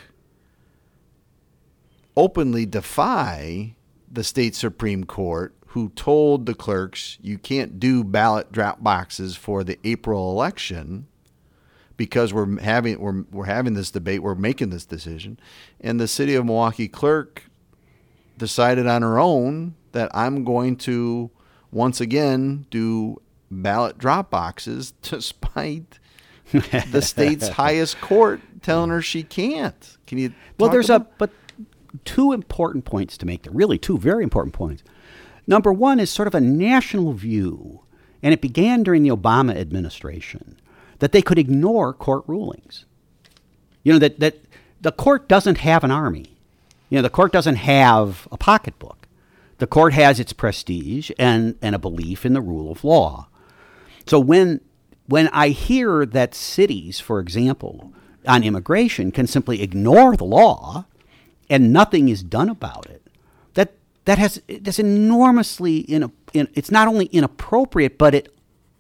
openly 2.15 2.65
defy 2.65 3.75
the 4.11 4.23
state 4.23 4.55
Supreme 4.55 5.03
Court, 5.03 5.53
who 5.67 5.89
told 5.89 6.45
the 6.45 6.53
clerks 6.53 7.17
you 7.21 7.37
can't 7.37 7.79
do 7.79 8.03
ballot 8.03 8.51
drop 8.51 8.81
boxes 8.83 9.35
for 9.35 9.63
the 9.63 9.77
April 9.83 10.31
election 10.31 11.07
because 11.97 12.33
we're 12.33 12.59
having 12.59 12.99
we're, 12.99 13.23
we're 13.31 13.45
having 13.45 13.73
this 13.73 13.91
debate, 13.91 14.21
we're 14.21 14.35
making 14.35 14.69
this 14.69 14.85
decision, 14.85 15.39
and 15.81 15.99
the 15.99 16.07
city 16.07 16.35
of 16.35 16.45
Milwaukee 16.45 16.87
clerk 16.87 17.45
decided 18.37 18.87
on 18.87 19.01
her 19.01 19.19
own 19.19 19.75
that 19.91 20.09
I'm 20.15 20.43
going 20.43 20.75
to 20.77 21.31
once 21.71 21.99
again 21.99 22.65
do 22.69 23.21
ballot 23.49 23.97
drop 23.97 24.29
boxes 24.29 24.91
despite 25.01 25.99
the 26.51 27.01
state's 27.01 27.47
highest 27.49 27.99
court 27.99 28.41
telling 28.61 28.89
her 28.89 29.01
she 29.01 29.23
can't. 29.23 29.97
Can 30.05 30.17
you? 30.17 30.33
Well, 30.59 30.69
there's 30.69 30.89
about? 30.89 31.07
a 31.07 31.13
but 31.17 31.31
two 32.05 32.31
important 32.31 32.85
points 32.85 33.17
to 33.17 33.25
make 33.25 33.43
there. 33.43 33.53
Really, 33.53 33.77
two 33.77 33.97
very 33.97 34.23
important 34.23 34.53
points. 34.53 34.83
Number 35.47 35.71
one 35.71 35.99
is 35.99 36.09
sort 36.09 36.27
of 36.27 36.35
a 36.35 36.41
national 36.41 37.13
view, 37.13 37.81
and 38.21 38.33
it 38.33 38.41
began 38.41 38.83
during 38.83 39.03
the 39.03 39.15
Obama 39.15 39.55
administration 39.55 40.59
that 40.99 41.13
they 41.13 41.21
could 41.21 41.39
ignore 41.39 41.93
court 41.93 42.23
rulings. 42.27 42.85
You 43.83 43.93
know 43.93 43.99
that 43.99 44.19
that 44.19 44.35
the 44.81 44.91
court 44.91 45.27
doesn't 45.27 45.59
have 45.59 45.83
an 45.83 45.91
army. 45.91 46.37
You 46.89 46.97
know, 46.97 47.01
the 47.01 47.09
court 47.09 47.31
doesn't 47.31 47.55
have 47.55 48.27
a 48.31 48.37
pocketbook. 48.37 49.07
The 49.57 49.67
court 49.67 49.93
has 49.93 50.19
its 50.19 50.33
prestige 50.33 51.11
and, 51.17 51.55
and 51.61 51.73
a 51.73 51.79
belief 51.79 52.25
in 52.25 52.33
the 52.33 52.41
rule 52.41 52.71
of 52.71 52.83
law. 52.83 53.27
So 54.05 54.19
when 54.19 54.61
when 55.07 55.29
I 55.29 55.49
hear 55.49 56.05
that 56.05 56.35
cities, 56.35 56.99
for 56.99 57.19
example, 57.19 57.93
on 58.27 58.43
immigration 58.43 59.11
can 59.11 59.25
simply 59.25 59.61
ignore 59.61 60.17
the 60.17 60.25
law 60.25 60.85
and 61.49 61.71
nothing 61.71 62.09
is 62.09 62.23
done 62.23 62.49
about 62.49 62.87
it, 62.87 63.06
that 64.07 64.17
has 64.17 64.41
that's 64.61 64.79
enormously 64.79 65.79
in, 65.79 66.09
in 66.33 66.47
it's 66.53 66.71
not 66.71 66.87
only 66.87 67.07
inappropriate, 67.07 67.97
but 67.97 68.15
it 68.15 68.33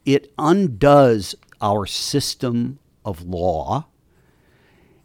it 0.05 0.31
undoes 0.39 1.35
our 1.61 1.85
system 1.85 2.79
of 3.03 3.23
law 3.23 3.87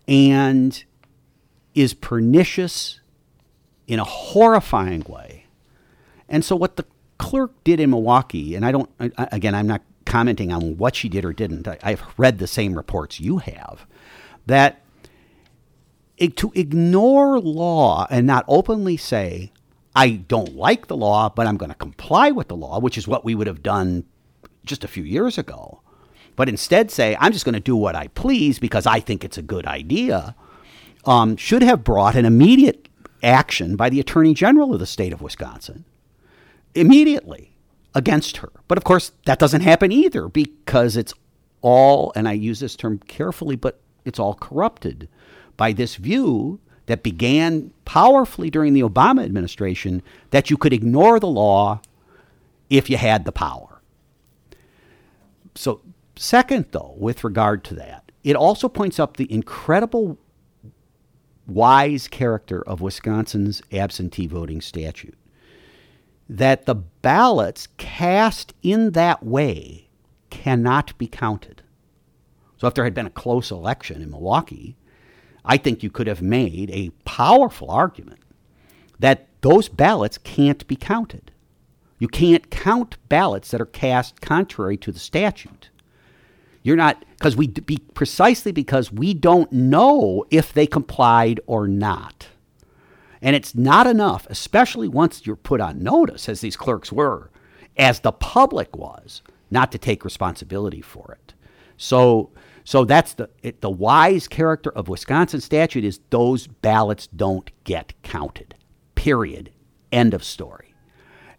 and 0.07 0.85
is 1.75 1.93
pernicious 1.93 3.01
in 3.89 3.99
a 3.99 4.05
horrifying 4.05 5.05
way. 5.09 5.47
And 6.29 6.45
so, 6.45 6.55
what 6.55 6.77
the 6.77 6.87
clerk 7.19 7.53
did 7.65 7.81
in 7.81 7.91
Milwaukee, 7.91 8.55
and 8.55 8.65
I 8.65 8.71
don't, 8.71 8.89
I, 9.01 9.11
again, 9.33 9.57
I'm 9.57 9.67
not 9.67 9.83
commenting 10.05 10.53
on 10.53 10.79
what 10.79 10.95
she 10.95 11.09
did 11.09 11.25
or 11.25 11.33
didn't. 11.33 11.67
I, 11.67 11.79
have 11.83 12.03
read 12.17 12.39
the 12.39 12.47
same 12.47 12.75
reports 12.75 13.19
you 13.19 13.39
have, 13.39 13.87
that 14.47 14.83
it, 16.17 16.37
to 16.37 16.53
ignore 16.55 17.41
law 17.41 18.07
and 18.09 18.25
not 18.25 18.45
openly 18.47 18.97
say, 18.97 19.52
I 19.95 20.11
don't 20.11 20.57
like 20.57 20.87
the 20.87 20.97
law, 20.97 21.29
but 21.29 21.47
I'm 21.47 21.57
going 21.57 21.71
to 21.71 21.77
comply 21.77 22.31
with 22.31 22.49
the 22.49 22.57
law, 22.57 22.81
which 22.81 22.97
is 22.97 23.07
what 23.07 23.25
we 23.25 23.35
would 23.35 23.47
have 23.47 23.63
done 23.63 24.05
just 24.65 24.85
a 24.85 24.89
few 24.89 25.03
years 25.03 25.39
ago, 25.39 25.81
but 26.37 26.49
instead 26.49 26.91
say, 26.91 27.17
I'm 27.21 27.33
just 27.33 27.45
going 27.45 27.55
to 27.55 27.61
do 27.61 27.77
what 27.77 27.95
I 27.95 28.09
please 28.09 28.59
because 28.59 28.87
I 28.87 29.01
think 29.01 29.25
it's 29.25 29.39
a 29.39 29.43
good 29.43 29.67
idea 29.67 30.35
um, 31.05 31.37
should 31.37 31.63
have 31.63 31.85
brought 31.85 32.15
an 32.15 32.25
immediate 32.25 32.89
action 33.23 33.77
by 33.77 33.91
the 33.91 34.01
Attorney 34.01 34.35
General 34.35 34.73
of 34.73 34.81
the 34.81 34.87
state 34.87 35.13
of 35.13 35.21
Wisconsin 35.21 35.85
immediately 36.75 37.53
against 37.95 38.39
her. 38.39 38.51
But 38.69 38.79
of 38.79 38.85
course, 38.85 39.13
that 39.27 39.39
doesn't 39.39 39.61
happen 39.61 39.93
either 39.93 40.29
because 40.29 40.97
it's 40.97 41.13
all, 41.61 42.13
and 42.17 42.29
I 42.29 42.33
use 42.33 42.61
this 42.61 42.77
term 42.77 42.99
carefully, 42.99 43.57
but 43.57 43.81
it's 44.05 44.19
all 44.19 44.35
corrupted 44.35 45.09
by 45.57 45.73
this 45.73 45.97
view 45.97 46.61
that 46.87 47.03
began 47.03 47.73
powerfully 47.85 48.51
during 48.51 48.73
the 48.73 48.83
Obama 48.83 49.25
administration 49.25 50.03
that 50.31 50.51
you 50.51 50.57
could 50.57 50.73
ignore 50.73 51.21
the 51.21 51.29
law 51.29 51.81
if 52.69 52.91
you 52.91 52.97
had 52.97 53.25
the 53.25 53.33
power. 53.33 53.81
So, 55.55 55.83
second, 56.17 56.67
though, 56.71 56.95
with 56.97 57.25
regard 57.25 57.65
to 57.65 57.75
that, 57.75 58.11
it 58.25 58.37
also 58.37 58.69
points 58.69 58.99
up 58.99 59.17
the 59.17 59.33
incredible 59.33 60.19
wise 61.47 62.09
character 62.09 62.67
of 62.67 62.81
Wisconsin's 62.81 63.63
absentee 63.73 64.27
voting 64.27 64.61
statute 64.61 65.17
that 66.29 66.65
the 66.67 66.75
ballots 66.75 67.69
cast 67.77 68.55
in 68.63 68.93
that 68.93 69.23
way 69.23 69.89
cannot 70.31 70.97
be 70.97 71.07
counted. 71.07 71.63
So, 72.57 72.67
if 72.69 72.75
there 72.75 72.85
had 72.85 72.95
been 72.95 73.07
a 73.07 73.11
close 73.11 73.51
election 73.51 74.01
in 74.01 74.11
Milwaukee, 74.11 74.77
I 75.45 75.57
think 75.57 75.83
you 75.83 75.91
could 75.91 76.07
have 76.07 76.23
made 76.23 76.71
a 76.71 76.91
powerful 77.05 77.71
argument 77.71 78.21
that 78.99 79.27
those 79.41 79.69
ballots 79.69 80.19
can't 80.19 80.67
be 80.67 80.77
counted. 80.77 81.33
You 81.99 82.09
can't 82.09 82.51
count 82.51 82.97
ballots 83.09 83.51
that 83.51 83.61
are 83.61 83.67
cast 83.67 84.21
contrary 84.21 84.77
to 84.79 84.93
the 84.93 84.99
statute. 84.99 85.71
You're 86.63 86.77
not 86.77 87.05
because 87.11 87.37
we 87.37 87.49
be 87.49 87.79
precisely 87.95 88.53
because 88.53 88.93
we 88.93 89.15
don't 89.15 89.51
know 89.53 90.25
if 90.31 90.53
they 90.53 90.67
complied 90.67 91.41
or 91.47 91.67
not. 91.67 92.29
And 93.21 93.37
it's 93.37 93.55
not 93.55 93.87
enough, 93.87 94.27
especially 94.31 94.89
once 94.89 95.27
you're 95.27 95.37
put 95.37 95.61
on 95.61 95.83
notice, 95.83 96.29
as 96.29 96.41
these 96.41 96.57
clerks 96.57 96.91
were, 96.91 97.31
as 97.77 98.01
the 98.01 98.13
public 98.13 98.77
was, 98.77 99.23
not 99.51 99.71
to 99.73 99.79
take 99.79 100.05
responsibility 100.05 100.81
for 100.81 101.13
it. 101.13 101.35
So, 101.77 102.31
so 102.65 102.85
that's 102.85 103.15
the 103.15 103.29
it, 103.43 103.61
the 103.61 103.71
wise 103.71 104.29
character 104.29 104.71
of 104.71 104.89
Wisconsin 104.89 105.41
statute 105.41 105.85
is 105.85 106.01
those 106.11 106.47
ballots 106.47 107.07
don't 107.09 107.51
get 107.65 107.93
counted. 108.03 108.55
Period. 108.95 109.51
End 109.91 110.15
of 110.15 110.23
story. 110.23 110.75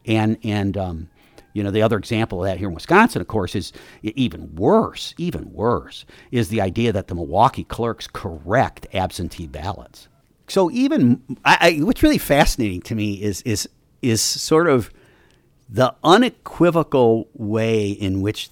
And 0.05 0.37
and 0.43 0.77
um, 0.77 1.09
you 1.53 1.63
know, 1.63 1.71
the 1.71 1.81
other 1.81 1.97
example 1.97 2.43
of 2.43 2.49
that 2.49 2.57
here 2.57 2.67
in 2.67 2.73
Wisconsin, 2.73 3.21
of 3.21 3.27
course, 3.27 3.55
is 3.55 3.71
even 4.01 4.53
worse, 4.55 5.13
even 5.17 5.53
worse, 5.53 6.05
is 6.31 6.49
the 6.49 6.61
idea 6.61 6.91
that 6.91 7.07
the 7.07 7.15
Milwaukee 7.15 7.63
clerks 7.63 8.07
correct 8.07 8.87
absentee 8.93 9.47
ballots. 9.47 10.07
So 10.47 10.69
even 10.71 11.21
I, 11.45 11.57
I, 11.79 11.83
what's 11.83 12.03
really 12.03 12.17
fascinating 12.17 12.81
to 12.81 12.95
me 12.95 13.21
is 13.21 13.41
is 13.43 13.69
is 14.01 14.21
sort 14.21 14.67
of 14.67 14.91
the 15.69 15.95
unequivocal 16.03 17.29
way 17.33 17.89
in 17.89 18.21
which 18.21 18.49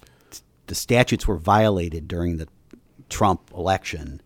the 0.66 0.74
statutes 0.74 1.28
were 1.28 1.36
violated 1.36 2.08
during 2.08 2.38
the 2.38 2.48
Trump 3.12 3.50
election, 3.54 4.20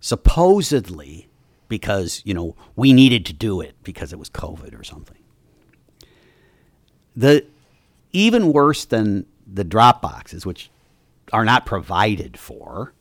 supposedly 0.00 1.28
because, 1.68 2.22
you 2.24 2.34
know, 2.34 2.56
we 2.74 2.92
needed 2.92 3.24
to 3.26 3.32
do 3.32 3.60
it 3.60 3.76
because 3.84 4.12
it 4.12 4.18
was 4.18 4.28
COVID 4.30 4.78
or 4.78 4.82
something. 4.82 5.18
The 7.14 7.46
even 8.12 8.52
worse 8.52 8.84
than 8.86 9.26
the 9.46 9.62
drop 9.62 10.02
boxes, 10.02 10.44
which 10.44 10.70
are 11.32 11.44
not 11.44 11.66
provided 11.66 12.36
for, 12.36 12.92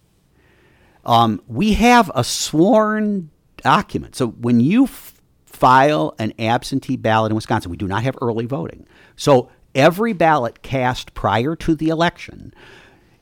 um, 1.06 1.42
we 1.48 1.74
have 1.74 2.12
a 2.14 2.24
sworn 2.24 3.32
document. 3.58 4.16
So 4.16 4.28
when 4.28 4.60
you 4.60 4.84
f- 4.84 5.20
file 5.46 6.14
an 6.20 6.34
absentee 6.38 6.98
ballot 6.98 7.32
in 7.32 7.36
Wisconsin, 7.36 7.72
we 7.72 7.78
do 7.78 7.88
not 7.88 8.04
have 8.04 8.18
early 8.22 8.46
voting. 8.46 8.86
So 9.16 9.50
every 9.74 10.14
ballot 10.14 10.62
cast 10.62 11.14
prior 11.14 11.56
to 11.56 11.76
the 11.76 11.90
election 11.90 12.54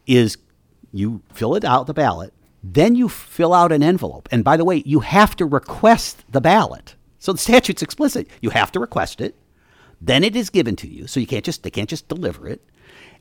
is 0.05 0.37
you 0.97 1.21
fill 1.33 1.55
it 1.55 1.63
out 1.63 1.87
the 1.87 1.93
ballot, 1.93 2.33
then 2.63 2.95
you 2.95 3.07
fill 3.07 3.53
out 3.53 3.71
an 3.71 3.83
envelope. 3.83 4.27
And 4.31 4.43
by 4.43 4.57
the 4.57 4.65
way, 4.65 4.83
you 4.85 4.99
have 5.01 5.35
to 5.37 5.45
request 5.45 6.23
the 6.29 6.41
ballot. 6.41 6.95
So 7.19 7.31
the 7.31 7.37
statute's 7.37 7.81
explicit. 7.81 8.27
You 8.41 8.49
have 8.51 8.71
to 8.73 8.79
request 8.79 9.21
it. 9.21 9.35
Then 10.01 10.23
it 10.23 10.35
is 10.35 10.49
given 10.49 10.75
to 10.77 10.87
you. 10.87 11.07
So 11.07 11.19
you 11.19 11.27
can't 11.27 11.45
just 11.45 11.63
they 11.63 11.71
can't 11.71 11.89
just 11.89 12.07
deliver 12.07 12.47
it. 12.47 12.61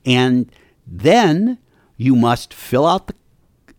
And 0.05 0.51
then 0.87 1.59
you 1.97 2.15
must 2.15 2.53
fill 2.53 2.87
out 2.87 3.07
the 3.07 3.15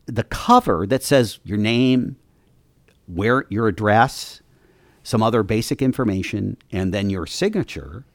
the 0.07 0.23
cover 0.23 0.87
that 0.87 1.03
says 1.03 1.39
your 1.43 1.57
name, 1.57 2.15
where 3.05 3.45
your 3.49 3.67
address, 3.67 4.41
some 5.03 5.21
other 5.21 5.43
basic 5.43 5.81
information, 5.81 6.57
and 6.71 6.93
then 6.93 7.09
your 7.09 7.27
signature 7.27 8.05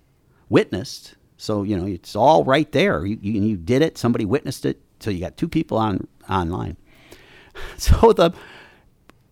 witnessed. 0.48 1.14
So 1.36 1.62
you 1.62 1.76
know 1.76 1.86
it's 1.86 2.16
all 2.16 2.44
right 2.44 2.70
there. 2.72 3.04
You, 3.04 3.18
you, 3.20 3.42
you 3.42 3.56
did 3.56 3.82
it. 3.82 3.98
Somebody 3.98 4.24
witnessed 4.24 4.64
it. 4.64 4.80
So 5.02 5.10
you 5.10 5.20
got 5.20 5.36
two 5.36 5.48
people 5.48 5.78
on 5.78 6.06
online. 6.28 6.76
So 7.76 8.14
the 8.14 8.32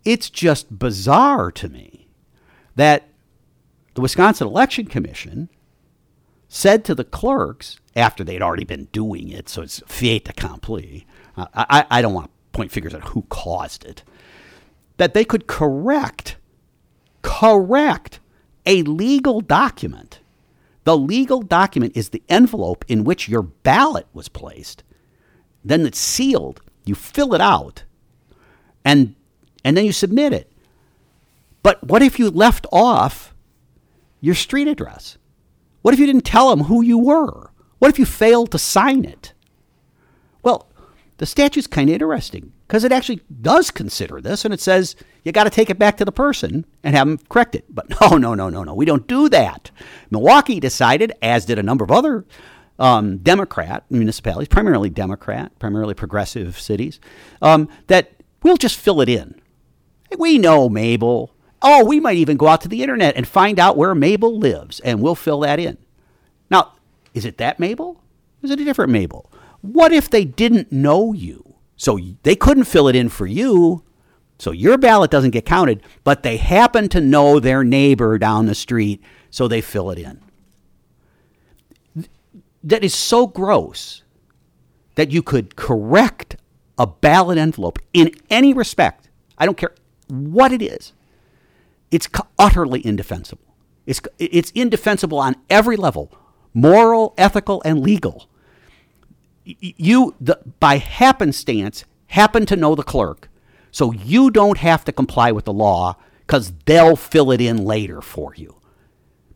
it's 0.05 0.29
just 0.29 0.79
bizarre 0.79 1.51
to 1.53 1.69
me 1.71 2.09
that 2.77 3.09
the 3.95 4.03
Wisconsin 4.03 4.47
Election 4.47 4.87
Commission 4.87 5.49
said 6.49 6.85
to 6.85 6.95
the 6.95 7.05
clerks 7.05 7.79
after 7.97 8.25
they'd 8.25 8.43
already 8.43 8.65
been 8.65 8.89
doing 8.93 9.29
it, 9.29 9.49
so 9.49 9.63
it's 9.63 9.83
fait 9.87 10.29
accompli. 10.29 11.07
Uh, 11.37 11.47
I, 11.55 11.87
I 11.91 12.03
don't 12.03 12.15
want 12.15 12.27
to 12.27 12.33
point 12.53 12.73
fingers 12.73 12.95
at 12.95 13.05
who 13.05 13.23
caused 13.29 13.85
it, 13.85 14.03
that 14.97 15.15
they 15.15 15.25
could 15.25 15.47
correct, 15.47 16.37
correct 17.23 18.21
a 18.67 18.83
legal 18.83 19.41
document. 19.41 20.21
The 20.85 20.97
legal 20.97 21.43
document 21.43 21.97
is 21.97 22.09
the 22.09 22.23
envelope 22.29 22.85
in 22.89 23.05
which 23.05 23.29
your 23.29 23.43
ballot 23.43 24.07
was 24.13 24.29
placed. 24.29 24.83
Then 25.65 25.87
it's 25.87 25.99
sealed. 25.99 26.61
You 26.85 26.95
fill 26.95 27.35
it 27.35 27.41
out, 27.41 27.85
and 28.85 29.15
and 29.65 29.77
then 29.77 29.85
you 29.85 29.93
submit 29.93 30.33
it. 30.33 30.51
But 31.63 31.85
what 31.87 32.03
if 32.03 32.19
you 32.19 32.31
left 32.31 32.67
off 32.73 33.35
your 34.21 34.35
street 34.35 34.69
address? 34.69 35.19
What 35.83 35.95
if 35.95 36.01
you 36.01 36.07
didn't 36.07 36.25
tell 36.25 36.51
them 36.51 36.67
who 36.67 36.83
you 36.83 36.99
were? 36.99 37.51
What 37.79 37.91
if 37.91 37.99
you 37.99 38.07
failed 38.07 38.51
to 38.53 38.59
sign 38.59 39.05
it? 39.05 39.33
Well, 40.43 40.69
the 41.19 41.27
statute's 41.27 41.67
kind 41.67 41.89
of 41.89 41.95
interesting 41.95 42.53
because 42.67 42.85
it 42.85 42.93
actually 42.93 43.21
does 43.41 43.71
consider 43.71 44.21
this 44.21 44.45
and 44.45 44.55
it 44.55 44.61
says 44.61 44.97
you 45.23 45.33
got 45.33 45.45
to 45.45 45.51
take 45.51 45.71
it 45.71 45.79
back 45.79 45.97
to 45.99 46.05
the 46.05 46.13
person 46.13 46.65
and 46.83 46.95
have 46.95 47.07
them 47.07 47.19
correct 47.29 47.55
it. 47.55 47.65
But 47.69 47.91
no, 48.01 48.17
no, 48.17 48.35
no, 48.35 48.49
no, 48.49 48.65
no. 48.65 48.75
We 48.75 48.85
don't 48.85 49.07
do 49.07 49.29
that. 49.29 49.71
Milwaukee 50.11 50.61
decided, 50.61 51.13
as 51.21 51.45
did 51.45 51.59
a 51.59 51.63
number 51.63 51.85
of 51.85 51.91
other 51.91 52.25
um, 52.81 53.19
Democrat 53.19 53.85
municipalities, 53.91 54.49
primarily 54.49 54.91
Democrat, 54.91 55.57
primarily 55.59 55.95
progressive 55.95 56.59
cities, 56.59 56.99
um, 57.43 57.69
that 57.87 58.11
we'll 58.43 58.57
just 58.57 58.77
fill 58.79 59.01
it 59.01 59.09
in. 59.09 59.41
We 60.19 60.39
know 60.39 60.69
Mabel. 60.69 61.33
Oh, 61.63 61.85
we 61.85 62.01
might 62.01 62.17
even 62.17 62.39
go 62.39 62.49
out 62.49 62.63
to 62.63 62.69
the 62.69 62.83
internet 62.83 63.17
and 63.17 63.29
find 63.29 63.61
out 63.61 63.77
where 63.77 63.95
Mabel 63.95 64.37
lives, 64.37 64.81
and 64.81 65.01
we'll 65.01 65.15
fill 65.15 65.41
that 65.41 65.61
in. 65.61 65.77
Now, 66.51 66.73
is 67.13 67.27
it 67.27 67.37
that 67.37 67.61
Mabel? 67.61 68.03
Is 68.43 68.51
it 68.51 68.59
a 68.59 68.65
different 68.65 68.91
Mabel? 68.91 69.31
What 69.61 69.93
if 69.93 70.09
they 70.09 70.25
didn't 70.25 70.73
know 70.73 71.13
you? 71.13 71.55
So 71.77 71.99
they 72.23 72.35
couldn't 72.35 72.65
fill 72.65 72.89
it 72.89 72.97
in 72.97 73.11
for 73.11 73.27
you, 73.27 73.85
so 74.39 74.53
your 74.53 74.79
ballot 74.79 75.11
doesn't 75.11 75.31
get 75.33 75.45
counted, 75.45 75.83
but 76.03 76.23
they 76.23 76.39
happen 76.39 76.89
to 76.91 77.01
know 77.01 77.39
their 77.41 77.63
neighbor 77.63 78.17
down 78.19 78.47
the 78.47 78.55
street, 78.55 79.03
so 79.31 79.47
they 79.47 79.61
fill 79.61 79.91
it 79.91 79.99
in. 79.99 80.21
That 82.63 82.85
is 82.85 82.95
so 82.95 83.27
gross 83.27 84.03
that 84.95 85.11
you 85.11 85.23
could 85.23 85.57
correct 85.57 86.37
a 86.79 86.87
ballot 86.87 87.39
envelope 87.39 87.79
in 87.93 88.11
any 88.29 88.53
respect. 88.53 89.09
I 89.39 89.47
don't 89.47 89.57
care 89.57 89.75
what 90.09 90.53
it 90.53 90.63
is. 90.63 90.93
It's 91.91 92.09
utterly 92.39 92.85
indefensible. 92.85 93.55
It's, 93.87 94.01
it's 94.19 94.51
indefensible 94.53 95.19
on 95.19 95.37
every 95.49 95.77
level 95.77 96.13
moral, 96.53 97.15
ethical, 97.17 97.63
and 97.65 97.81
legal. 97.81 98.29
You, 99.45 100.15
the, 100.21 100.41
by 100.59 100.79
happenstance, 100.79 101.85
happen 102.09 102.45
to 102.47 102.57
know 102.57 102.75
the 102.75 102.83
clerk, 102.83 103.29
so 103.71 103.93
you 103.93 104.31
don't 104.31 104.59
have 104.59 104.85
to 104.85 104.93
comply 104.93 105.33
with 105.33 105.45
the 105.45 105.53
law 105.53 105.97
because 106.27 106.53
they'll 106.67 106.97
fill 106.97 107.31
it 107.31 107.41
in 107.41 107.65
later 107.65 108.01
for 108.01 108.35
you. 108.35 108.60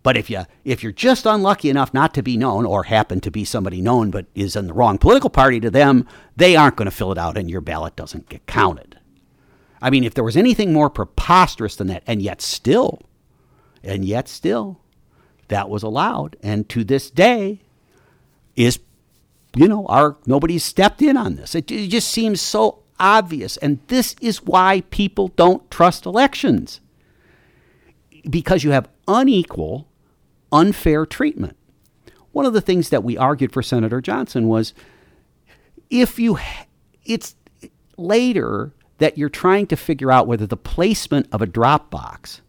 But 0.04 0.18
if 0.18 0.28
you 0.28 0.44
if 0.64 0.82
you're 0.82 0.92
just 0.92 1.24
unlucky 1.26 1.70
enough 1.70 1.94
not 1.94 2.14
to 2.14 2.22
be 2.22 2.36
known 2.36 2.66
or 2.66 2.84
happen 2.84 3.20
to 3.22 3.30
be 3.30 3.44
somebody 3.44 3.80
known 3.80 4.10
but 4.10 4.26
is 4.34 4.54
in 4.54 4.66
the 4.68 4.74
wrong 4.74 4.98
political 4.98 5.30
party 5.30 5.58
to 5.60 5.70
them, 5.70 6.06
they 6.36 6.54
aren't 6.54 6.76
going 6.76 6.84
to 6.84 6.92
fill 6.92 7.10
it 7.10 7.18
out 7.18 7.38
and 7.38 7.50
your 7.50 7.62
ballot 7.62 7.96
doesn't 7.96 8.28
get 8.28 8.46
counted. 8.46 8.98
I 9.80 9.88
mean, 9.88 10.04
if 10.04 10.12
there 10.14 10.22
was 10.22 10.36
anything 10.36 10.72
more 10.72 10.90
preposterous 10.90 11.74
than 11.76 11.86
that, 11.88 12.02
and 12.06 12.20
yet 12.20 12.42
still, 12.42 13.00
and 13.82 14.04
yet 14.04 14.28
still, 14.28 14.78
that 15.48 15.68
was 15.68 15.82
allowed, 15.82 16.36
and 16.42 16.68
to 16.68 16.84
this 16.84 17.10
day, 17.10 17.60
is 18.56 18.78
you 19.56 19.68
know, 19.68 19.86
our 19.86 20.16
nobody's 20.26 20.64
stepped 20.64 21.00
in 21.00 21.16
on 21.16 21.36
this. 21.36 21.54
It, 21.54 21.70
it 21.70 21.88
just 21.88 22.08
seems 22.08 22.42
so 22.42 22.82
obvious, 23.00 23.56
and 23.56 23.78
this 23.88 24.16
is 24.20 24.42
why 24.42 24.82
people 24.90 25.28
don't 25.28 25.70
trust 25.70 26.04
elections 26.04 26.80
because 28.28 28.64
you 28.64 28.70
have 28.72 28.88
unequal 29.08 29.88
unfair 30.54 31.04
treatment. 31.04 31.56
One 32.32 32.46
of 32.46 32.54
the 32.54 32.60
things 32.62 32.88
that 32.88 33.04
we 33.04 33.18
argued 33.18 33.52
for 33.52 33.62
Senator 33.62 34.00
Johnson 34.00 34.48
was 34.48 34.72
if 35.90 36.18
you, 36.18 36.38
it's 37.04 37.36
later 37.96 38.72
that 38.98 39.18
you're 39.18 39.28
trying 39.28 39.66
to 39.66 39.76
figure 39.76 40.10
out 40.10 40.26
whether 40.26 40.46
the 40.46 40.56
placement 40.56 41.28
of 41.32 41.42
a 41.42 41.46
drop 41.46 41.90
box 41.90 42.40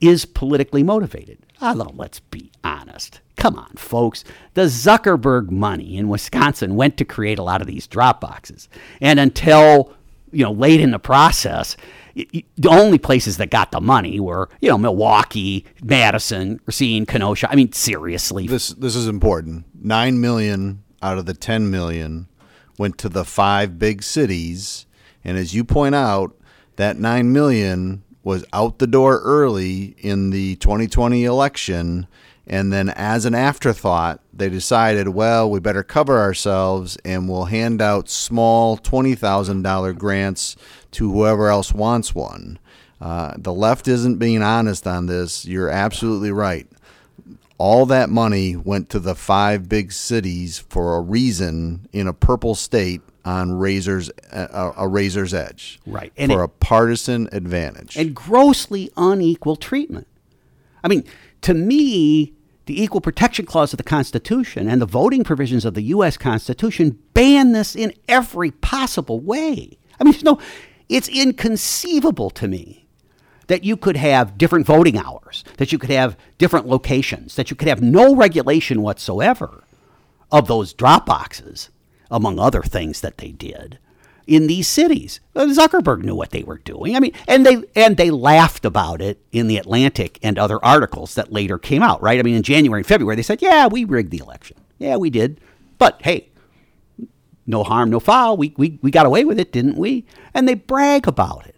is 0.00 0.24
politically 0.24 0.82
motivated. 0.82 1.38
Although, 1.60 1.92
let's 1.94 2.20
be 2.20 2.50
honest. 2.64 3.20
Come 3.36 3.56
on, 3.56 3.70
folks. 3.76 4.24
The 4.54 4.62
Zuckerberg 4.62 5.50
money 5.50 5.96
in 5.96 6.08
Wisconsin 6.08 6.76
went 6.76 6.96
to 6.98 7.04
create 7.04 7.38
a 7.38 7.42
lot 7.42 7.60
of 7.60 7.66
these 7.66 7.86
drop 7.86 8.20
boxes. 8.20 8.68
And 9.00 9.18
until, 9.18 9.94
you 10.32 10.42
know, 10.44 10.52
late 10.52 10.80
in 10.80 10.90
the 10.90 10.98
process, 10.98 11.76
the 12.16 12.68
only 12.68 12.98
places 12.98 13.36
that 13.36 13.50
got 13.50 13.72
the 13.72 13.80
money 13.80 14.18
were, 14.18 14.48
you 14.60 14.70
know, 14.70 14.78
Milwaukee, 14.78 15.66
Madison, 15.82 16.58
Racine, 16.64 17.04
Kenosha. 17.04 17.50
I 17.50 17.56
mean, 17.56 17.72
seriously. 17.72 18.46
This 18.46 18.68
this 18.70 18.96
is 18.96 19.06
important. 19.06 19.66
Nine 19.74 20.20
million 20.20 20.82
out 21.02 21.18
of 21.18 21.26
the 21.26 21.34
ten 21.34 21.70
million 21.70 22.28
went 22.78 22.96
to 22.98 23.08
the 23.08 23.24
five 23.24 23.78
big 23.78 24.02
cities, 24.02 24.86
and 25.24 25.36
as 25.36 25.54
you 25.54 25.62
point 25.62 25.94
out, 25.94 26.34
that 26.76 26.98
nine 26.98 27.32
million 27.32 28.02
was 28.26 28.44
out 28.52 28.78
the 28.78 28.88
door 28.88 29.20
early 29.22 29.94
in 29.98 30.30
the 30.30 30.56
2020 30.56 31.24
election. 31.24 32.08
And 32.48 32.72
then, 32.72 32.90
as 32.90 33.24
an 33.24 33.34
afterthought, 33.34 34.20
they 34.32 34.48
decided, 34.48 35.08
well, 35.08 35.48
we 35.48 35.60
better 35.60 35.82
cover 35.84 36.18
ourselves 36.18 36.96
and 37.04 37.28
we'll 37.28 37.46
hand 37.46 37.80
out 37.80 38.08
small 38.08 38.78
$20,000 38.78 39.96
grants 39.96 40.56
to 40.96 41.12
whoever 41.12 41.48
else 41.48 41.74
wants 41.74 42.14
one. 42.14 42.58
Uh, 43.00 43.34
the 43.36 43.52
left 43.52 43.86
isn't 43.86 44.16
being 44.16 44.42
honest 44.42 44.86
on 44.86 45.06
this. 45.06 45.44
You're 45.44 45.68
absolutely 45.68 46.32
right. 46.32 46.66
All 47.58 47.84
that 47.86 48.08
money 48.08 48.56
went 48.56 48.88
to 48.90 48.98
the 48.98 49.14
five 49.14 49.68
big 49.68 49.92
cities 49.92 50.58
for 50.58 50.96
a 50.96 51.00
reason 51.02 51.86
in 51.92 52.06
a 52.06 52.14
purple 52.14 52.54
state 52.54 53.02
on 53.26 53.52
razor's 53.52 54.10
uh, 54.32 54.72
a 54.76 54.88
razor's 54.88 55.34
edge, 55.34 55.80
right? 55.86 56.12
And 56.16 56.32
for 56.32 56.42
it, 56.42 56.44
a 56.44 56.48
partisan 56.48 57.28
advantage 57.32 57.96
and 57.96 58.14
grossly 58.14 58.90
unequal 58.96 59.56
treatment. 59.56 60.06
I 60.84 60.88
mean, 60.88 61.04
to 61.42 61.52
me, 61.52 62.32
the 62.66 62.82
Equal 62.82 63.00
Protection 63.00 63.44
Clause 63.44 63.72
of 63.72 63.78
the 63.78 63.82
Constitution 63.82 64.68
and 64.68 64.80
the 64.80 64.86
voting 64.86 65.24
provisions 65.24 65.64
of 65.64 65.74
the 65.74 65.82
U.S. 65.82 66.16
Constitution 66.16 66.98
ban 67.14 67.52
this 67.52 67.74
in 67.74 67.92
every 68.08 68.50
possible 68.50 69.20
way. 69.20 69.76
I 69.98 70.04
mean, 70.04 70.12
there's 70.12 70.24
no, 70.24 70.38
it's 70.88 71.08
inconceivable 71.08 72.30
to 72.30 72.48
me 72.48 72.86
that 73.48 73.64
you 73.64 73.76
could 73.76 73.96
have 73.96 74.36
different 74.38 74.66
voting 74.66 74.98
hours, 74.98 75.44
that 75.58 75.72
you 75.72 75.78
could 75.78 75.90
have 75.90 76.16
different 76.38 76.66
locations, 76.66 77.36
that 77.36 77.50
you 77.50 77.56
could 77.56 77.68
have 77.68 77.80
no 77.82 78.14
regulation 78.14 78.82
whatsoever 78.82 79.64
of 80.32 80.48
those 80.48 80.72
drop 80.72 81.06
boxes, 81.06 81.70
among 82.10 82.38
other 82.38 82.62
things 82.62 83.00
that 83.00 83.18
they 83.18 83.30
did. 83.32 83.78
in 84.26 84.48
these 84.48 84.66
cities. 84.66 85.20
Uh, 85.36 85.46
Zuckerberg 85.46 86.02
knew 86.02 86.14
what 86.16 86.30
they 86.30 86.42
were 86.42 86.58
doing. 86.58 86.96
I 86.96 87.00
mean, 87.00 87.12
and 87.28 87.46
they 87.46 87.62
and 87.76 87.96
they 87.96 88.10
laughed 88.10 88.64
about 88.64 89.00
it 89.00 89.20
in 89.30 89.46
the 89.46 89.56
Atlantic 89.56 90.18
and 90.22 90.36
other 90.36 90.58
articles 90.64 91.14
that 91.14 91.32
later 91.32 91.58
came 91.58 91.80
out, 91.82 92.02
right? 92.02 92.18
I 92.18 92.22
mean, 92.24 92.34
in 92.34 92.42
January 92.42 92.80
and 92.80 92.86
February 92.86 93.14
they 93.14 93.22
said, 93.22 93.40
"Yeah, 93.40 93.68
we 93.68 93.84
rigged 93.84 94.10
the 94.10 94.18
election. 94.18 94.56
Yeah, 94.78 94.96
we 94.96 95.10
did." 95.10 95.40
But 95.78 96.00
hey, 96.02 96.28
no 97.46 97.62
harm, 97.62 97.90
no 97.90 98.00
foul. 98.00 98.36
We 98.36 98.54
we 98.56 98.78
we 98.82 98.90
got 98.90 99.06
away 99.06 99.24
with 99.24 99.38
it, 99.38 99.52
didn't 99.52 99.76
we? 99.76 100.04
And 100.34 100.48
they 100.48 100.54
brag 100.54 101.06
about 101.06 101.46
it. 101.46 101.56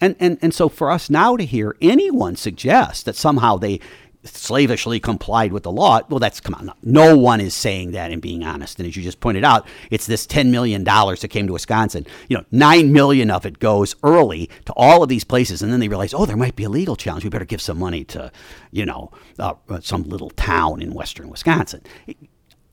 And 0.00 0.16
and 0.18 0.38
and 0.42 0.54
so 0.54 0.68
for 0.68 0.90
us 0.90 1.10
now 1.10 1.36
to 1.36 1.44
hear 1.44 1.76
anyone 1.80 2.36
suggest 2.36 3.04
that 3.04 3.16
somehow 3.16 3.56
they 3.56 3.80
slavishly 4.24 5.00
complied 5.00 5.52
with 5.52 5.62
the 5.62 5.72
law. 5.72 6.00
Well, 6.08 6.18
that's 6.20 6.40
come 6.40 6.54
on. 6.54 6.72
No 6.82 7.16
one 7.16 7.40
is 7.40 7.54
saying 7.54 7.92
that 7.92 8.10
and 8.10 8.20
being 8.20 8.44
honest. 8.44 8.78
And 8.78 8.86
as 8.86 8.96
you 8.96 9.02
just 9.02 9.20
pointed 9.20 9.44
out, 9.44 9.66
it's 9.90 10.06
this 10.06 10.26
$10 10.26 10.50
million 10.50 10.84
that 10.84 11.28
came 11.30 11.46
to 11.46 11.52
Wisconsin. 11.52 12.06
You 12.28 12.38
know, 12.38 12.44
9 12.50 12.92
million 12.92 13.30
of 13.30 13.46
it 13.46 13.58
goes 13.58 13.96
early 14.02 14.50
to 14.66 14.72
all 14.74 15.02
of 15.02 15.08
these 15.08 15.24
places. 15.24 15.62
And 15.62 15.72
then 15.72 15.80
they 15.80 15.88
realize, 15.88 16.12
oh, 16.12 16.26
there 16.26 16.36
might 16.36 16.56
be 16.56 16.64
a 16.64 16.68
legal 16.68 16.96
challenge. 16.96 17.24
We 17.24 17.30
better 17.30 17.44
give 17.44 17.62
some 17.62 17.78
money 17.78 18.04
to, 18.04 18.30
you 18.70 18.84
know, 18.84 19.10
uh, 19.38 19.54
some 19.80 20.02
little 20.02 20.30
town 20.30 20.82
in 20.82 20.92
western 20.92 21.30
Wisconsin. 21.30 21.82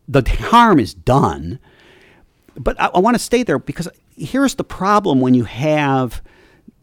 The 0.08 0.24
harm 0.50 0.80
is 0.80 0.94
done. 0.94 1.60
But 2.58 2.80
I, 2.80 2.88
I 2.88 3.00
want 3.00 3.16
to 3.16 3.20
stay 3.24 3.44
there 3.44 3.60
because 3.60 3.88
here's 4.16 4.56
the 4.56 4.64
problem 4.64 5.22
when 5.22 5.34
you 5.34 5.46
have– 5.46 6.22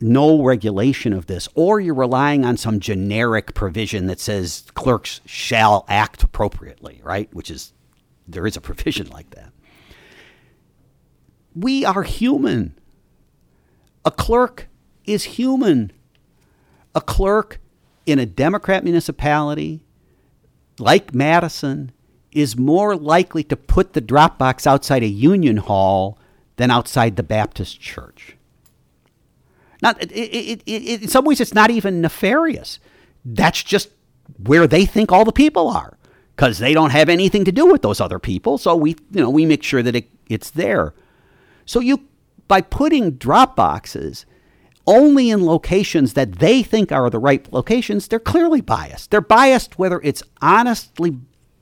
no 0.01 0.43
regulation 0.43 1.13
of 1.13 1.27
this, 1.27 1.49
or 1.55 1.81
you're 1.81 1.95
relying 1.95 2.45
on 2.45 2.57
some 2.57 2.79
generic 2.81 3.55
provision 3.55 4.07
that 4.07 4.21
says 4.21 4.65
clerks 4.75 5.21
shall 5.25 5.85
act 5.89 6.23
appropriately, 6.23 7.01
right? 7.03 7.33
Which 7.35 7.51
is, 7.51 7.73
there 8.29 8.47
is 8.47 8.57
a 8.57 8.61
provision 8.61 9.09
like 9.09 9.31
that. 9.31 9.51
We 11.55 11.85
are 11.85 12.03
human. 12.03 12.79
A 14.05 14.11
clerk 14.11 14.69
is 15.05 15.25
human. 15.25 15.93
A 16.95 17.01
clerk 17.01 17.59
in 18.05 18.19
a 18.19 18.27
Democrat 18.27 18.85
municipality 18.85 19.85
like 20.79 21.15
Madison 21.15 21.93
is 22.35 22.57
more 22.57 22.97
likely 22.97 23.44
to 23.44 23.57
put 23.57 23.92
the 23.92 24.01
drop 24.01 24.38
box 24.38 24.66
outside 24.66 25.03
a 25.03 25.09
union 25.09 25.57
hall 25.57 26.18
than 26.57 26.70
outside 26.70 27.16
the 27.16 27.23
Baptist 27.23 27.81
church. 27.81 28.37
Now, 29.83 29.90
it, 30.01 30.11
it, 30.12 30.62
it, 30.66 31.03
in 31.03 31.09
some 31.09 31.25
ways, 31.25 31.40
it's 31.40 31.55
not 31.55 31.70
even 31.70 32.01
nefarious. 32.01 32.79
That's 33.25 33.62
just 33.62 33.90
where 34.42 34.66
they 34.66 34.87
think 34.87 35.12
all 35.12 35.25
the 35.25 35.33
people 35.33 35.68
are 35.68 35.99
because 36.35 36.59
they 36.59 36.75
don't 36.75 36.90
have 36.90 37.09
anything 37.09 37.44
to 37.44 37.53
do 37.53 37.66
with 37.66 37.83
those 37.83 38.01
other 38.01 38.18
people. 38.18 38.59
So 38.59 38.75
we, 38.75 38.97
you 39.11 39.23
know, 39.23 39.31
we 39.31 39.47
make 39.47 39.62
sure 39.62 39.83
that 39.83 39.94
it, 39.94 40.09
it's 40.29 40.51
there. 40.51 40.94
So 41.66 41.81
you, 41.81 42.05
by 42.49 42.61
putting 42.61 43.12
drop 43.12 43.57
boxes 43.57 44.27
only 44.87 45.31
in 45.31 45.47
locations 45.47 46.14
that 46.14 46.33
they 46.35 46.62
think 46.62 46.92
are 46.92 47.09
the 47.11 47.18
right 47.18 47.51
locations, 47.53 48.09
they're 48.09 48.18
clearly 48.18 48.61
biased. 48.61 49.11
They're 49.11 49.20
biased 49.20 49.79
whether 49.79 50.01
it's 50.03 50.23
honestly 50.42 51.18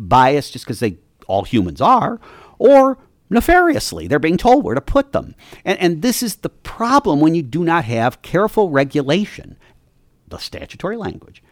biased 0.09 0.53
just 0.53 0.65
because 0.65 0.81
they 0.81 0.99
all 1.27 1.45
humans 1.45 1.81
are, 1.81 2.21
or 2.59 2.99
nefariously. 3.31 4.07
They're 4.07 4.19
being 4.19 4.37
told 4.37 4.65
where 4.65 4.75
to 4.75 4.81
put 4.81 5.13
them. 5.13 5.35
And, 5.65 5.79
and 5.79 6.03
this 6.03 6.23
is 6.23 6.37
the 6.37 6.51
problem 6.51 7.21
when 7.21 7.35
you 7.35 7.43
do 7.43 7.65
not 7.65 7.85
have 7.85 8.23
careful 8.23 8.71
regulation, 8.71 9.57
the 10.29 10.39
statutory 10.39 10.97
language, 10.97 11.43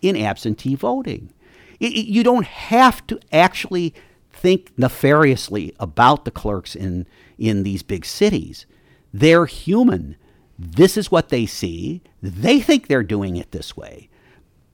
in 0.00 0.16
absentee 0.16 0.74
voting. 0.74 1.32
It, 1.78 1.92
it, 1.92 2.06
you 2.06 2.22
don't 2.22 2.46
have 2.46 3.06
to 3.06 3.20
actually 3.30 3.94
think 4.32 4.72
nefariously 4.76 5.74
about 5.78 6.24
the 6.24 6.30
clerks 6.30 6.74
in, 6.74 7.06
in 7.38 7.62
these 7.62 7.82
big 7.82 8.04
cities. 8.04 8.66
They're 9.12 9.46
human. 9.46 10.16
This 10.58 10.96
is 10.96 11.10
what 11.10 11.28
they 11.28 11.46
see. 11.46 12.02
They 12.22 12.60
think 12.60 12.86
they're 12.86 13.02
doing 13.02 13.36
it 13.36 13.52
this 13.52 13.76
way, 13.76 14.08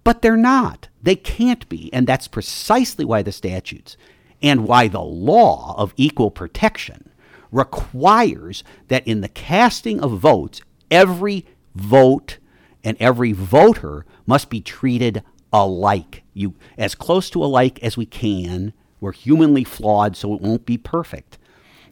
but 0.04 0.22
they're 0.22 0.36
not. 0.36 0.87
They 1.02 1.16
can't 1.16 1.68
be. 1.68 1.92
And 1.92 2.06
that's 2.06 2.28
precisely 2.28 3.04
why 3.04 3.22
the 3.22 3.32
statutes 3.32 3.96
and 4.42 4.66
why 4.66 4.88
the 4.88 5.00
law 5.00 5.74
of 5.76 5.94
equal 5.96 6.30
protection 6.30 7.10
requires 7.50 8.62
that 8.88 9.06
in 9.06 9.20
the 9.20 9.28
casting 9.28 10.00
of 10.00 10.18
votes, 10.18 10.60
every 10.90 11.46
vote 11.74 12.38
and 12.84 12.96
every 13.00 13.32
voter 13.32 14.04
must 14.26 14.50
be 14.50 14.60
treated 14.60 15.22
alike. 15.52 16.22
You 16.34 16.54
as 16.76 16.94
close 16.94 17.30
to 17.30 17.44
alike 17.44 17.82
as 17.82 17.96
we 17.96 18.06
can. 18.06 18.72
We're 19.00 19.12
humanly 19.12 19.64
flawed, 19.64 20.16
so 20.16 20.34
it 20.34 20.40
won't 20.40 20.66
be 20.66 20.76
perfect. 20.76 21.38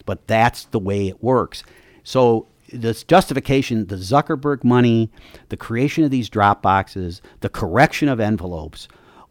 But 0.05 0.27
that's 0.27 0.65
the 0.65 0.79
way 0.79 1.09
it 1.09 1.23
works. 1.23 1.63
So 2.03 2.49
this 2.73 3.05
justification, 3.05 3.87
the 3.87 3.97
Zuckerberg 3.97 4.65
money, 4.65 5.11
the 5.49 5.57
creation 5.57 6.05
of 6.05 6.11
these 6.11 6.29
drop 6.29 6.63
boxes, 6.63 7.23
the 7.41 7.49
correction 7.49 8.09
of 8.09 8.21
envelopes, 8.21 8.89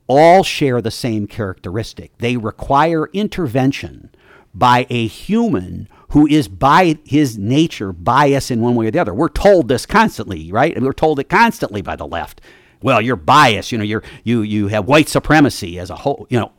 all 0.07 0.43
share 0.43 0.81
the 0.81 0.91
same 0.91 1.27
characteristic. 1.27 2.17
They 2.19 2.37
require 2.37 3.07
intervention 3.13 4.09
by 4.53 4.87
a 4.89 5.07
human 5.07 5.89
who 6.09 6.27
is 6.27 6.47
by 6.47 6.97
his 7.03 7.37
nature 7.37 7.91
biased 7.91 8.51
in 8.51 8.61
one 8.61 8.75
way 8.75 8.87
or 8.87 8.91
the 8.91 8.99
other. 8.99 9.13
We're 9.13 9.29
told 9.29 9.67
this 9.67 9.85
constantly, 9.85 10.51
right? 10.51 10.75
And 10.75 10.85
we're 10.85 10.93
told 10.93 11.19
it 11.19 11.29
constantly 11.29 11.81
by 11.81 11.95
the 11.95 12.07
left. 12.07 12.41
Well, 12.81 13.01
you're 13.01 13.15
biased, 13.15 13.71
you 13.71 13.77
know, 13.77 13.83
you're 13.83 14.03
you 14.23 14.41
you 14.41 14.67
have 14.67 14.85
white 14.87 15.09
supremacy 15.09 15.79
as 15.79 15.89
a 15.89 15.95
whole, 15.95 16.27
you 16.29 16.39
know. 16.39 16.51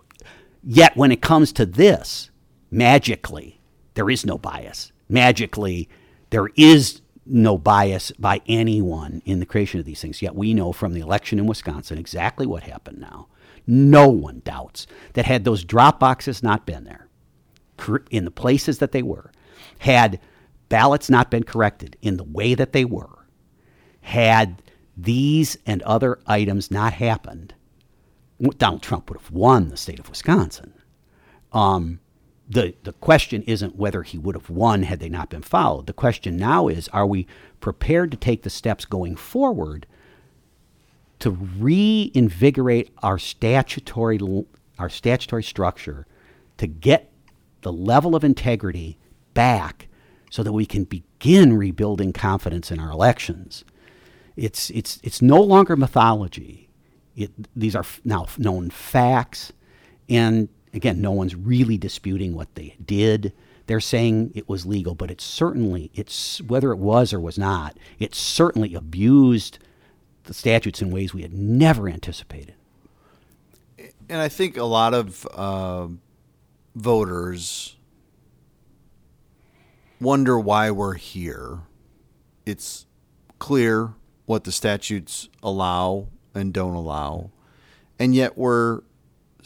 Yet 0.63 0.97
when 0.97 1.13
it 1.13 1.23
comes 1.23 1.53
to 1.53 1.65
this, 1.65 2.31
magically, 2.71 3.61
there 3.95 4.11
is 4.11 4.27
no 4.27 4.37
bias. 4.37 4.93
Magically, 5.09 5.89
there 6.37 6.51
is 6.55 7.01
no 7.25 7.57
bias 7.57 8.13
by 8.19 8.43
anyone 8.47 9.23
in 9.25 9.41
the 9.41 9.47
creation 9.47 9.81
of 9.81 9.87
these 9.87 10.03
things. 10.03 10.21
Yet 10.21 10.35
we 10.35 10.53
know 10.53 10.71
from 10.71 10.93
the 10.93 11.01
election 11.01 11.39
in 11.39 11.47
Wisconsin 11.47 11.97
exactly 11.97 12.47
what 12.47 12.63
happened 12.63 13.01
now 13.01 13.29
no 13.67 14.07
one 14.09 14.43
doubts 14.45 14.87
that 15.15 15.25
had 15.25 15.45
those 15.45 15.65
drop 15.65 15.99
boxes 15.99 16.43
not 16.43 16.67
been 16.67 16.85
there, 16.85 17.09
in 18.11 18.27
the 18.27 18.31
places 18.31 18.79
that 18.79 18.93
they 18.93 19.03
were, 19.03 19.33
had 19.79 20.21
ballots 20.69 21.11
not 21.11 21.31
been 21.31 21.43
corrected 21.43 21.97
in 22.03 22.19
the 22.19 22.25
way 22.25 22.55
that 22.55 22.73
they 22.73 22.85
were, 22.85 23.27
had 24.03 24.63
these 24.95 25.57
and 25.67 25.83
other 25.83 26.19
items 26.27 26.71
not 26.71 26.93
happened, 26.93 27.55
Donald 28.59 28.83
Trump 28.83 29.09
would 29.09 29.19
have 29.19 29.31
won 29.31 29.69
the 29.69 29.77
state 29.77 29.99
of 29.99 30.09
Wisconsin. 30.09 30.75
Um, 31.53 32.01
the, 32.49 32.75
the 32.85 32.93
question 32.95 33.43
isn't 33.43 33.77
whether 33.77 34.03
he 34.03 34.19
would 34.19 34.35
have 34.35 34.49
won 34.49 34.85
had 34.85 35.01
they 35.01 35.09
not 35.09 35.31
been 35.31 35.43
followed. 35.43 35.87
The 35.87 35.93
question 35.93 36.37
now 36.37 36.69
is 36.69 36.89
are 36.89 37.07
we 37.07 37.27
prepared 37.61 38.11
to 38.13 38.17
take 38.17 38.43
the 38.43 38.51
steps 38.51 38.85
going 38.85 39.17
forward 39.17 39.87
to 41.19 41.31
reinvigorate 41.31 42.91
our 43.03 43.19
statutory 43.19 44.21
our 44.79 44.91
statutory 44.91 45.43
structure 45.43 46.07
to 46.59 46.67
get 46.67 47.11
the 47.63 47.73
level 47.73 48.15
of 48.15 48.23
integrity 48.23 48.99
back 49.35 49.89
so 50.31 50.43
that 50.43 50.53
we 50.53 50.67
can 50.67 50.85
begin 50.85 51.57
rebuilding 51.57 52.13
confidence 52.13 52.71
in 52.71 52.79
our 52.79 52.91
elections. 52.91 53.65
It's 54.37 54.71
it's 54.71 55.01
it's 55.03 55.23
no 55.23 55.41
longer 55.41 55.77
mythology. 55.77 56.69
It, 57.17 57.31
these 57.57 57.75
are 57.75 57.85
now 58.05 58.27
known 58.37 58.69
facts, 58.69 59.53
and 60.09 60.51
again, 60.77 61.01
no 61.01 61.11
one's 61.11 61.35
really 61.35 61.79
disputing 61.79 62.35
what 62.35 62.55
they 62.55 62.77
did. 62.85 63.33
They're 63.67 63.81
saying 63.81 64.33
it 64.35 64.49
was 64.49 64.65
legal, 64.65 64.95
but 64.95 65.11
it's 65.11 65.25
certainly 65.25 65.91
it's 65.95 66.41
whether 66.43 66.71
it 66.71 66.79
was 66.79 67.13
or 67.13 67.19
was 67.19 67.39
not. 67.39 67.77
It 67.99 68.15
certainly 68.15 68.75
abused 68.75 69.59
the 70.25 70.35
statutes 70.35 70.81
in 70.83 70.91
ways 70.91 71.13
we 71.13 71.23
had 71.23 71.33
never 71.33 71.89
anticipated. 71.89 72.55
And 74.09 74.21
I 74.21 74.29
think 74.29 74.57
a 74.57 74.65
lot 74.65 74.95
of 74.95 75.27
uh, 75.35 75.89
voters 76.77 77.77
wonder 80.01 80.39
why 80.39 80.71
we're 80.71 80.95
here. 80.95 81.61
It's 82.45 82.87
clear 83.39 83.95
what 84.27 84.45
the 84.45 84.53
statutes 84.53 85.29
allow 85.43 86.09
and 86.35 86.53
don't 86.53 86.75
allow. 86.75 87.31
And 87.99 88.15
yet 88.15 88.37
we're 88.37 88.83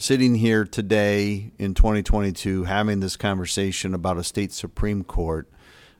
sitting 0.01 0.33
here 0.33 0.65
today 0.65 1.51
in 1.59 1.75
2022 1.75 2.63
having 2.63 3.01
this 3.01 3.15
conversation 3.15 3.93
about 3.93 4.17
a 4.17 4.23
state 4.23 4.51
Supreme 4.51 5.03
Court 5.03 5.47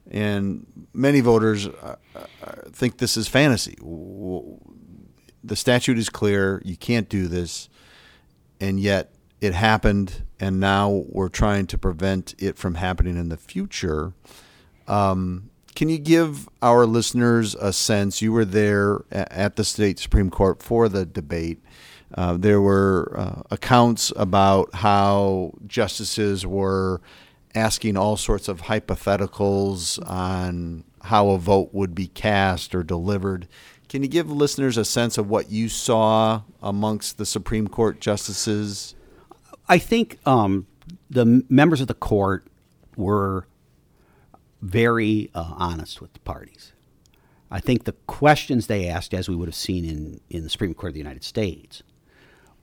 and 0.09 0.65
many 0.91 1.19
voters 1.21 1.67
uh, 1.67 1.95
uh, 2.15 2.25
think 2.71 2.97
this 2.97 3.15
is 3.15 3.27
fantasy. 3.27 3.77
The 5.43 5.55
statute 5.55 5.99
is 5.99 6.09
clear; 6.09 6.63
you 6.65 6.75
can't 6.75 7.07
do 7.09 7.27
this, 7.27 7.69
and 8.59 8.79
yet 8.79 9.13
it 9.39 9.53
happened, 9.53 10.23
and 10.39 10.59
now 10.59 11.05
we're 11.07 11.29
trying 11.29 11.67
to 11.67 11.77
prevent 11.77 12.33
it 12.39 12.57
from 12.57 12.75
happening 12.75 13.17
in 13.17 13.29
the 13.29 13.37
future. 13.37 14.13
Um, 14.87 15.51
can 15.75 15.89
you 15.89 15.99
give 15.99 16.49
our 16.63 16.87
listeners 16.87 17.53
a 17.55 17.71
sense? 17.71 18.21
You 18.21 18.33
were 18.33 18.45
there 18.45 19.01
at 19.11 19.55
the 19.57 19.63
state 19.63 19.99
Supreme 19.99 20.31
Court 20.31 20.61
for 20.63 20.89
the 20.89 21.05
debate. 21.05 21.63
Uh, 22.13 22.35
there 22.37 22.61
were 22.61 23.13
uh, 23.17 23.41
accounts 23.51 24.11
about 24.15 24.73
how 24.75 25.53
justices 25.65 26.45
were 26.45 27.01
asking 27.55 27.97
all 27.97 28.17
sorts 28.17 28.47
of 28.47 28.63
hypotheticals 28.63 29.99
on 30.09 30.83
how 31.03 31.29
a 31.29 31.37
vote 31.37 31.69
would 31.73 31.95
be 31.95 32.07
cast 32.07 32.75
or 32.75 32.83
delivered. 32.83 33.47
Can 33.89 34.03
you 34.03 34.09
give 34.09 34.31
listeners 34.31 34.77
a 34.77 34.85
sense 34.85 35.17
of 35.17 35.29
what 35.29 35.51
you 35.51 35.67
saw 35.67 36.43
amongst 36.61 37.17
the 37.17 37.25
Supreme 37.25 37.67
Court 37.67 37.99
justices? 37.99 38.95
I 39.67 39.77
think 39.77 40.17
um, 40.25 40.67
the 41.09 41.43
members 41.49 41.81
of 41.81 41.87
the 41.87 41.93
court 41.93 42.45
were 42.95 43.47
very 44.61 45.29
uh, 45.33 45.53
honest 45.57 46.01
with 46.01 46.13
the 46.13 46.19
parties. 46.19 46.71
I 47.49 47.59
think 47.59 47.83
the 47.83 47.93
questions 48.07 48.67
they 48.67 48.87
asked, 48.87 49.13
as 49.13 49.27
we 49.27 49.35
would 49.35 49.49
have 49.49 49.55
seen 49.55 49.83
in, 49.83 50.21
in 50.29 50.43
the 50.43 50.49
Supreme 50.49 50.73
Court 50.73 50.91
of 50.91 50.93
the 50.93 50.99
United 50.99 51.23
States, 51.23 51.83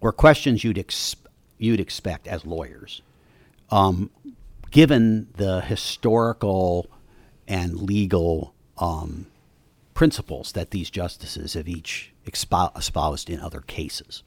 were 0.00 0.12
questions 0.12 0.64
you'd, 0.64 0.78
ex- 0.78 1.16
you'd 1.58 1.80
expect 1.80 2.26
as 2.26 2.44
lawyers. 2.44 3.02
Um, 3.70 4.10
given 4.70 5.28
the 5.36 5.60
historical 5.60 6.90
and 7.46 7.82
legal 7.82 8.54
um, 8.76 9.26
principles 9.94 10.52
that 10.52 10.70
these 10.70 10.90
justices 10.90 11.54
have 11.54 11.68
each 11.68 12.12
espoused 12.26 13.30
in 13.30 13.40
other 13.40 13.60
cases. 13.62 14.22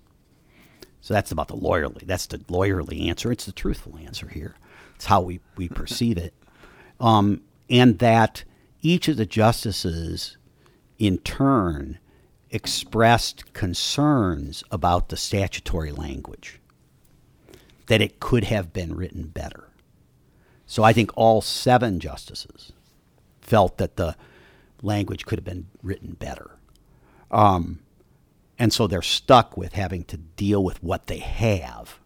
So 1.01 1.13
that's 1.13 1.32
about 1.32 1.47
the 1.47 1.55
lawyerly. 1.55 2.05
That's 2.05 2.28
the 2.28 2.39
lawyerly 2.39 3.07
answer. 3.09 3.32
It's 3.32 3.45
the 3.45 3.51
truthful 3.51 3.97
answer 3.97 4.28
here. 4.28 4.55
It's 4.95 5.05
how 5.05 5.22
we, 5.22 5.39
we 5.55 5.67
perceive 5.69 6.17
it. 6.17 6.34
Um, 6.99 7.41
and 7.69 7.99
that 7.99 8.43
each 8.82 9.07
of 9.07 9.17
the 9.17 9.26
justices, 9.26 10.38
in 10.99 11.19
turn, 11.19 11.99
expressed 12.52 13.54
concerns 13.54 14.64
about 14.70 15.10
the 15.10 15.18
statutory 15.18 15.91
language, 15.91 16.60
that 17.88 18.02
it 18.02 18.20
could 18.20 18.43
have 18.43 18.74
been 18.74 18.95
written 18.95 19.28
better. 19.28 19.70
So 20.66 20.84
I 20.84 20.93
think 20.93 21.12
all 21.16 21.41
seven 21.41 21.99
justices 21.99 22.72
felt 23.41 23.78
that 23.78 23.95
the 23.95 24.16
language 24.82 25.26
could 25.26 25.39
have 25.39 25.45
been 25.45 25.68
written 25.82 26.14
better. 26.14 26.58
Um, 27.30 27.80
and 28.60 28.72
so 28.72 28.88
they're 28.88 29.02
stuck 29.02 29.58
with 29.58 29.74
having 29.74 30.04
to 30.06 30.18
deal 30.18 30.64
with 30.64 30.84
what 30.84 31.08
they 31.08 31.20
have. 31.20 31.99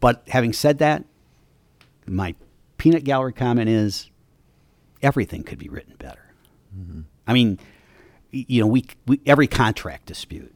But 0.00 0.24
having 0.28 0.52
said 0.52 0.78
that, 0.78 1.04
my 2.06 2.34
peanut 2.76 3.04
gallery 3.04 3.32
comment 3.32 3.68
is 3.68 4.10
everything 5.02 5.42
could 5.42 5.58
be 5.58 5.68
written 5.68 5.94
better. 5.98 6.34
Mm-hmm. 6.76 7.02
I 7.26 7.32
mean, 7.32 7.58
you 8.30 8.60
know, 8.60 8.66
we, 8.66 8.86
we 9.06 9.20
every 9.26 9.46
contract 9.46 10.06
dispute, 10.06 10.54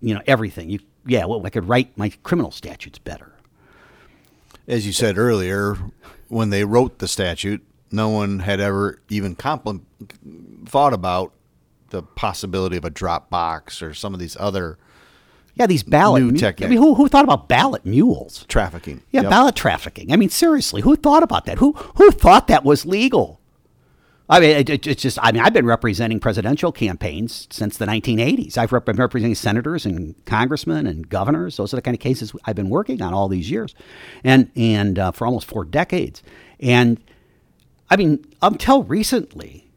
you 0.00 0.14
know, 0.14 0.22
everything. 0.26 0.70
You, 0.70 0.80
yeah, 1.06 1.24
well, 1.24 1.44
I 1.44 1.50
could 1.50 1.68
write 1.68 1.96
my 1.96 2.10
criminal 2.22 2.50
statutes 2.50 2.98
better. 2.98 3.32
As 4.66 4.86
you 4.86 4.92
said 4.92 5.16
earlier, 5.16 5.76
when 6.28 6.50
they 6.50 6.64
wrote 6.64 6.98
the 6.98 7.08
statute, 7.08 7.64
no 7.90 8.08
one 8.10 8.40
had 8.40 8.60
ever 8.60 9.00
even 9.08 9.34
compl- 9.34 9.80
thought 10.66 10.92
about 10.92 11.32
the 11.90 12.02
possibility 12.02 12.76
of 12.76 12.84
a 12.84 12.90
drop 12.90 13.30
box 13.30 13.80
or 13.80 13.94
some 13.94 14.12
of 14.12 14.20
these 14.20 14.36
other 14.38 14.78
yeah 15.54 15.66
these 15.66 15.82
ballot 15.82 16.22
new 16.22 16.32
techniques. 16.32 16.66
I 16.66 16.68
mean, 16.68 16.78
who, 16.78 16.94
who 16.94 17.08
thought 17.08 17.24
about 17.24 17.48
ballot 17.48 17.86
mules 17.86 18.44
trafficking? 18.48 19.02
Yeah, 19.10 19.22
yep. 19.22 19.30
ballot 19.30 19.56
trafficking. 19.56 20.12
I 20.12 20.16
mean, 20.16 20.28
seriously, 20.28 20.82
who 20.82 20.96
thought 20.96 21.22
about 21.22 21.46
that? 21.46 21.58
Who 21.58 21.72
who 21.72 22.10
thought 22.10 22.48
that 22.48 22.64
was 22.64 22.84
legal? 22.84 23.37
I 24.30 24.40
mean, 24.40 24.50
it, 24.50 24.68
it, 24.68 24.86
it's 24.86 25.02
just, 25.02 25.18
I 25.22 25.32
mean, 25.32 25.42
I've 25.42 25.54
been 25.54 25.64
representing 25.64 26.20
presidential 26.20 26.70
campaigns 26.70 27.48
since 27.50 27.78
the 27.78 27.86
1980s. 27.86 28.58
I've 28.58 28.72
rep- 28.72 28.84
been 28.84 28.96
representing 28.96 29.34
senators 29.34 29.86
and 29.86 30.14
congressmen 30.26 30.86
and 30.86 31.08
governors. 31.08 31.56
Those 31.56 31.72
are 31.72 31.76
the 31.76 31.82
kind 31.82 31.94
of 31.94 32.00
cases 32.00 32.34
I've 32.44 32.56
been 32.56 32.68
working 32.68 33.00
on 33.00 33.14
all 33.14 33.28
these 33.28 33.50
years 33.50 33.74
and, 34.22 34.50
and 34.54 34.98
uh, 34.98 35.12
for 35.12 35.26
almost 35.26 35.46
four 35.46 35.64
decades. 35.64 36.22
And 36.60 37.02
I 37.88 37.96
mean, 37.96 38.24
until 38.42 38.82
recently, 38.82 39.70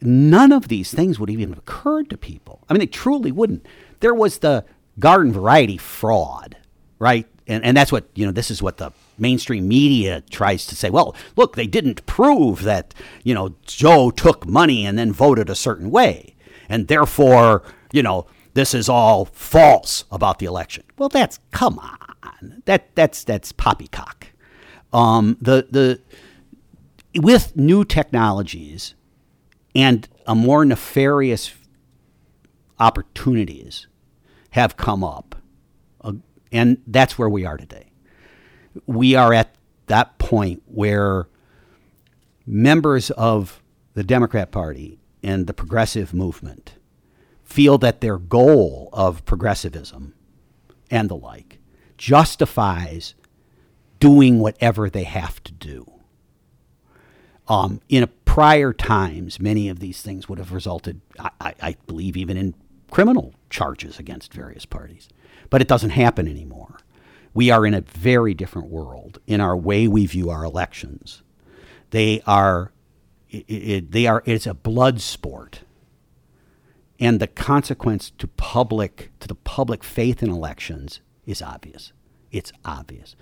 none 0.00 0.52
of 0.52 0.68
these 0.68 0.92
things 0.92 1.18
would 1.18 1.30
even 1.30 1.48
have 1.48 1.58
occurred 1.58 2.10
to 2.10 2.16
people. 2.16 2.64
I 2.68 2.74
mean, 2.74 2.80
they 2.80 2.86
truly 2.86 3.32
wouldn't. 3.32 3.66
There 4.00 4.14
was 4.14 4.38
the 4.38 4.64
garden 5.00 5.32
variety 5.32 5.78
fraud, 5.78 6.56
right? 7.00 7.26
And, 7.48 7.64
and 7.64 7.76
that's 7.76 7.90
what, 7.90 8.06
you 8.14 8.24
know, 8.24 8.32
this 8.32 8.52
is 8.52 8.62
what 8.62 8.76
the 8.76 8.92
mainstream 9.18 9.68
media 9.68 10.22
tries 10.30 10.66
to 10.66 10.76
say. 10.76 10.90
Well, 10.90 11.14
look, 11.36 11.56
they 11.56 11.66
didn't 11.66 12.06
prove 12.06 12.62
that, 12.62 12.94
you 13.24 13.34
know, 13.34 13.54
Joe 13.66 14.10
took 14.10 14.46
money 14.46 14.86
and 14.86 14.98
then 14.98 15.12
voted 15.12 15.50
a 15.50 15.54
certain 15.54 15.90
way. 15.90 16.34
And 16.68 16.88
therefore, 16.88 17.62
you 17.92 18.02
know, 18.02 18.26
this 18.54 18.74
is 18.74 18.88
all 18.88 19.26
false 19.26 20.04
about 20.10 20.38
the 20.38 20.46
election. 20.46 20.84
Well, 20.98 21.08
that's, 21.08 21.38
come 21.50 21.78
on. 21.78 22.62
That, 22.66 22.94
that's, 22.94 23.24
that's 23.24 23.52
poppycock. 23.52 24.28
Um, 24.92 25.36
the, 25.40 25.66
the, 25.70 26.00
with 27.20 27.56
new 27.56 27.84
technologies 27.84 28.94
and 29.74 30.08
a 30.26 30.34
more 30.34 30.64
nefarious 30.64 31.54
opportunities 32.78 33.86
have 34.50 34.76
come 34.76 35.04
up. 35.04 35.36
Uh, 36.00 36.14
and 36.52 36.78
that's 36.86 37.18
where 37.18 37.28
we 37.28 37.44
are 37.44 37.56
today. 37.56 37.87
We 38.86 39.14
are 39.14 39.32
at 39.32 39.54
that 39.86 40.18
point 40.18 40.62
where 40.66 41.28
members 42.46 43.10
of 43.10 43.62
the 43.94 44.04
Democrat 44.04 44.50
Party 44.50 44.98
and 45.22 45.46
the 45.46 45.54
progressive 45.54 46.14
movement 46.14 46.74
feel 47.44 47.78
that 47.78 48.00
their 48.00 48.18
goal 48.18 48.90
of 48.92 49.24
progressivism 49.24 50.14
and 50.90 51.08
the 51.08 51.16
like 51.16 51.58
justifies 51.96 53.14
doing 54.00 54.38
whatever 54.38 54.88
they 54.88 55.04
have 55.04 55.42
to 55.44 55.52
do. 55.52 55.90
Um, 57.48 57.80
in 57.88 58.08
prior 58.24 58.72
times, 58.72 59.40
many 59.40 59.68
of 59.68 59.80
these 59.80 60.02
things 60.02 60.28
would 60.28 60.38
have 60.38 60.52
resulted, 60.52 61.00
I, 61.18 61.54
I, 61.60 61.76
believe, 61.86 62.16
even 62.16 62.36
in 62.36 62.54
criminal 62.90 63.34
charges 63.50 63.98
against 63.98 64.32
various 64.32 64.66
parties. 64.66 65.08
But 65.50 65.62
it 65.62 65.68
doesn't 65.68 65.90
happen 65.90 66.28
anymore. 66.28 66.78
We 67.38 67.52
are 67.52 67.64
in 67.64 67.72
a 67.72 67.82
very 67.82 68.34
different 68.34 68.66
world 68.66 69.20
in 69.28 69.40
our 69.40 69.56
way 69.56 69.86
we 69.86 70.06
view 70.06 70.28
our 70.28 70.42
elections. 70.42 71.22
They 71.90 72.20
are, 72.26 72.72
it, 73.30 73.44
it, 73.48 73.92
they 73.92 74.08
are, 74.08 74.24
it's 74.26 74.48
a 74.48 74.54
blood 74.54 75.00
sport. 75.00 75.60
And 76.98 77.20
the 77.20 77.28
consequence 77.28 78.10
to 78.18 78.26
public, 78.26 79.12
to 79.20 79.28
the 79.28 79.36
public 79.36 79.84
faith 79.84 80.20
in 80.20 80.30
elections 80.30 81.00
is 81.26 81.40
obvious. 81.40 81.92
It's 82.32 82.50
obvious. 82.64 83.14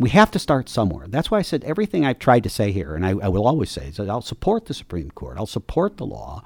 We 0.00 0.10
have 0.10 0.32
to 0.32 0.40
start 0.40 0.68
somewhere. 0.68 1.06
That's 1.06 1.30
why 1.30 1.38
I 1.38 1.42
said 1.42 1.62
everything 1.62 2.04
I've 2.04 2.18
tried 2.18 2.42
to 2.42 2.50
say 2.50 2.72
here, 2.72 2.96
and 2.96 3.06
I, 3.06 3.10
I 3.10 3.28
will 3.28 3.46
always 3.46 3.70
say, 3.70 3.86
is 3.86 3.98
that 3.98 4.10
I'll 4.10 4.20
support 4.20 4.66
the 4.66 4.74
Supreme 4.74 5.12
Court. 5.12 5.36
I'll 5.38 5.46
support 5.46 5.96
the 5.96 6.06
law. 6.06 6.42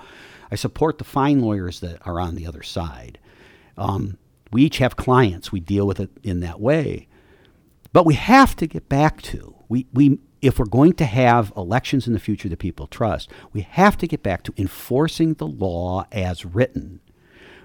I 0.50 0.56
support 0.56 0.98
the 0.98 1.04
fine 1.04 1.40
lawyers 1.40 1.80
that 1.80 2.06
are 2.06 2.20
on 2.20 2.34
the 2.34 2.46
other 2.46 2.62
side. 2.62 3.18
Um, 3.78 4.18
we 4.52 4.64
each 4.64 4.76
have 4.76 4.96
clients. 4.96 5.50
We 5.50 5.60
deal 5.60 5.86
with 5.86 6.00
it 6.00 6.10
in 6.22 6.40
that 6.40 6.60
way. 6.60 7.08
But 7.94 8.04
we 8.04 8.14
have 8.14 8.56
to 8.56 8.66
get 8.66 8.88
back 8.88 9.22
to 9.22 9.54
we, 9.68 9.86
we 9.92 10.18
if 10.42 10.58
we're 10.58 10.66
going 10.66 10.94
to 10.94 11.04
have 11.04 11.52
elections 11.56 12.06
in 12.06 12.12
the 12.12 12.18
future 12.18 12.48
that 12.48 12.58
people 12.58 12.88
trust, 12.88 13.30
we 13.52 13.62
have 13.62 13.96
to 13.98 14.08
get 14.08 14.22
back 14.22 14.42
to 14.42 14.54
enforcing 14.58 15.34
the 15.34 15.46
law 15.46 16.04
as 16.10 16.44
written. 16.44 17.00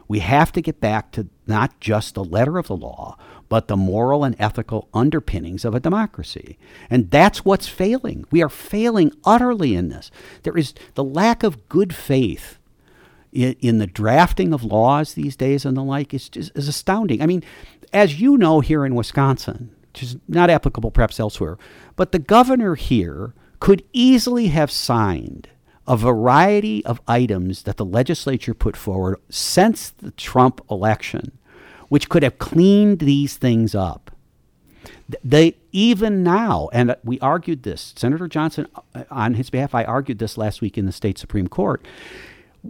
We 0.08 0.20
have 0.20 0.52
to 0.54 0.62
get 0.62 0.80
back 0.80 1.12
to 1.14 1.28
not 1.46 1.80
just 1.80 2.14
the 2.14 2.24
letter 2.24 2.58
of 2.60 2.68
the 2.68 2.76
law, 2.76 3.18
but 3.50 3.68
the 3.68 3.76
moral 3.76 4.24
and 4.24 4.36
ethical 4.40 4.88
underpinnings 4.94 5.66
of 5.66 5.74
a 5.74 5.80
democracy. 5.80 6.60
And 6.92 7.10
that's 7.10 7.44
what's 7.44 7.68
failing. 7.68 8.26
We 8.32 8.44
are 8.44 8.50
failing 8.50 9.12
utterly 9.26 9.76
in 9.76 9.90
this. 9.90 10.10
There 10.44 10.58
is 10.58 10.74
the 10.94 11.04
lack 11.04 11.42
of 11.42 11.68
good 11.70 11.94
faith 11.94 12.60
in, 13.34 13.56
in 13.60 13.80
the 13.80 13.88
drafting 13.88 14.54
of 14.54 14.64
laws 14.64 15.16
these 15.16 15.36
days 15.36 15.66
and 15.66 15.76
the 15.76 15.84
like 15.84 16.14
is, 16.14 16.30
is, 16.36 16.52
is 16.54 16.68
astounding. 16.68 17.22
I 17.22 17.26
mean, 17.26 17.44
as 17.92 18.22
you 18.22 18.38
know 18.38 18.60
here 18.60 18.86
in 18.86 18.96
Wisconsin, 18.96 19.76
which 19.92 20.04
is 20.04 20.18
not 20.28 20.50
applicable 20.50 20.92
perhaps 20.92 21.20
elsewhere, 21.20 21.58
but 21.96 22.12
the 22.12 22.20
governor 22.20 22.76
here 22.76 23.34
could 23.60 23.84
easily 23.94 24.48
have 24.48 24.72
signed 24.72 25.50
a 25.88 25.98
variety 25.98 26.86
of 26.86 27.02
items 27.08 27.64
that 27.64 27.78
the 27.78 27.86
legislature 27.86 28.54
put 28.54 28.78
forward 28.78 29.20
since 29.30 29.90
the 29.90 30.12
Trump 30.12 30.62
election 30.70 31.32
which 31.90 32.08
could 32.08 32.24
have 32.24 32.40
cleaned 32.40 33.00
these 33.00 33.36
things 33.36 33.76
up. 33.76 34.12
They 35.24 35.58
even 35.72 36.24
now, 36.24 36.70
and 36.72 36.96
we 37.04 37.20
argued 37.20 37.64
this. 37.64 37.94
Senator 37.98 38.28
Johnson, 38.28 38.68
uh, 38.96 39.04
on 39.12 39.34
his 39.34 39.50
behalf, 39.50 39.76
I 39.76 39.84
argued 39.84 40.20
this 40.20 40.38
last 40.38 40.62
week 40.62 40.78
in 40.78 40.86
the 40.86 40.92
state 40.92 41.18
supreme 41.18 41.48
court. 41.48 41.86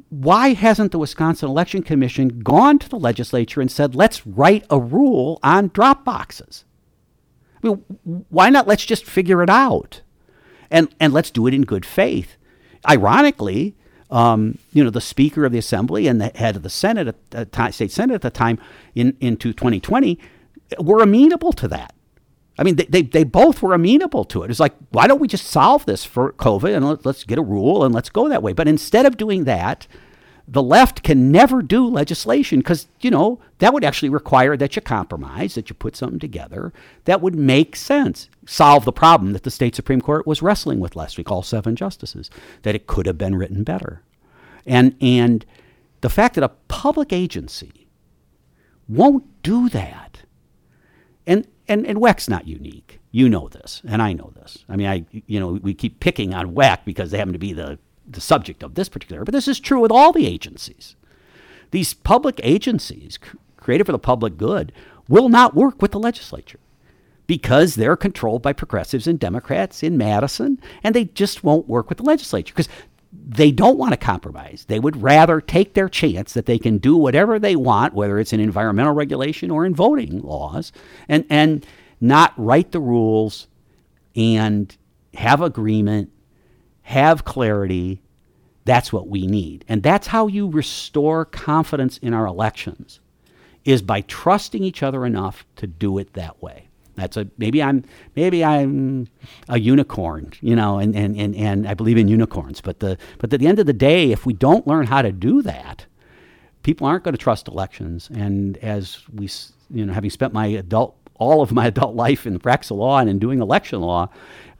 Why 0.09 0.53
hasn't 0.53 0.91
the 0.91 0.99
Wisconsin 0.99 1.49
Election 1.49 1.83
Commission 1.83 2.39
gone 2.39 2.79
to 2.79 2.89
the 2.89 2.99
legislature 2.99 3.61
and 3.61 3.71
said, 3.71 3.93
"Let's 3.93 4.25
write 4.25 4.65
a 4.69 4.79
rule 4.79 5.39
on 5.43 5.69
drop 5.73 6.05
boxes"? 6.05 6.63
I 7.63 7.67
mean, 7.67 7.83
why 8.29 8.49
not? 8.49 8.67
Let's 8.67 8.85
just 8.85 9.05
figure 9.05 9.43
it 9.43 9.49
out, 9.49 10.01
and 10.71 10.93
and 10.99 11.13
let's 11.13 11.31
do 11.31 11.47
it 11.47 11.53
in 11.53 11.63
good 11.63 11.85
faith. 11.85 12.35
Ironically, 12.89 13.75
um, 14.09 14.57
you 14.73 14.83
know, 14.83 14.89
the 14.89 15.01
Speaker 15.01 15.45
of 15.45 15.51
the 15.51 15.57
Assembly 15.57 16.07
and 16.07 16.19
the 16.19 16.31
head 16.35 16.55
of 16.55 16.63
the 16.63 16.69
Senate, 16.69 17.07
at 17.31 17.51
the 17.51 17.71
state 17.71 17.91
Senate 17.91 18.15
at 18.15 18.21
the 18.21 18.29
time, 18.29 18.59
in 18.95 19.15
into 19.19 19.53
2020, 19.53 20.19
were 20.79 21.01
amenable 21.01 21.53
to 21.53 21.67
that. 21.67 21.93
I 22.57 22.63
mean, 22.63 22.75
they, 22.75 22.85
they, 22.85 23.01
they, 23.03 23.23
both 23.23 23.61
were 23.61 23.73
amenable 23.73 24.25
to 24.25 24.43
it. 24.43 24.51
It's 24.51 24.59
like, 24.59 24.75
why 24.89 25.07
don't 25.07 25.21
we 25.21 25.29
just 25.29 25.45
solve 25.45 25.85
this 25.85 26.03
for 26.03 26.33
COVID 26.33 26.75
and 26.75 26.85
let, 26.85 27.05
let's 27.05 27.23
get 27.23 27.39
a 27.39 27.41
rule 27.41 27.85
and 27.85 27.95
let's 27.95 28.09
go 28.09 28.27
that 28.27 28.43
way? 28.43 28.51
But 28.51 28.67
instead 28.67 29.05
of 29.05 29.15
doing 29.15 29.45
that, 29.45 29.87
the 30.51 30.63
left 30.63 31.03
can 31.03 31.31
never 31.31 31.61
do 31.61 31.85
legislation 31.85 32.59
because, 32.59 32.87
you 33.01 33.11
know, 33.11 33.39
that 33.59 33.71
would 33.71 33.85
actually 33.85 34.09
require 34.09 34.57
that 34.57 34.75
you 34.75 34.81
compromise, 34.81 35.53
that 35.53 35.69
you 35.69 35.75
put 35.75 35.95
something 35.95 36.17
together 36.17 36.73
that 37.05 37.21
would 37.21 37.35
make 37.35 37.75
sense, 37.75 38.29
solve 38.47 38.83
the 38.83 38.91
problem 38.91 39.33
that 39.33 39.43
the 39.43 39.51
state 39.51 39.75
Supreme 39.75 40.01
Court 40.01 40.25
was 40.25 40.41
wrestling 40.41 40.79
with 40.79 40.95
last 40.95 41.19
week, 41.19 41.29
all 41.29 41.43
seven 41.43 41.75
justices, 41.75 42.31
that 42.63 42.73
it 42.73 42.87
could 42.87 43.05
have 43.05 43.17
been 43.17 43.35
written 43.35 43.63
better. 43.63 44.01
And, 44.65 44.95
and 44.99 45.45
the 46.01 46.09
fact 46.09 46.33
that 46.33 46.43
a 46.43 46.51
public 46.67 47.13
agency 47.13 47.87
won't 48.87 49.25
do 49.43 49.69
that, 49.69 50.23
and, 51.27 51.47
and, 51.67 51.85
and 51.85 51.99
WEC's 51.99 52.27
not 52.27 52.47
unique. 52.47 52.99
You 53.11 53.29
know 53.29 53.49
this, 53.49 53.83
and 53.87 54.01
I 54.01 54.13
know 54.13 54.31
this. 54.35 54.65
I 54.67 54.75
mean, 54.75 54.87
I, 54.87 55.05
you 55.11 55.39
know, 55.39 55.59
we 55.61 55.75
keep 55.75 55.99
picking 55.99 56.33
on 56.33 56.55
WEC 56.55 56.85
because 56.85 57.11
they 57.11 57.19
happen 57.19 57.33
to 57.33 57.39
be 57.39 57.53
the 57.53 57.77
the 58.09 58.21
subject 58.21 58.63
of 58.63 58.75
this 58.75 58.89
particular, 58.89 59.23
but 59.23 59.33
this 59.33 59.47
is 59.47 59.59
true 59.59 59.79
with 59.79 59.91
all 59.91 60.11
the 60.11 60.27
agencies. 60.27 60.95
These 61.71 61.93
public 61.93 62.39
agencies 62.43 63.19
created 63.57 63.85
for 63.85 63.91
the 63.91 63.99
public 63.99 64.37
good 64.37 64.71
will 65.07 65.29
not 65.29 65.55
work 65.55 65.81
with 65.81 65.91
the 65.91 65.99
legislature 65.99 66.59
because 67.27 67.75
they're 67.75 67.95
controlled 67.95 68.41
by 68.41 68.53
progressives 68.53 69.05
and 69.05 69.19
Democrats 69.19 69.83
in 69.83 69.97
Madison, 69.97 70.59
and 70.83 70.95
they 70.95 71.05
just 71.05 71.43
won't 71.43 71.67
work 71.67 71.87
with 71.87 71.99
the 71.99 72.03
legislature 72.03 72.53
because 72.53 72.69
they 73.11 73.51
don't 73.51 73.77
want 73.77 73.91
to 73.91 73.97
compromise. 73.97 74.65
They 74.67 74.79
would 74.79 75.01
rather 75.01 75.41
take 75.41 75.73
their 75.73 75.89
chance 75.89 76.33
that 76.33 76.47
they 76.47 76.57
can 76.57 76.77
do 76.77 76.95
whatever 76.95 77.37
they 77.37 77.55
want, 77.55 77.93
whether 77.93 78.19
it's 78.19 78.33
in 78.33 78.39
environmental 78.39 78.93
regulation 78.93 79.51
or 79.51 79.65
in 79.65 79.75
voting 79.75 80.21
laws, 80.21 80.71
and, 81.07 81.25
and 81.29 81.65
not 82.01 82.33
write 82.37 82.71
the 82.71 82.79
rules 82.79 83.47
and 84.15 84.75
have 85.13 85.41
agreement 85.41 86.11
have 86.89 87.23
clarity. 87.23 88.01
That's 88.65 88.91
what 88.91 89.07
we 89.07 89.27
need. 89.27 89.63
And 89.69 89.83
that's 89.83 90.07
how 90.07 90.25
you 90.25 90.49
restore 90.49 91.23
confidence 91.23 91.99
in 91.99 92.15
our 92.15 92.25
elections 92.25 92.99
is 93.63 93.83
by 93.83 94.01
trusting 94.01 94.63
each 94.63 94.81
other 94.81 95.05
enough 95.05 95.45
to 95.57 95.67
do 95.67 95.99
it 95.99 96.13
that 96.13 96.41
way. 96.41 96.67
That's 96.95 97.15
a 97.15 97.27
maybe 97.37 97.61
I'm 97.61 97.85
maybe 98.15 98.43
I'm 98.43 99.07
a 99.47 99.59
unicorn, 99.59 100.33
you 100.41 100.55
know, 100.55 100.79
and, 100.79 100.95
and, 100.95 101.15
and, 101.15 101.35
and 101.35 101.67
I 101.67 101.75
believe 101.75 101.97
in 101.97 102.07
unicorns. 102.07 102.59
But 102.59 102.79
the 102.79 102.97
but 103.19 103.31
at 103.31 103.39
the 103.39 103.47
end 103.47 103.59
of 103.59 103.67
the 103.67 103.73
day, 103.73 104.11
if 104.11 104.25
we 104.25 104.33
don't 104.33 104.65
learn 104.65 104.87
how 104.87 105.03
to 105.03 105.11
do 105.11 105.43
that, 105.43 105.85
people 106.63 106.87
aren't 106.87 107.03
going 107.03 107.13
to 107.13 107.19
trust 107.19 107.47
elections. 107.47 108.09
And 108.11 108.57
as 108.57 109.03
we 109.13 109.29
you 109.71 109.85
know, 109.85 109.93
having 109.93 110.09
spent 110.09 110.33
my 110.33 110.47
adult 110.47 110.95
all 111.19 111.41
of 111.41 111.51
my 111.51 111.67
adult 111.73 111.95
life 111.95 112.25
in 112.25 112.33
the 112.33 112.39
practice 112.39 112.71
of 112.71 112.77
law 112.77 112.97
and 112.97 113.09
in 113.09 113.19
doing 113.19 113.41
election 113.41 113.81
law, 113.81 114.09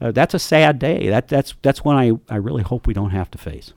uh, 0.00 0.12
that's 0.12 0.34
a 0.34 0.38
sad 0.38 0.78
day. 0.78 1.08
That, 1.08 1.28
that's, 1.28 1.54
that's 1.62 1.84
one 1.84 1.96
I, 1.96 2.12
I 2.32 2.36
really 2.36 2.62
hope 2.62 2.86
we 2.86 2.94
don't 2.94 3.10
have 3.10 3.30
to 3.32 3.38
face. 3.38 3.72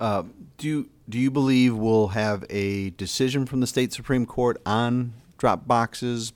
Uh, 0.00 0.22
do, 0.56 0.66
you, 0.66 0.88
do 1.08 1.18
you 1.18 1.30
believe 1.30 1.76
we'll 1.76 2.08
have 2.08 2.44
a 2.48 2.90
decision 2.90 3.44
from 3.44 3.60
the 3.60 3.66
state 3.66 3.92
Supreme 3.92 4.24
Court 4.24 4.60
on 4.64 5.12
drop 5.36 5.66
boxes 5.66 6.32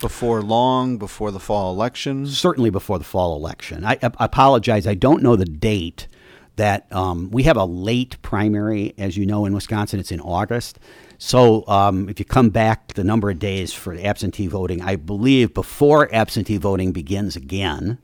before 0.00 0.42
long, 0.42 0.96
before 0.98 1.30
the 1.30 1.40
fall 1.40 1.72
election? 1.72 2.26
Certainly 2.26 2.70
before 2.70 2.98
the 2.98 3.04
fall 3.04 3.36
election. 3.36 3.84
I, 3.84 3.92
I 4.02 4.10
apologize. 4.24 4.86
I 4.86 4.94
don't 4.94 5.22
know 5.22 5.36
the 5.36 5.44
date 5.44 6.08
that 6.56 6.90
um, 6.92 7.30
we 7.30 7.42
have 7.44 7.56
a 7.56 7.64
late 7.64 8.20
primary, 8.22 8.94
as 8.98 9.16
you 9.16 9.26
know, 9.26 9.44
in 9.44 9.54
Wisconsin. 9.54 9.98
It's 10.00 10.12
in 10.12 10.20
August. 10.20 10.78
So 11.18 11.66
um, 11.68 12.08
if 12.08 12.18
you 12.18 12.24
come 12.24 12.50
back 12.50 12.94
the 12.94 13.04
number 13.04 13.30
of 13.30 13.38
days 13.38 13.72
for 13.72 13.94
absentee 13.94 14.46
voting, 14.46 14.82
I 14.82 14.96
believe 14.96 15.54
before 15.54 16.12
absentee 16.14 16.58
voting 16.58 16.92
begins 16.92 17.36
again 17.36 17.98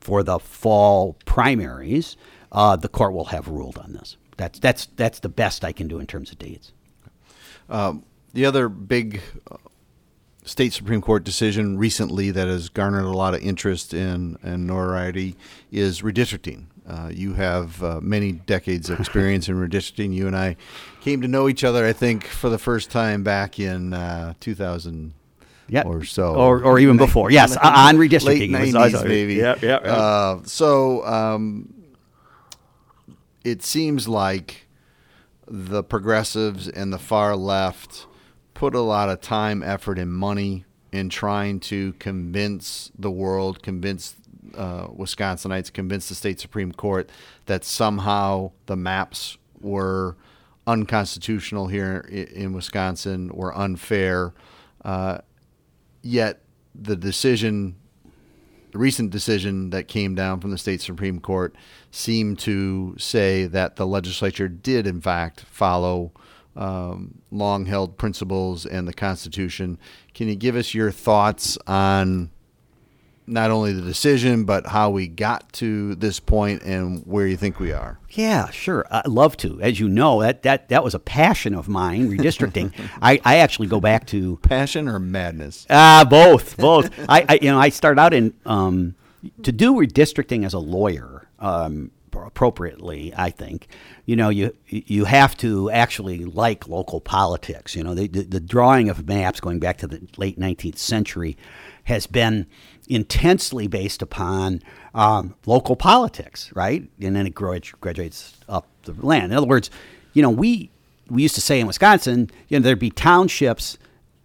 for 0.00 0.22
the 0.22 0.38
fall 0.38 1.16
primaries, 1.24 2.16
uh, 2.52 2.76
the 2.76 2.88
court 2.88 3.12
will 3.12 3.26
have 3.26 3.48
ruled 3.48 3.78
on 3.78 3.92
this. 3.92 4.16
That's 4.36 4.58
that's 4.58 4.86
that's 4.96 5.20
the 5.20 5.28
best 5.28 5.64
I 5.64 5.72
can 5.72 5.88
do 5.88 5.98
in 5.98 6.06
terms 6.06 6.30
of 6.30 6.38
dates. 6.38 6.72
Um, 7.68 8.04
the 8.32 8.44
other 8.44 8.68
big 8.68 9.22
uh, 9.50 9.56
state 10.44 10.72
Supreme 10.72 11.00
Court 11.00 11.24
decision 11.24 11.78
recently 11.78 12.30
that 12.30 12.46
has 12.46 12.68
garnered 12.68 13.04
a 13.04 13.10
lot 13.10 13.34
of 13.34 13.40
interest 13.40 13.94
in 13.94 14.36
and 14.42 14.66
notoriety 14.66 15.36
is 15.72 16.02
redistricting. 16.02 16.66
Uh, 16.88 17.10
you 17.12 17.34
have 17.34 17.82
uh, 17.82 18.00
many 18.00 18.32
decades 18.32 18.90
of 18.90 19.00
experience 19.00 19.48
in 19.48 19.56
redistricting. 19.56 20.14
You 20.14 20.26
and 20.26 20.36
I 20.36 20.56
came 21.00 21.20
to 21.22 21.28
know 21.28 21.48
each 21.48 21.64
other, 21.64 21.84
I 21.84 21.92
think, 21.92 22.26
for 22.26 22.48
the 22.48 22.58
first 22.58 22.90
time 22.90 23.24
back 23.24 23.58
in 23.58 23.92
uh, 23.92 24.34
2000 24.38 25.12
yep. 25.68 25.86
or 25.86 26.04
so, 26.04 26.34
or, 26.34 26.62
or 26.62 26.78
even 26.78 26.96
before. 26.96 27.30
Yes, 27.30 27.56
on 27.56 27.96
redistricting, 27.96 28.52
late 28.52 28.74
90s 28.74 29.04
maybe. 29.06 29.34
Yeah, 29.34 29.56
yeah. 29.60 29.76
Uh, 29.76 30.40
so 30.44 31.04
um, 31.04 31.74
it 33.44 33.62
seems 33.62 34.06
like 34.06 34.66
the 35.48 35.82
progressives 35.82 36.68
and 36.68 36.92
the 36.92 36.98
far 36.98 37.36
left 37.36 38.06
put 38.54 38.74
a 38.74 38.80
lot 38.80 39.08
of 39.08 39.20
time, 39.20 39.62
effort, 39.62 39.98
and 39.98 40.12
money 40.12 40.64
in 40.92 41.08
trying 41.08 41.60
to 41.60 41.92
convince 41.94 42.90
the 42.98 43.10
world, 43.10 43.62
convince 43.62 44.16
uh, 44.54 44.88
Wisconsinites, 44.88 45.72
convinced 45.72 46.08
the 46.08 46.14
state 46.14 46.40
Supreme 46.40 46.72
Court 46.72 47.10
that 47.46 47.64
somehow 47.64 48.52
the 48.66 48.76
maps 48.76 49.38
were 49.60 50.16
unconstitutional 50.66 51.68
here 51.68 51.98
in 52.10 52.52
Wisconsin, 52.52 53.30
were 53.32 53.56
unfair. 53.56 54.34
Uh, 54.84 55.18
yet 56.02 56.42
the 56.74 56.96
decision, 56.96 57.76
the 58.72 58.78
recent 58.78 59.10
decision 59.10 59.70
that 59.70 59.88
came 59.88 60.14
down 60.14 60.40
from 60.40 60.50
the 60.50 60.58
state 60.58 60.80
Supreme 60.80 61.20
Court, 61.20 61.54
seemed 61.90 62.38
to 62.40 62.94
say 62.98 63.46
that 63.46 63.76
the 63.76 63.86
legislature 63.86 64.48
did, 64.48 64.86
in 64.86 65.00
fact, 65.00 65.40
follow 65.42 66.12
um, 66.56 67.20
long 67.30 67.66
held 67.66 67.96
principles 67.96 68.66
and 68.66 68.88
the 68.88 68.94
Constitution. 68.94 69.78
Can 70.14 70.28
you 70.28 70.34
give 70.34 70.56
us 70.56 70.74
your 70.74 70.90
thoughts 70.90 71.58
on 71.66 72.30
not 73.26 73.50
only 73.50 73.72
the 73.72 73.82
decision, 73.82 74.44
but 74.44 74.66
how 74.66 74.90
we 74.90 75.08
got 75.08 75.52
to 75.54 75.94
this 75.96 76.20
point 76.20 76.62
and 76.62 77.02
where 77.06 77.26
you 77.26 77.36
think 77.36 77.58
we 77.58 77.72
are? 77.72 77.98
Yeah, 78.10 78.50
sure. 78.50 78.86
I'd 78.90 79.08
love 79.08 79.36
to. 79.38 79.60
As 79.60 79.80
you 79.80 79.88
know, 79.88 80.20
that, 80.22 80.42
that, 80.42 80.68
that 80.68 80.84
was 80.84 80.94
a 80.94 80.98
passion 80.98 81.54
of 81.54 81.68
mine, 81.68 82.10
redistricting. 82.10 82.72
I, 83.02 83.20
I 83.24 83.36
actually 83.38 83.68
go 83.68 83.80
back 83.80 84.06
to 84.08 84.36
passion 84.38 84.88
or 84.88 84.98
madness. 84.98 85.66
Ah, 85.68 86.00
uh, 86.00 86.04
both, 86.04 86.56
both. 86.56 86.90
I, 87.08 87.26
I, 87.28 87.38
you 87.42 87.50
know 87.50 87.58
I 87.58 87.68
started 87.70 88.00
out 88.00 88.14
in 88.14 88.34
um, 88.46 88.94
to 89.42 89.52
do 89.52 89.74
redistricting 89.74 90.44
as 90.44 90.54
a 90.54 90.58
lawyer. 90.58 91.28
Um, 91.38 91.90
appropriately, 92.24 93.12
I 93.16 93.30
think. 93.30 93.68
You 94.06 94.16
know, 94.16 94.28
you 94.28 94.56
you 94.68 95.04
have 95.04 95.36
to 95.38 95.70
actually 95.70 96.24
like 96.24 96.68
local 96.68 97.00
politics. 97.00 97.74
You 97.74 97.84
know, 97.84 97.94
the, 97.94 98.08
the, 98.08 98.22
the 98.22 98.40
drawing 98.40 98.88
of 98.88 99.06
maps 99.06 99.40
going 99.40 99.58
back 99.58 99.78
to 99.78 99.86
the 99.86 100.06
late 100.16 100.38
19th 100.38 100.78
century 100.78 101.36
has 101.84 102.06
been 102.06 102.46
intensely 102.88 103.66
based 103.66 104.02
upon 104.02 104.62
um, 104.94 105.34
local 105.46 105.76
politics, 105.76 106.50
right? 106.54 106.88
And 107.00 107.16
then 107.16 107.26
it 107.26 107.34
graduates 107.34 108.36
up 108.48 108.66
the 108.82 108.94
land. 109.04 109.32
In 109.32 109.38
other 109.38 109.46
words, 109.46 109.70
you 110.12 110.22
know, 110.22 110.30
we 110.30 110.70
we 111.08 111.22
used 111.22 111.36
to 111.36 111.40
say 111.40 111.60
in 111.60 111.66
Wisconsin, 111.66 112.30
you 112.48 112.58
know, 112.58 112.64
there'd 112.64 112.78
be 112.78 112.90
townships, 112.90 113.78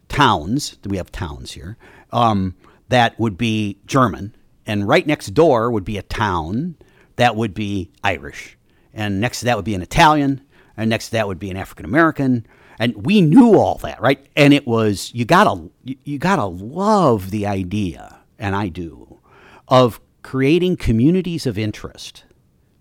towns. 0.09 0.77
We 0.85 0.97
have 0.97 1.11
towns 1.11 1.51
here 1.51 1.77
um, 2.11 2.55
that 2.89 3.19
would 3.19 3.37
be 3.37 3.77
German, 3.85 4.35
and 4.65 4.87
right 4.87 5.05
next 5.05 5.27
door 5.27 5.69
would 5.71 5.85
be 5.85 5.97
a 5.97 6.03
town 6.03 6.75
that 7.21 7.35
would 7.35 7.53
be 7.53 7.91
Irish. 8.03 8.57
And 8.93 9.21
next 9.21 9.39
to 9.39 9.45
that 9.45 9.55
would 9.55 9.65
be 9.65 9.75
an 9.75 9.81
Italian. 9.81 10.41
And 10.75 10.89
next 10.89 11.07
to 11.07 11.11
that 11.11 11.27
would 11.27 11.39
be 11.39 11.49
an 11.49 11.57
African 11.57 11.85
American. 11.85 12.45
And 12.79 13.05
we 13.05 13.21
knew 13.21 13.57
all 13.57 13.75
that, 13.83 14.01
right? 14.01 14.25
And 14.35 14.53
it 14.53 14.65
was, 14.65 15.13
you 15.13 15.25
gotta, 15.25 15.69
you 15.83 16.17
gotta 16.17 16.45
love 16.45 17.29
the 17.29 17.45
idea, 17.45 18.17
and 18.41 18.55
I 18.55 18.67
do, 18.67 19.19
of 19.69 20.01
creating 20.23 20.75
communities 20.75 21.45
of 21.45 21.57
interest. 21.57 22.25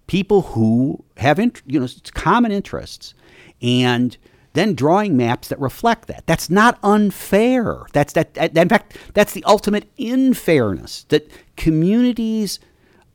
People 0.08 0.42
who 0.42 1.04
have, 1.18 1.38
int- 1.38 1.62
you 1.66 1.78
know, 1.78 1.86
common 2.14 2.50
interests. 2.50 3.14
And 3.62 4.16
then 4.52 4.74
drawing 4.74 5.16
maps 5.16 5.48
that 5.48 5.60
reflect 5.60 6.08
that. 6.08 6.26
That's 6.26 6.50
not 6.50 6.78
unfair. 6.82 7.82
That's 7.92 8.12
that, 8.14 8.36
in 8.36 8.68
fact, 8.68 8.96
that's 9.14 9.32
the 9.32 9.44
ultimate 9.44 9.88
unfairness 9.98 11.04
that 11.08 11.30
communities 11.56 12.58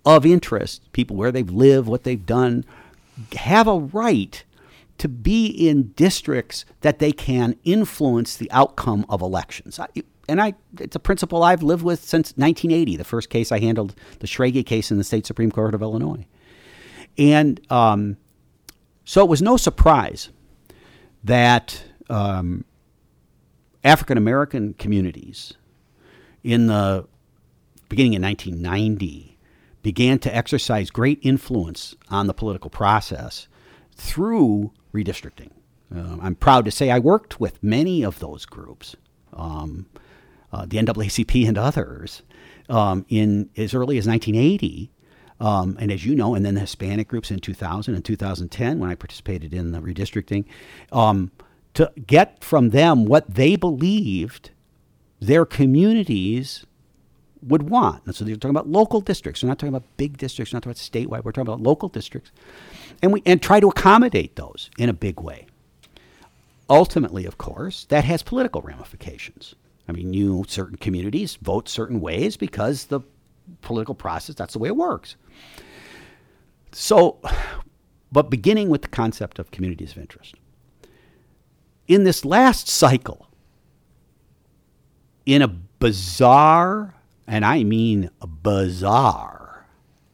of 0.05 0.25
interest, 0.25 0.91
people 0.93 1.17
where 1.17 1.31
they've 1.31 1.49
lived, 1.49 1.87
what 1.87 2.03
they've 2.03 2.25
done, 2.25 2.63
have 3.35 3.67
a 3.67 3.79
right 3.79 4.43
to 4.97 5.09
be 5.09 5.47
in 5.47 5.91
districts 5.95 6.63
that 6.81 6.99
they 6.99 7.11
can 7.11 7.57
influence 7.65 8.37
the 8.37 8.49
outcome 8.51 9.05
of 9.09 9.21
elections. 9.21 9.79
And 10.27 10.41
I, 10.41 10.53
it's 10.79 10.95
a 10.95 10.99
principle 10.99 11.43
I've 11.43 11.63
lived 11.63 11.83
with 11.83 11.99
since 11.99 12.29
1980, 12.35 12.97
the 12.97 13.03
first 13.03 13.29
case 13.29 13.51
I 13.51 13.59
handled, 13.59 13.95
the 14.19 14.27
Schrage 14.27 14.65
case 14.65 14.91
in 14.91 14.97
the 14.97 15.03
state 15.03 15.25
Supreme 15.25 15.51
Court 15.51 15.75
of 15.75 15.81
Illinois. 15.81 16.25
And 17.17 17.59
um, 17.71 18.17
so 19.03 19.23
it 19.23 19.29
was 19.29 19.41
no 19.41 19.57
surprise 19.57 20.29
that 21.23 21.83
um, 22.09 22.65
African 23.83 24.17
American 24.17 24.73
communities 24.73 25.53
in 26.43 26.67
the 26.67 27.07
beginning 27.89 28.13
in 28.13 28.21
1990, 28.21 29.37
began 29.81 30.19
to 30.19 30.35
exercise 30.35 30.89
great 30.89 31.19
influence 31.21 31.95
on 32.09 32.27
the 32.27 32.33
political 32.33 32.69
process 32.69 33.47
through 33.95 34.71
redistricting. 34.93 35.51
Uh, 35.95 36.17
I'm 36.21 36.35
proud 36.35 36.65
to 36.65 36.71
say 36.71 36.89
I 36.89 36.99
worked 36.99 37.39
with 37.39 37.61
many 37.61 38.03
of 38.03 38.19
those 38.19 38.45
groups, 38.45 38.95
um, 39.33 39.85
uh, 40.51 40.65
the 40.65 40.77
NAACP 40.77 41.47
and 41.47 41.57
others, 41.57 42.23
um, 42.69 43.05
in 43.09 43.49
as 43.57 43.73
early 43.73 43.97
as 43.97 44.07
1980. 44.07 44.91
Um, 45.37 45.75
and 45.81 45.91
as 45.91 46.05
you 46.05 46.15
know, 46.15 46.33
and 46.33 46.45
then 46.45 46.55
the 46.55 46.61
Hispanic 46.61 47.09
groups 47.09 47.29
in 47.29 47.39
2000 47.39 47.93
and 47.93 48.05
2010 48.05 48.79
when 48.79 48.89
I 48.89 48.95
participated 48.95 49.53
in 49.53 49.73
the 49.73 49.79
redistricting, 49.79 50.45
um, 50.93 51.31
to 51.73 51.91
get 52.07 52.41
from 52.41 52.69
them 52.69 53.05
what 53.05 53.29
they 53.29 53.57
believed 53.57 54.51
their 55.19 55.45
communities 55.45 56.65
would 57.45 57.69
want. 57.69 58.03
And 58.05 58.15
so 58.15 58.25
they're 58.25 58.35
talking 58.35 58.51
about 58.51 58.67
local 58.67 59.01
districts. 59.01 59.43
We're 59.43 59.49
not 59.49 59.59
talking 59.59 59.75
about 59.75 59.87
big 59.97 60.17
districts. 60.17 60.51
We're 60.51 60.57
not 60.57 60.63
talking 60.63 60.71
about 60.71 61.19
statewide. 61.19 61.23
We're 61.23 61.31
talking 61.31 61.47
about 61.47 61.61
local 61.61 61.89
districts, 61.89 62.31
and 63.01 63.13
we 63.13 63.21
and 63.25 63.41
try 63.41 63.59
to 63.59 63.67
accommodate 63.67 64.35
those 64.35 64.69
in 64.77 64.89
a 64.89 64.93
big 64.93 65.19
way. 65.19 65.47
Ultimately, 66.69 67.25
of 67.25 67.37
course, 67.37 67.85
that 67.89 68.05
has 68.05 68.23
political 68.23 68.61
ramifications. 68.61 69.53
I 69.87 69.91
mean, 69.91 70.13
you 70.13 70.45
certain 70.47 70.77
communities 70.77 71.35
vote 71.35 71.69
certain 71.69 72.01
ways 72.01 72.37
because 72.37 72.85
the 72.85 73.01
political 73.61 73.95
process 73.95 74.35
that's 74.35 74.53
the 74.53 74.59
way 74.59 74.69
it 74.69 74.75
works. 74.75 75.15
So, 76.71 77.19
but 78.11 78.29
beginning 78.29 78.69
with 78.69 78.81
the 78.81 78.87
concept 78.87 79.39
of 79.39 79.51
communities 79.51 79.91
of 79.91 79.99
interest. 79.99 80.35
In 81.87 82.03
this 82.03 82.25
last 82.25 82.67
cycle, 82.67 83.27
in 85.25 85.41
a 85.41 85.47
bizarre, 85.47 86.95
and 87.27 87.45
I 87.45 87.63
mean 87.63 88.09
a 88.21 88.27
bizarre 88.27 89.67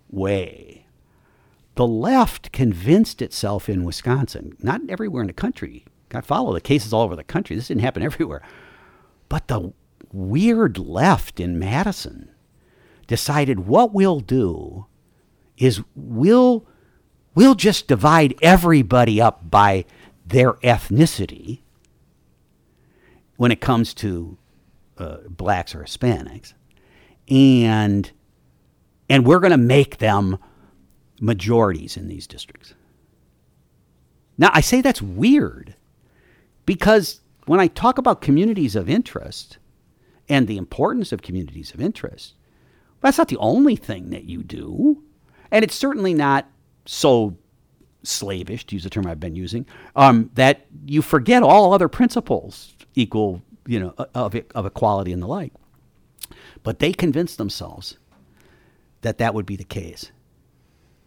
way, 0.09 0.85
the 1.75 1.87
left 1.87 2.51
convinced 2.51 3.21
itself 3.21 3.69
in 3.69 3.85
Wisconsin, 3.85 4.57
not 4.61 4.81
everywhere 4.89 5.21
in 5.21 5.27
the 5.27 5.33
country. 5.33 5.85
I 6.13 6.21
follow 6.21 6.53
the 6.53 6.61
cases 6.61 6.91
all 6.91 7.03
over 7.03 7.15
the 7.15 7.23
country. 7.23 7.55
This 7.55 7.69
didn't 7.69 7.81
happen 7.81 8.03
everywhere. 8.11 8.41
But 9.31 9.47
the 9.47 9.71
weird 10.11 10.77
left 10.77 11.39
in 11.39 11.57
Madison 11.57 12.29
decided 13.07 13.61
what 13.61 13.93
we'll 13.93 14.19
do 14.19 14.87
is 15.57 15.81
we'll 15.95 16.67
we'll 17.33 17.55
just 17.55 17.87
divide 17.87 18.35
everybody 18.41 19.21
up 19.21 19.49
by 19.49 19.85
their 20.25 20.55
ethnicity 20.55 21.61
when 23.37 23.53
it 23.53 23.61
comes 23.61 23.93
to 23.93 24.37
uh, 24.97 25.19
blacks 25.29 25.73
or 25.73 25.83
Hispanics, 25.85 26.51
and 27.29 28.11
and 29.09 29.25
we're 29.25 29.39
going 29.39 29.51
to 29.51 29.57
make 29.57 29.99
them 29.99 30.39
majorities 31.21 31.95
in 31.95 32.09
these 32.09 32.27
districts. 32.27 32.73
Now, 34.37 34.51
I 34.53 34.59
say 34.59 34.81
that's 34.81 35.01
weird 35.01 35.75
because 36.65 37.21
when 37.45 37.59
I 37.59 37.67
talk 37.67 37.97
about 37.97 38.21
communities 38.21 38.75
of 38.75 38.89
interest 38.89 39.57
and 40.29 40.47
the 40.47 40.57
importance 40.57 41.11
of 41.11 41.21
communities 41.21 41.73
of 41.73 41.81
interest, 41.81 42.35
that's 43.01 43.17
not 43.17 43.29
the 43.29 43.37
only 43.37 43.75
thing 43.75 44.11
that 44.11 44.25
you 44.25 44.43
do. 44.43 45.03
And 45.51 45.63
it's 45.63 45.75
certainly 45.75 46.13
not 46.13 46.47
so 46.85 47.37
slavish, 48.03 48.65
to 48.65 48.75
use 48.75 48.83
the 48.83 48.89
term 48.89 49.07
I've 49.07 49.19
been 49.19 49.35
using, 49.35 49.65
um, 49.95 50.29
that 50.35 50.65
you 50.85 51.01
forget 51.01 51.43
all 51.43 51.73
other 51.73 51.87
principles 51.87 52.75
equal, 52.95 53.41
you 53.65 53.79
know, 53.79 53.93
of, 54.15 54.35
of 54.55 54.65
equality 54.65 55.11
and 55.11 55.21
the 55.21 55.27
like. 55.27 55.53
But 56.63 56.79
they 56.79 56.93
convinced 56.93 57.37
themselves 57.37 57.97
that 59.01 59.17
that 59.17 59.33
would 59.33 59.45
be 59.45 59.55
the 59.55 59.63
case. 59.63 60.11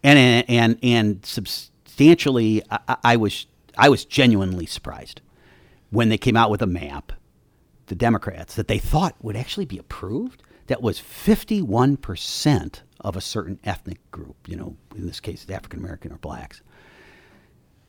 And, 0.03 0.45
and, 0.49 0.77
and 0.83 1.25
substantially, 1.25 2.61
I, 2.69 2.97
I 3.03 3.15
was, 3.15 3.47
I 3.77 3.89
was 3.89 4.05
genuinely 4.05 4.65
surprised 4.65 5.21
when 5.95 6.09
they 6.09 6.17
came 6.17 6.35
out 6.35 6.51
with 6.51 6.61
a 6.61 6.67
map, 6.67 7.13
the 7.87 7.95
Democrats, 7.95 8.55
that 8.55 8.67
they 8.67 8.77
thought 8.77 9.15
would 9.21 9.35
actually 9.35 9.65
be 9.65 9.77
approved 9.77 10.43
that 10.67 10.81
was 10.81 10.99
51% 10.99 12.81
of 13.01 13.15
a 13.15 13.21
certain 13.21 13.59
ethnic 13.63 13.99
group, 14.11 14.35
you 14.47 14.55
know, 14.55 14.75
in 14.95 15.05
this 15.05 15.19
case, 15.19 15.45
African 15.49 15.79
American 15.79 16.11
or 16.11 16.17
blacks. 16.17 16.61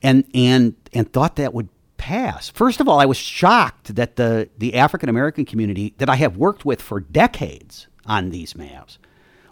And, 0.02 0.24
and, 0.34 0.74
and 0.92 1.10
thought 1.10 1.36
that 1.36 1.54
would 1.54 1.68
pass. 1.96 2.50
First 2.50 2.80
of 2.80 2.88
all, 2.88 3.00
I 3.00 3.06
was 3.06 3.16
shocked 3.16 3.94
that 3.96 4.16
the, 4.16 4.50
the 4.58 4.74
African 4.74 5.08
American 5.08 5.44
community 5.44 5.94
that 5.98 6.10
I 6.10 6.16
have 6.16 6.36
worked 6.36 6.64
with 6.64 6.82
for 6.82 7.00
decades 7.00 7.88
on 8.04 8.30
these 8.30 8.54
maps 8.54 8.98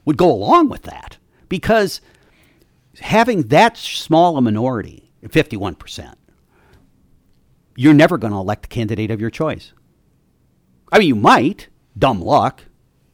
would 0.05 0.17
go 0.17 0.31
along 0.31 0.69
with 0.69 0.83
that 0.83 1.17
because 1.49 2.01
having 3.01 3.45
that 3.45 3.77
small 3.77 4.37
a 4.37 4.43
minority, 4.43 5.11
51%, 5.25 6.15
you're 7.77 7.95
never 7.95 8.19
going 8.19 8.33
to 8.33 8.39
elect 8.39 8.63
the 8.63 8.69
candidate 8.69 9.11
of 9.11 9.21
your 9.21 9.31
choice. 9.31 9.73
I 10.93 10.99
mean, 10.99 11.09
you 11.09 11.17
might, 11.17 11.69
dumb 11.99 12.21
luck, 12.21 12.63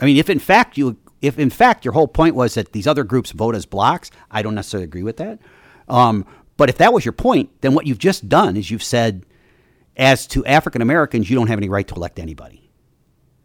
I 0.00 0.04
mean, 0.06 0.16
if 0.16 0.30
in 0.30 0.38
fact 0.38 0.78
you, 0.78 0.96
if 1.20 1.38
in 1.38 1.50
fact 1.50 1.84
your 1.84 1.92
whole 1.92 2.08
point 2.08 2.34
was 2.34 2.54
that 2.54 2.72
these 2.72 2.86
other 2.86 3.04
groups 3.04 3.32
vote 3.32 3.54
as 3.54 3.66
blocks, 3.66 4.11
I 4.30 4.42
don't 4.42 4.54
necessarily 4.54 4.84
agree 4.84 5.02
with 5.02 5.18
that. 5.18 5.38
Um, 5.88 6.24
but 6.56 6.68
if 6.68 6.78
that 6.78 6.92
was 6.92 7.04
your 7.04 7.12
point, 7.12 7.50
then 7.61 7.74
what 7.74 7.86
you've 7.86 7.98
just 7.98 8.28
done 8.28 8.56
is 8.56 8.70
you've 8.70 8.82
said, 8.82 9.24
as 9.96 10.26
to 10.28 10.44
African 10.46 10.82
Americans, 10.82 11.28
you 11.28 11.36
don't 11.36 11.48
have 11.48 11.58
any 11.58 11.68
right 11.68 11.86
to 11.88 11.94
elect 11.94 12.18
anybody 12.18 12.70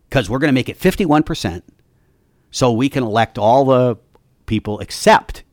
because 0.09 0.29
we're 0.29 0.39
going 0.39 0.49
to 0.49 0.53
make 0.53 0.69
it 0.69 0.79
51%, 0.79 1.61
so 2.51 2.71
we 2.71 2.87
can 2.87 3.03
elect 3.03 3.37
all 3.37 3.65
the 3.65 3.97
people 4.45 4.79
except 4.79 5.43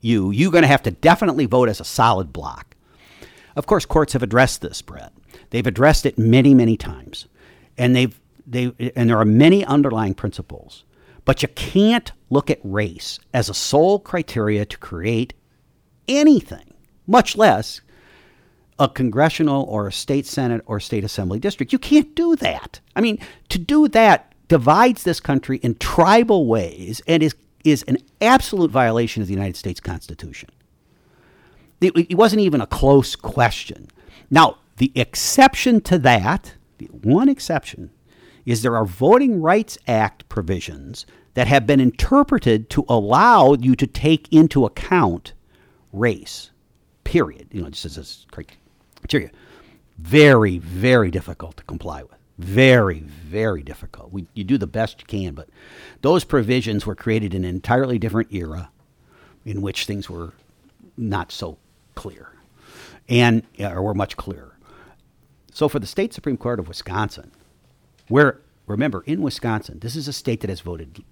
you. 0.00 0.30
You're 0.30 0.50
going 0.50 0.62
to 0.62 0.68
have 0.68 0.82
to 0.84 0.90
definitely 0.90 1.46
vote 1.46 1.68
as 1.68 1.80
a 1.80 1.84
solid 1.84 2.32
block. 2.32 2.74
Of 3.56 3.66
course, 3.66 3.84
courts 3.84 4.12
have 4.12 4.22
addressed 4.22 4.62
this, 4.62 4.82
Brett. 4.82 5.12
They've 5.50 5.66
addressed 5.66 6.06
it 6.06 6.18
many, 6.18 6.54
many 6.54 6.76
times, 6.76 7.26
and 7.76 7.94
they've 7.94 8.18
they, 8.46 8.72
and 8.96 9.08
there 9.08 9.18
are 9.18 9.24
many 9.24 9.64
underlying 9.64 10.14
principles, 10.14 10.84
but 11.24 11.42
you 11.42 11.48
can't 11.48 12.10
look 12.28 12.50
at 12.50 12.58
race 12.64 13.18
as 13.32 13.48
a 13.48 13.54
sole 13.54 13.98
criteria 13.98 14.64
to 14.64 14.78
create 14.78 15.34
anything, 16.08 16.74
much 17.06 17.36
less 17.36 17.80
a 18.78 18.88
congressional 18.88 19.64
or 19.64 19.86
a 19.86 19.92
state 19.92 20.26
senate 20.26 20.62
or 20.66 20.80
state 20.80 21.04
assembly 21.04 21.38
district. 21.38 21.72
You 21.72 21.78
can't 21.78 22.14
do 22.16 22.34
that. 22.36 22.80
I 22.96 23.00
mean, 23.00 23.18
to 23.50 23.58
do 23.58 23.86
that 23.88 24.32
divides 24.48 25.04
this 25.04 25.20
country 25.20 25.58
in 25.58 25.76
tribal 25.76 26.46
ways 26.46 27.00
and 27.06 27.22
is 27.22 27.34
is 27.64 27.84
an 27.84 27.96
absolute 28.20 28.72
violation 28.72 29.22
of 29.22 29.28
the 29.28 29.34
United 29.34 29.56
States 29.56 29.78
Constitution. 29.78 30.50
It, 31.82 32.16
wasn't 32.16 32.42
even 32.42 32.60
a 32.60 32.66
close 32.66 33.16
question. 33.16 33.88
Now, 34.30 34.58
the 34.76 34.92
exception 34.94 35.80
to 35.82 35.98
that, 35.98 36.54
the 36.78 36.86
one 36.86 37.28
exception 37.28 37.90
is 38.46 38.62
there 38.62 38.76
are 38.76 38.84
Voting 38.84 39.40
Rights 39.40 39.78
Act 39.86 40.28
provisions 40.28 41.06
that 41.34 41.46
have 41.46 41.66
been 41.66 41.80
interpreted 41.80 42.68
to 42.70 42.84
allow 42.88 43.54
you 43.54 43.74
to 43.76 43.86
take 43.86 44.32
into 44.32 44.64
account 44.64 45.32
race, 45.92 46.50
period. 47.04 47.48
You 47.52 47.62
know, 47.62 47.70
just 47.70 47.96
as 47.96 48.26
a 48.28 48.44
criteria. 49.00 49.30
Very, 49.98 50.58
very 50.58 51.10
difficult 51.10 51.56
to 51.58 51.64
comply 51.64 52.02
with. 52.02 52.18
Very, 52.38 53.00
very 53.00 53.62
difficult. 53.62 54.12
We, 54.12 54.26
you 54.34 54.44
do 54.44 54.58
the 54.58 54.66
best 54.66 55.00
you 55.00 55.06
can, 55.06 55.34
but 55.34 55.48
those 56.00 56.24
provisions 56.24 56.86
were 56.86 56.94
created 56.94 57.34
in 57.34 57.44
an 57.44 57.50
entirely 57.50 57.98
different 57.98 58.32
era 58.32 58.70
in 59.44 59.62
which 59.62 59.86
things 59.86 60.08
were 60.08 60.32
not 60.96 61.30
so 61.30 61.58
clear 61.94 62.32
and 63.08 63.42
or 63.58 63.82
were 63.82 63.94
much 63.94 64.16
clearer. 64.16 64.58
So 65.52 65.68
for 65.68 65.78
the 65.78 65.86
state 65.86 66.14
Supreme 66.14 66.36
Court 66.36 66.58
of 66.58 66.68
Wisconsin, 66.68 67.30
where, 68.08 68.40
remember, 68.66 69.02
in 69.06 69.22
Wisconsin, 69.22 69.78
this 69.80 69.96
is 69.96 70.08
a 70.08 70.12
state 70.12 70.40
that 70.40 70.50
has 70.50 70.60
voted 70.60 71.04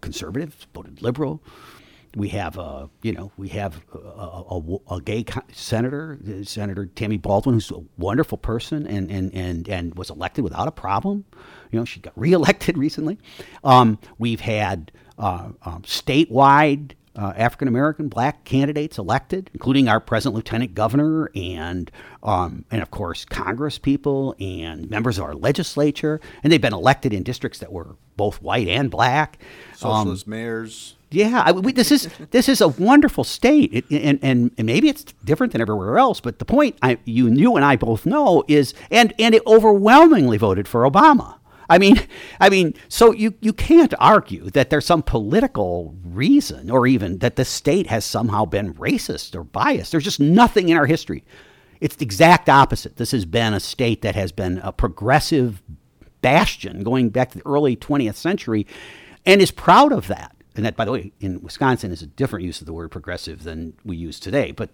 conservative, 0.00 0.66
voted 0.74 1.00
liberal. 1.00 1.42
We 2.16 2.28
have, 2.28 2.58
uh, 2.58 2.88
you 3.02 3.12
know, 3.12 3.32
we 3.36 3.48
have 3.48 3.80
a, 3.92 3.98
a, 3.98 4.78
a, 4.96 5.00
gay 5.00 5.24
senator, 5.52 6.18
Senator 6.44 6.86
Tammy 6.86 7.16
Baldwin, 7.16 7.54
who's 7.54 7.72
a 7.72 7.82
wonderful 7.98 8.38
person 8.38 8.86
and, 8.86 9.10
and, 9.10 9.34
and, 9.34 9.68
and 9.68 9.94
was 9.96 10.10
elected 10.10 10.44
without 10.44 10.68
a 10.68 10.72
problem. 10.72 11.24
You 11.72 11.80
know, 11.80 11.84
she 11.84 11.98
got 11.98 12.12
reelected 12.18 12.78
recently. 12.78 13.18
Um, 13.64 13.98
we've 14.18 14.40
had 14.40 14.92
uh, 15.18 15.50
um, 15.62 15.82
statewide 15.82 16.92
uh, 17.16 17.32
African 17.36 17.68
American 17.68 18.08
black 18.08 18.44
candidates 18.44 18.98
elected, 18.98 19.50
including 19.54 19.88
our 19.88 20.00
present 20.00 20.34
lieutenant 20.34 20.74
governor 20.74 21.30
and 21.34 21.90
um, 22.22 22.64
and 22.70 22.82
of 22.82 22.90
course 22.90 23.24
Congress 23.24 23.78
people 23.78 24.34
and 24.40 24.90
members 24.90 25.18
of 25.18 25.24
our 25.24 25.34
legislature, 25.34 26.20
and 26.42 26.52
they've 26.52 26.60
been 26.60 26.74
elected 26.74 27.12
in 27.12 27.22
districts 27.22 27.58
that 27.60 27.72
were 27.72 27.96
both 28.16 28.42
white 28.42 28.68
and 28.68 28.90
black. 28.90 29.38
Socialist 29.74 30.26
um, 30.26 30.30
mayors. 30.30 30.96
Yeah, 31.10 31.44
I, 31.46 31.52
we, 31.52 31.72
this 31.72 31.92
is 31.92 32.08
this 32.32 32.48
is 32.48 32.60
a 32.60 32.68
wonderful 32.68 33.22
state, 33.22 33.72
it, 33.72 33.84
and, 33.90 34.18
and, 34.20 34.50
and 34.58 34.66
maybe 34.66 34.88
it's 34.88 35.04
different 35.24 35.52
than 35.52 35.60
everywhere 35.60 35.96
else. 35.96 36.18
But 36.20 36.40
the 36.40 36.44
point 36.44 36.76
I, 36.82 36.98
you 37.04 37.28
you 37.28 37.54
and 37.54 37.64
I 37.64 37.76
both 37.76 38.04
know 38.04 38.42
is, 38.48 38.74
and 38.90 39.14
and 39.18 39.34
it 39.34 39.42
overwhelmingly 39.46 40.38
voted 40.38 40.66
for 40.66 40.82
Obama. 40.82 41.36
I 41.68 41.78
mean, 41.78 42.00
I 42.40 42.50
mean, 42.50 42.74
so 42.88 43.12
you, 43.12 43.34
you 43.40 43.52
can't 43.52 43.94
argue 43.98 44.50
that 44.50 44.70
there's 44.70 44.86
some 44.86 45.02
political 45.02 45.94
reason 46.04 46.70
or 46.70 46.86
even 46.86 47.18
that 47.18 47.36
the 47.36 47.44
state 47.44 47.86
has 47.86 48.04
somehow 48.04 48.44
been 48.44 48.74
racist 48.74 49.34
or 49.34 49.44
biased. 49.44 49.92
There's 49.92 50.04
just 50.04 50.20
nothing 50.20 50.68
in 50.68 50.76
our 50.76 50.86
history. 50.86 51.24
It's 51.80 51.96
the 51.96 52.04
exact 52.04 52.48
opposite. 52.48 52.96
This 52.96 53.10
has 53.10 53.24
been 53.24 53.54
a 53.54 53.60
state 53.60 54.02
that 54.02 54.14
has 54.14 54.32
been 54.32 54.58
a 54.58 54.72
progressive 54.72 55.62
bastion 56.22 56.82
going 56.82 57.10
back 57.10 57.30
to 57.32 57.38
the 57.38 57.46
early 57.46 57.76
20th 57.76 58.14
century 58.14 58.66
and 59.26 59.42
is 59.42 59.50
proud 59.50 59.92
of 59.92 60.06
that. 60.08 60.34
And 60.56 60.64
that, 60.64 60.76
by 60.76 60.84
the 60.84 60.92
way, 60.92 61.12
in 61.20 61.42
Wisconsin 61.42 61.90
is 61.90 62.00
a 62.00 62.06
different 62.06 62.44
use 62.44 62.60
of 62.60 62.66
the 62.66 62.72
word 62.72 62.90
progressive 62.90 63.42
than 63.42 63.74
we 63.84 63.96
use 63.96 64.20
today. 64.20 64.52
But 64.52 64.70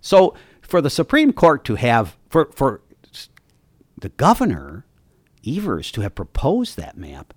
so 0.00 0.34
for 0.60 0.80
the 0.80 0.90
Supreme 0.90 1.32
Court 1.32 1.64
to 1.64 1.74
have, 1.74 2.16
for, 2.30 2.46
for 2.54 2.80
the 3.98 4.10
governor, 4.10 4.86
Evers, 5.46 5.90
to 5.92 6.00
have 6.00 6.14
proposed 6.14 6.76
that 6.76 6.96
map, 6.96 7.34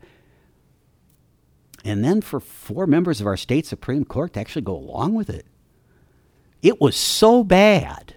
and 1.84 2.03
then 2.03 2.22
for 2.22 2.39
four 2.39 2.88
members 2.88 3.22
of 3.22 3.28
our 3.28 3.38
state 3.38 3.66
Supreme 3.66 4.06
Court 4.06 4.34
to 4.34 4.39
actually 4.39 4.64
go 4.64 4.76
along 4.76 5.14
with 5.14 5.30
it, 5.30 5.45
it 6.62 6.82
was 6.82 6.95
so 6.95 7.43
bad. 7.43 8.16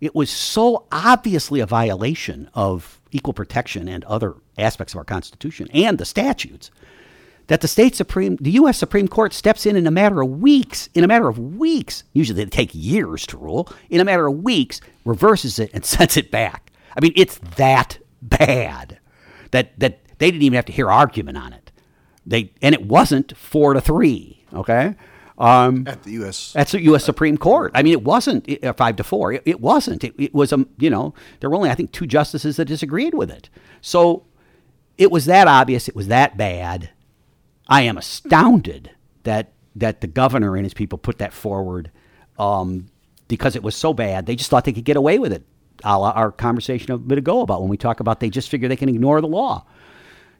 It 0.00 0.14
was 0.14 0.30
so 0.30 0.86
obviously 0.90 1.60
a 1.60 1.66
violation 1.66 2.50
of 2.54 3.00
equal 3.12 3.32
protection 3.32 3.88
and 3.88 4.02
other 4.04 4.34
aspects 4.58 4.92
of 4.92 4.98
our 4.98 5.04
Constitution 5.04 5.68
and 5.72 5.96
the 5.96 6.04
statutes 6.04 6.72
that 7.46 7.60
the 7.60 7.68
state 7.68 7.94
supreme, 7.94 8.36
the 8.40 8.52
U.S. 8.52 8.78
Supreme 8.78 9.06
Court 9.06 9.32
steps 9.32 9.66
in 9.66 9.76
in 9.76 9.86
a 9.86 9.90
matter 9.90 10.20
of 10.20 10.40
weeks, 10.40 10.88
in 10.94 11.04
a 11.04 11.06
matter 11.06 11.28
of 11.28 11.38
weeks, 11.38 12.02
usually 12.12 12.42
they 12.42 12.50
take 12.50 12.70
years 12.72 13.26
to 13.26 13.36
rule, 13.36 13.68
in 13.90 14.00
a 14.00 14.04
matter 14.04 14.26
of 14.26 14.42
weeks, 14.42 14.80
reverses 15.04 15.58
it 15.58 15.70
and 15.72 15.84
sends 15.84 16.16
it 16.16 16.30
back. 16.30 16.72
I 16.96 17.00
mean, 17.00 17.12
it's 17.16 17.38
that 17.56 17.98
bad 18.22 18.98
that, 19.54 19.78
that 19.78 20.00
they 20.18 20.30
didn't 20.30 20.42
even 20.42 20.56
have 20.56 20.66
to 20.66 20.72
hear 20.72 20.90
argument 20.90 21.38
on 21.38 21.52
it. 21.52 21.72
They, 22.26 22.52
and 22.60 22.74
it 22.74 22.86
wasn't 22.86 23.36
four 23.36 23.74
to 23.74 23.80
three, 23.80 24.44
okay? 24.52 24.94
Um, 25.36 25.86
at 25.86 26.02
the 26.04 26.12
U.S. 26.12 26.52
That's 26.52 26.72
the 26.72 26.82
U.S. 26.82 27.04
Supreme 27.04 27.36
Court. 27.36 27.72
I 27.74 27.82
mean, 27.82 27.92
it 27.92 28.04
wasn't 28.04 28.48
uh, 28.64 28.72
five 28.72 28.96
to 28.96 29.04
four. 29.04 29.32
It, 29.32 29.42
it 29.44 29.60
wasn't. 29.60 30.04
It, 30.04 30.14
it 30.16 30.34
was 30.34 30.52
a 30.52 30.56
um, 30.56 30.68
you 30.78 30.90
know 30.90 31.12
there 31.40 31.50
were 31.50 31.56
only 31.56 31.70
I 31.70 31.74
think 31.74 31.90
two 31.90 32.06
justices 32.06 32.56
that 32.56 32.66
disagreed 32.66 33.14
with 33.14 33.30
it. 33.30 33.50
So 33.80 34.26
it 34.96 35.10
was 35.10 35.24
that 35.24 35.48
obvious. 35.48 35.88
It 35.88 35.96
was 35.96 36.06
that 36.06 36.36
bad. 36.36 36.90
I 37.66 37.82
am 37.82 37.98
astounded 37.98 38.92
that 39.24 39.52
that 39.74 40.02
the 40.02 40.06
governor 40.06 40.54
and 40.54 40.64
his 40.64 40.74
people 40.74 40.98
put 40.98 41.18
that 41.18 41.32
forward 41.32 41.90
um, 42.38 42.86
because 43.26 43.56
it 43.56 43.62
was 43.64 43.74
so 43.74 43.92
bad. 43.92 44.26
They 44.26 44.36
just 44.36 44.50
thought 44.50 44.64
they 44.64 44.72
could 44.72 44.84
get 44.84 44.96
away 44.96 45.18
with 45.18 45.32
it. 45.32 45.42
Our 45.84 46.32
conversation 46.32 46.92
a 46.92 46.98
bit 46.98 47.18
ago 47.18 47.40
about 47.40 47.60
when 47.60 47.70
we 47.70 47.76
talk 47.76 48.00
about 48.00 48.20
they 48.20 48.30
just 48.30 48.48
figure 48.48 48.68
they 48.68 48.76
can 48.76 48.88
ignore 48.88 49.20
the 49.20 49.28
law 49.28 49.64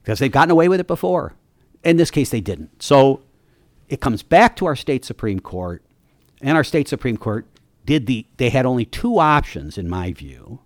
because 0.03 0.19
they've 0.19 0.33
gotten 0.33 0.51
away 0.51 0.69
with 0.69 0.81
it 0.81 0.87
before. 0.87 1.35
In 1.83 1.97
this 1.97 2.11
case, 2.11 2.31
they 2.31 2.41
didn't. 2.41 2.83
So 2.83 3.23
it 3.89 4.01
comes 4.01 4.23
back 4.23 4.57
to 4.57 4.67
our 4.67 4.77
state 4.77 5.05
Supreme 5.05 5.41
Court, 5.41 5.83
and 6.41 6.57
our 6.57 6.65
state 6.65 6.89
Supreme 6.89 7.17
Court 7.17 7.47
did 7.85 8.07
the. 8.07 8.27
They 8.39 8.51
had 8.51 8.67
only 8.67 8.87
two 8.87 9.19
options, 9.19 9.77
in 9.77 9.89
my 9.89 10.13
view, 10.13 10.61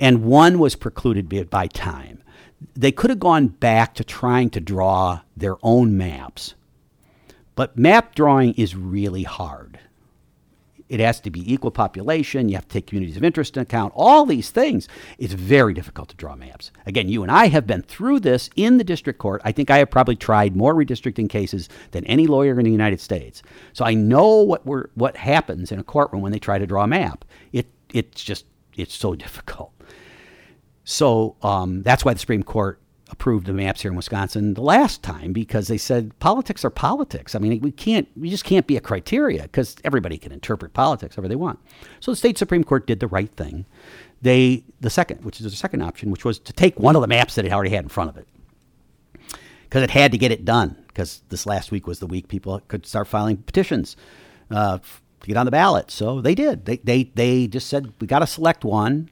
and 0.00 0.24
one 0.24 0.58
was 0.58 0.74
precluded 0.76 1.50
by 1.50 1.66
time 1.66 2.20
they 2.74 2.92
could 2.92 3.10
have 3.10 3.20
gone 3.20 3.48
back 3.48 3.94
to 3.94 4.04
trying 4.04 4.50
to 4.50 4.60
draw 4.60 5.20
their 5.36 5.56
own 5.62 5.96
maps. 5.96 6.54
But 7.54 7.76
map 7.76 8.14
drawing 8.14 8.54
is 8.54 8.76
really 8.76 9.22
hard. 9.22 9.78
It 10.90 10.98
has 10.98 11.20
to 11.20 11.30
be 11.30 11.50
equal 11.50 11.70
population. 11.70 12.48
You 12.48 12.56
have 12.56 12.66
to 12.66 12.72
take 12.72 12.88
communities 12.88 13.16
of 13.16 13.22
interest 13.22 13.56
into 13.56 13.62
account. 13.62 13.92
All 13.94 14.26
these 14.26 14.50
things. 14.50 14.88
It's 15.18 15.32
very 15.32 15.72
difficult 15.72 16.08
to 16.10 16.16
draw 16.16 16.34
maps. 16.34 16.72
Again, 16.84 17.08
you 17.08 17.22
and 17.22 17.30
I 17.30 17.46
have 17.46 17.64
been 17.64 17.82
through 17.82 18.20
this 18.20 18.50
in 18.56 18.76
the 18.76 18.84
district 18.84 19.20
court. 19.20 19.40
I 19.44 19.52
think 19.52 19.70
I 19.70 19.78
have 19.78 19.90
probably 19.90 20.16
tried 20.16 20.56
more 20.56 20.74
redistricting 20.74 21.30
cases 21.30 21.68
than 21.92 22.04
any 22.06 22.26
lawyer 22.26 22.58
in 22.58 22.64
the 22.64 22.72
United 22.72 23.00
States. 23.00 23.40
So 23.72 23.84
I 23.84 23.94
know 23.94 24.42
what 24.42 24.66
we're, 24.66 24.88
what 24.94 25.16
happens 25.16 25.70
in 25.70 25.78
a 25.78 25.84
courtroom 25.84 26.22
when 26.22 26.32
they 26.32 26.40
try 26.40 26.58
to 26.58 26.66
draw 26.66 26.82
a 26.82 26.88
map. 26.88 27.24
It 27.52 27.68
it's 27.94 28.22
just 28.22 28.46
it's 28.76 28.94
so 28.94 29.14
difficult. 29.26 29.72
So 30.82 31.36
um, 31.42 31.82
that's 31.82 32.04
why 32.04 32.14
the 32.14 32.18
Supreme 32.18 32.42
Court 32.42 32.79
approved 33.10 33.46
the 33.46 33.52
maps 33.52 33.82
here 33.82 33.90
in 33.90 33.96
Wisconsin 33.96 34.54
the 34.54 34.62
last 34.62 35.02
time 35.02 35.32
because 35.32 35.68
they 35.68 35.78
said 35.78 36.18
politics 36.20 36.64
are 36.64 36.70
politics. 36.70 37.34
I 37.34 37.38
mean, 37.38 37.60
we 37.60 37.72
can't, 37.72 38.08
we 38.16 38.30
just 38.30 38.44
can't 38.44 38.66
be 38.66 38.76
a 38.76 38.80
criteria 38.80 39.42
because 39.42 39.76
everybody 39.84 40.18
can 40.18 40.32
interpret 40.32 40.72
politics 40.72 41.16
however 41.16 41.28
they 41.28 41.36
want. 41.36 41.58
So 42.00 42.12
the 42.12 42.16
state 42.16 42.38
Supreme 42.38 42.64
Court 42.64 42.86
did 42.86 43.00
the 43.00 43.08
right 43.08 43.30
thing. 43.30 43.66
They, 44.22 44.64
the 44.80 44.90
second, 44.90 45.24
which 45.24 45.40
is 45.40 45.50
the 45.50 45.56
second 45.56 45.82
option, 45.82 46.10
which 46.10 46.24
was 46.24 46.38
to 46.40 46.52
take 46.52 46.78
one 46.78 46.94
of 46.94 47.02
the 47.02 47.08
maps 47.08 47.34
that 47.34 47.44
it 47.44 47.52
already 47.52 47.70
had 47.70 47.84
in 47.84 47.88
front 47.88 48.10
of 48.10 48.16
it 48.16 48.28
because 49.70 49.82
it 49.82 49.90
had 49.90 50.12
to 50.12 50.18
get 50.18 50.32
it 50.32 50.44
done 50.44 50.76
because 50.88 51.22
this 51.28 51.46
last 51.46 51.70
week 51.70 51.86
was 51.86 52.00
the 52.00 52.06
week 52.06 52.28
people 52.28 52.60
could 52.68 52.84
start 52.84 53.06
filing 53.06 53.36
petitions 53.36 53.96
uh, 54.50 54.78
to 54.78 55.26
get 55.26 55.36
on 55.36 55.46
the 55.46 55.52
ballot. 55.52 55.90
So 55.90 56.20
they 56.20 56.34
did. 56.34 56.64
They, 56.64 56.78
they, 56.78 57.04
they 57.14 57.46
just 57.46 57.68
said, 57.68 57.92
we 58.00 58.06
got 58.06 58.18
to 58.18 58.26
select 58.26 58.64
one 58.64 59.08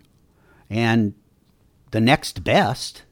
and 0.69 1.15
the 1.91 2.01
next 2.01 2.45
best, 2.45 3.05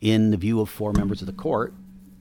in 0.00 0.30
the 0.30 0.36
view 0.36 0.60
of 0.60 0.68
four 0.68 0.92
members 0.92 1.20
of 1.20 1.26
the 1.26 1.32
court, 1.32 1.74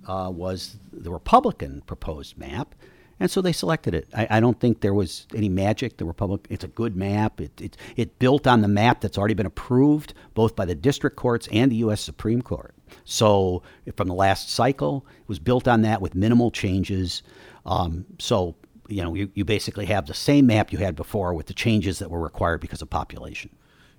uh, 0.08 0.32
was 0.34 0.78
the 0.92 1.12
Republican 1.12 1.82
proposed 1.82 2.38
map. 2.38 2.74
And 3.20 3.32
so 3.32 3.42
they 3.42 3.52
selected 3.52 3.96
it. 3.96 4.08
I, 4.16 4.28
I, 4.30 4.40
don't 4.40 4.60
think 4.60 4.82
there 4.82 4.94
was 4.94 5.26
any 5.34 5.50
magic. 5.50 5.98
The 5.98 6.06
Republic, 6.06 6.46
it's 6.52 6.64
a 6.64 6.68
good 6.68 6.96
map. 6.96 7.42
It, 7.42 7.60
it, 7.60 7.78
it 7.96 8.20
built 8.20 8.46
on 8.46 8.62
the 8.62 8.68
map 8.68 9.02
that's 9.02 9.18
already 9.18 9.34
been 9.34 9.48
approved 9.48 10.14
both 10.36 10.56
by 10.56 10.66
the 10.66 10.76
district 10.76 11.16
courts 11.16 11.48
and 11.52 11.72
the 11.72 11.78
U.S. 11.78 12.00
Supreme 12.00 12.44
Court. 12.44 12.76
So 13.06 13.64
from 13.96 14.08
the 14.08 14.14
last 14.14 14.52
cycle, 14.52 15.08
it 15.20 15.28
was 15.28 15.40
built 15.40 15.68
on 15.68 15.82
that 15.82 16.00
with 16.00 16.14
minimal 16.14 16.52
changes. 16.52 17.24
Um, 17.66 18.06
so 18.20 18.56
you 18.88 19.04
know, 19.04 19.14
you, 19.14 19.30
you 19.34 19.46
basically 19.46 19.86
have 19.86 20.08
the 20.08 20.14
same 20.14 20.48
map 20.48 20.72
you 20.72 20.78
had 20.78 20.96
before 20.96 21.34
with 21.34 21.48
the 21.48 21.54
changes 21.54 22.00
that 22.00 22.10
were 22.10 22.22
required 22.22 22.62
because 22.62 22.82
of 22.82 22.90
population. 22.90 23.50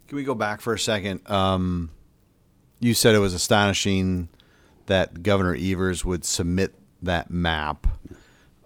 Can 0.07 0.17
we 0.17 0.25
go 0.25 0.35
back 0.35 0.61
for 0.61 0.73
a 0.73 0.79
second? 0.79 1.29
Um, 1.31 1.91
you 2.81 2.95
said 2.95 3.15
it 3.15 3.21
was 3.21 3.35
astonishing 3.35 4.29
that 4.87 5.23
Governor 5.23 5.55
Evers 5.55 6.05
would 6.05 6.25
submit 6.25 6.75
that 7.03 7.31
map. 7.31 7.87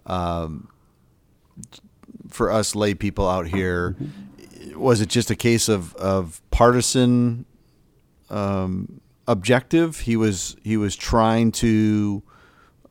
Um, 0.05 0.69
for 2.29 2.51
us 2.51 2.75
lay 2.75 2.93
people 2.93 3.27
out 3.27 3.47
here, 3.47 3.95
was 4.75 5.01
it 5.01 5.09
just 5.09 5.29
a 5.29 5.35
case 5.35 5.69
of, 5.69 5.95
of 5.95 6.41
partisan 6.51 7.45
um, 8.29 9.01
objective? 9.27 10.01
He 10.01 10.15
was 10.15 10.55
he 10.63 10.77
was 10.77 10.95
trying 10.95 11.51
to 11.53 12.23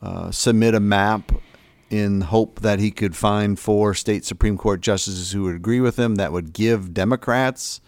uh, 0.00 0.30
submit 0.30 0.74
a 0.74 0.80
map 0.80 1.32
in 1.90 2.22
hope 2.22 2.60
that 2.60 2.78
he 2.78 2.90
could 2.90 3.14
find 3.14 3.58
four 3.58 3.94
state 3.94 4.24
Supreme 4.24 4.56
Court 4.56 4.80
justices 4.80 5.32
who 5.32 5.42
would 5.44 5.54
agree 5.54 5.80
with 5.80 5.98
him 5.98 6.14
that 6.14 6.32
would 6.32 6.52
give 6.52 6.94
Democrats 6.94 7.80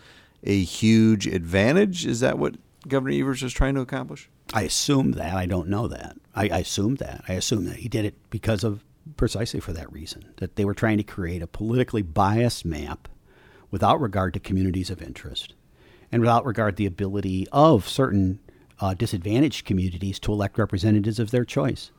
a 0.42 0.62
huge 0.62 1.26
advantage? 1.26 2.04
Is 2.04 2.20
that 2.20 2.38
what 2.38 2.56
Governor 2.88 3.18
Evers 3.18 3.42
is 3.42 3.52
trying 3.52 3.74
to 3.74 3.80
accomplish? 3.80 4.28
I 4.52 4.62
assume 4.62 5.12
that. 5.12 5.34
I 5.34 5.46
don't 5.46 5.68
know 5.68 5.88
that. 5.88 6.16
I, 6.34 6.48
I 6.48 6.58
assume 6.58 6.96
that. 6.96 7.24
I 7.28 7.34
assume 7.34 7.64
that 7.66 7.76
he 7.76 7.88
did 7.88 8.04
it 8.04 8.14
because 8.30 8.64
of 8.64 8.84
precisely 9.16 9.60
for 9.60 9.72
that 9.72 9.92
reason 9.92 10.32
that 10.36 10.56
they 10.56 10.64
were 10.64 10.74
trying 10.74 10.96
to 10.96 11.02
create 11.02 11.42
a 11.42 11.46
politically 11.46 12.02
biased 12.02 12.64
map 12.64 13.08
without 13.70 14.00
regard 14.00 14.32
to 14.34 14.40
communities 14.40 14.90
of 14.90 15.02
interest 15.02 15.54
and 16.10 16.20
without 16.20 16.46
regard 16.46 16.76
the 16.76 16.86
ability 16.86 17.46
of 17.52 17.88
certain 17.88 18.40
uh, 18.80 18.94
disadvantaged 18.94 19.64
communities 19.66 20.18
to 20.18 20.32
elect 20.32 20.58
representatives 20.58 21.18
of 21.18 21.30
their 21.30 21.44
choice. 21.44 21.90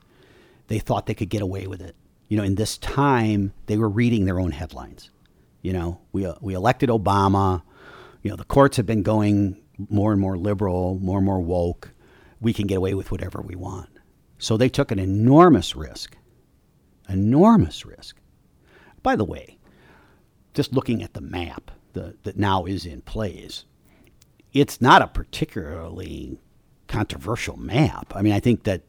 They 0.67 0.79
thought 0.79 1.05
they 1.05 1.13
could 1.13 1.29
get 1.29 1.41
away 1.41 1.67
with 1.67 1.81
it. 1.81 1.95
You 2.27 2.37
know, 2.37 2.43
in 2.43 2.55
this 2.55 2.77
time, 2.77 3.53
they 3.67 3.77
were 3.77 3.89
reading 3.89 4.25
their 4.25 4.39
own 4.39 4.51
headlines. 4.51 5.11
You 5.61 5.73
know, 5.73 6.01
we, 6.11 6.25
uh, 6.25 6.35
we 6.41 6.53
elected 6.53 6.89
Obama 6.89 7.61
you 8.25 8.31
know, 8.31 8.37
the 8.37 8.43
courts 8.43 8.77
have 8.77 8.87
been 8.87 9.03
going 9.03 9.55
more 9.89 10.11
and 10.11 10.21
more 10.21 10.37
liberal, 10.37 10.99
more 10.99 11.17
and 11.17 11.25
more 11.25 11.39
woke. 11.39 11.91
We 12.39 12.53
can 12.53 12.67
get 12.67 12.77
away 12.77 12.93
with 12.93 13.11
whatever 13.11 13.41
we 13.41 13.55
want. 13.55 13.89
So 14.37 14.57
they 14.57 14.69
took 14.69 14.91
an 14.91 14.99
enormous 14.99 15.75
risk, 15.75 16.17
enormous 17.07 17.85
risk. 17.85 18.17
By 19.01 19.15
the 19.15 19.23
way, 19.23 19.57
just 20.53 20.73
looking 20.73 21.03
at 21.03 21.13
the 21.13 21.21
map 21.21 21.71
the, 21.93 22.15
that 22.23 22.37
now 22.37 22.65
is 22.65 22.85
in 22.85 23.01
place, 23.01 23.65
it's 24.53 24.81
not 24.81 25.01
a 25.01 25.07
particularly 25.07 26.37
controversial 26.87 27.57
map. 27.57 28.13
I 28.15 28.21
mean, 28.21 28.33
I 28.33 28.39
think 28.39 28.63
that 28.63 28.83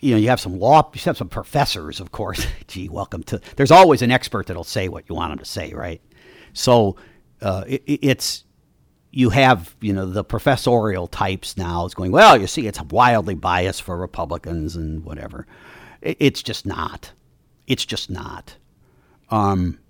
you 0.00 0.12
know 0.12 0.16
you 0.16 0.28
have 0.28 0.40
some 0.40 0.58
law, 0.58 0.90
you 0.94 1.00
have 1.02 1.16
some 1.16 1.28
professors, 1.28 2.00
of 2.00 2.12
course. 2.12 2.46
Gee, 2.66 2.88
welcome 2.88 3.22
to. 3.24 3.40
There's 3.56 3.70
always 3.70 4.02
an 4.02 4.10
expert 4.10 4.46
that'll 4.46 4.64
say 4.64 4.88
what 4.88 5.08
you 5.08 5.14
want 5.14 5.30
them 5.30 5.38
to 5.38 5.44
say, 5.44 5.72
right? 5.72 6.00
So 6.52 6.96
uh, 7.40 7.64
it, 7.66 7.82
it's 7.86 8.44
you 9.10 9.30
have 9.30 9.74
you 9.80 9.92
know 9.92 10.06
the 10.06 10.24
professorial 10.24 11.06
types 11.06 11.56
now 11.56 11.86
is 11.86 11.94
going 11.94 12.12
well 12.12 12.38
you 12.38 12.46
see 12.46 12.66
it's 12.66 12.82
wildly 12.82 13.34
biased 13.34 13.82
for 13.82 13.96
republicans 13.96 14.76
and 14.76 15.04
whatever. 15.04 15.46
It's 16.02 16.42
just 16.42 16.66
not. 16.66 17.12
It's 17.66 17.84
just 17.84 18.10
not. 18.10 18.56
Um, 19.30 19.80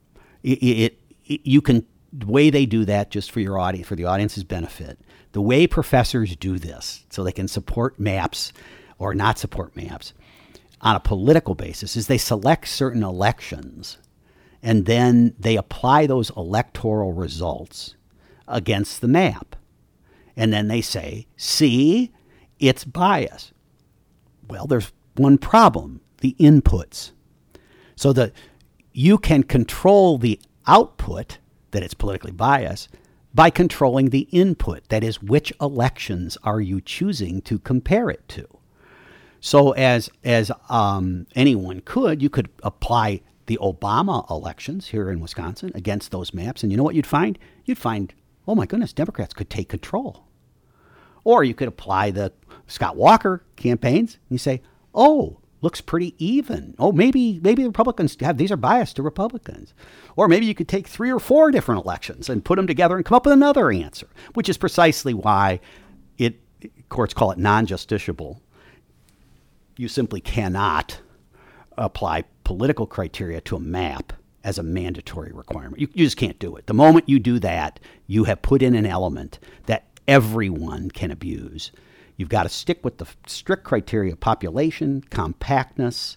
it, 0.42 0.62
it, 0.62 0.98
it, 1.26 1.40
you 1.44 1.60
can 1.60 1.84
the 2.12 2.26
way 2.26 2.48
they 2.48 2.64
do 2.64 2.84
that, 2.86 3.10
just 3.10 3.30
for 3.30 3.40
your 3.40 3.58
audience, 3.58 3.88
for 3.88 3.96
the 3.96 4.06
audience's 4.06 4.44
benefit, 4.44 4.98
the 5.32 5.42
way 5.42 5.66
professors 5.66 6.34
do 6.36 6.58
this, 6.58 7.04
so 7.10 7.22
they 7.22 7.32
can 7.32 7.48
support 7.48 8.00
maps 8.00 8.52
or 8.98 9.12
not 9.12 9.38
support 9.38 9.76
maps 9.76 10.14
on 10.80 10.96
a 10.96 11.00
political 11.00 11.54
basis, 11.54 11.96
is 11.96 12.06
they 12.06 12.16
select 12.16 12.68
certain 12.68 13.02
elections 13.02 13.98
and 14.62 14.86
then 14.86 15.34
they 15.38 15.56
apply 15.56 16.06
those 16.06 16.30
electoral 16.30 17.12
results 17.12 17.95
against 18.48 19.00
the 19.00 19.08
map. 19.08 19.56
And 20.36 20.52
then 20.52 20.68
they 20.68 20.80
say, 20.80 21.26
see, 21.36 22.12
it's 22.58 22.84
bias. 22.84 23.52
Well, 24.48 24.66
there's 24.66 24.92
one 25.16 25.38
problem 25.38 26.00
the 26.18 26.36
inputs. 26.38 27.12
So 27.94 28.12
that 28.12 28.32
you 28.92 29.18
can 29.18 29.42
control 29.42 30.18
the 30.18 30.40
output 30.66 31.38
that 31.70 31.82
it's 31.82 31.94
politically 31.94 32.32
biased 32.32 32.88
by 33.34 33.50
controlling 33.50 34.10
the 34.10 34.28
input. 34.32 34.88
That 34.88 35.04
is, 35.04 35.22
which 35.22 35.52
elections 35.60 36.38
are 36.42 36.60
you 36.60 36.80
choosing 36.80 37.42
to 37.42 37.58
compare 37.58 38.08
it 38.08 38.26
to? 38.28 38.48
So, 39.40 39.72
as 39.72 40.08
as 40.24 40.50
um, 40.70 41.26
anyone 41.36 41.80
could, 41.80 42.22
you 42.22 42.30
could 42.30 42.48
apply 42.62 43.20
the 43.44 43.58
Obama 43.60 44.28
elections 44.30 44.88
here 44.88 45.10
in 45.10 45.20
Wisconsin 45.20 45.70
against 45.74 46.10
those 46.10 46.34
maps, 46.34 46.62
and 46.62 46.72
you 46.72 46.78
know 46.78 46.82
what 46.82 46.94
you'd 46.94 47.06
find? 47.06 47.38
You'd 47.64 47.78
find, 47.78 48.12
oh 48.46 48.54
my 48.54 48.66
goodness, 48.66 48.92
Democrats 48.92 49.34
could 49.34 49.50
take 49.50 49.68
control. 49.68 50.24
Or 51.24 51.42
you 51.42 51.54
could 51.54 51.68
apply 51.68 52.10
the 52.12 52.32
Scott 52.66 52.96
Walker 52.96 53.44
campaigns, 53.56 54.14
and 54.14 54.30
you 54.30 54.38
say, 54.38 54.62
oh, 54.94 55.38
looks 55.60 55.80
pretty 55.80 56.14
even. 56.24 56.74
Oh, 56.78 56.92
maybe 56.92 57.40
maybe 57.42 57.62
the 57.62 57.68
Republicans 57.68 58.16
have 58.20 58.38
these 58.38 58.52
are 58.52 58.56
biased 58.56 58.96
to 58.96 59.02
Republicans. 59.02 59.74
Or 60.14 60.28
maybe 60.28 60.46
you 60.46 60.54
could 60.54 60.68
take 60.68 60.86
three 60.86 61.10
or 61.10 61.18
four 61.18 61.50
different 61.50 61.84
elections 61.84 62.28
and 62.28 62.44
put 62.44 62.56
them 62.56 62.66
together 62.66 62.96
and 62.96 63.04
come 63.04 63.16
up 63.16 63.26
with 63.26 63.32
another 63.32 63.70
answer, 63.70 64.08
which 64.34 64.48
is 64.48 64.56
precisely 64.56 65.14
why 65.14 65.60
it 66.18 66.40
courts 66.88 67.14
call 67.14 67.32
it 67.32 67.38
non-justiciable. 67.38 68.38
You 69.76 69.88
simply 69.88 70.20
cannot 70.20 71.00
apply 71.76 72.24
political 72.44 72.86
criteria 72.86 73.40
to 73.42 73.56
a 73.56 73.60
map 73.60 74.12
as 74.46 74.56
a 74.56 74.62
mandatory 74.62 75.32
requirement. 75.32 75.78
You, 75.78 75.88
you 75.92 76.06
just 76.06 76.16
can't 76.16 76.38
do 76.38 76.56
it. 76.56 76.66
The 76.66 76.72
moment 76.74 77.08
you 77.08 77.18
do 77.18 77.38
that, 77.40 77.78
you 78.06 78.24
have 78.24 78.40
put 78.40 78.62
in 78.62 78.74
an 78.74 78.86
element 78.86 79.38
that 79.66 79.84
everyone 80.08 80.90
can 80.90 81.10
abuse 81.10 81.70
You've 82.16 82.28
got 82.28 82.44
to 82.44 82.48
stick 82.48 82.84
with 82.84 82.98
the 82.98 83.06
strict 83.26 83.64
criteria 83.64 84.12
of 84.12 84.20
population, 84.20 85.02
compactness, 85.10 86.16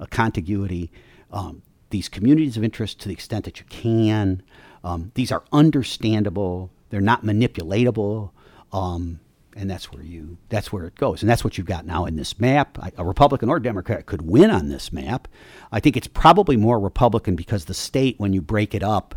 uh, 0.00 0.06
contiguity, 0.06 0.90
um, 1.32 1.62
these 1.90 2.08
communities 2.08 2.56
of 2.56 2.64
interest 2.64 3.00
to 3.00 3.08
the 3.08 3.14
extent 3.14 3.44
that 3.44 3.60
you 3.60 3.66
can. 3.66 4.42
Um, 4.82 5.12
these 5.14 5.30
are 5.30 5.44
understandable. 5.52 6.72
They're 6.90 7.00
not 7.00 7.24
manipulatable. 7.24 8.30
Um, 8.72 9.20
and 9.56 9.68
that's 9.70 9.90
where 9.90 10.02
you 10.02 10.38
that's 10.48 10.72
where 10.72 10.86
it 10.86 10.94
goes 10.94 11.22
and 11.22 11.28
that's 11.28 11.42
what 11.42 11.56
you've 11.56 11.66
got 11.66 11.86
now 11.86 12.04
in 12.04 12.16
this 12.16 12.38
map 12.38 12.78
a 12.96 13.04
republican 13.04 13.48
or 13.48 13.58
democrat 13.58 14.06
could 14.06 14.22
win 14.22 14.50
on 14.50 14.68
this 14.68 14.92
map 14.92 15.26
i 15.72 15.80
think 15.80 15.96
it's 15.96 16.06
probably 16.06 16.56
more 16.56 16.78
republican 16.78 17.34
because 17.34 17.64
the 17.64 17.74
state 17.74 18.14
when 18.18 18.32
you 18.32 18.40
break 18.40 18.74
it 18.74 18.82
up 18.82 19.14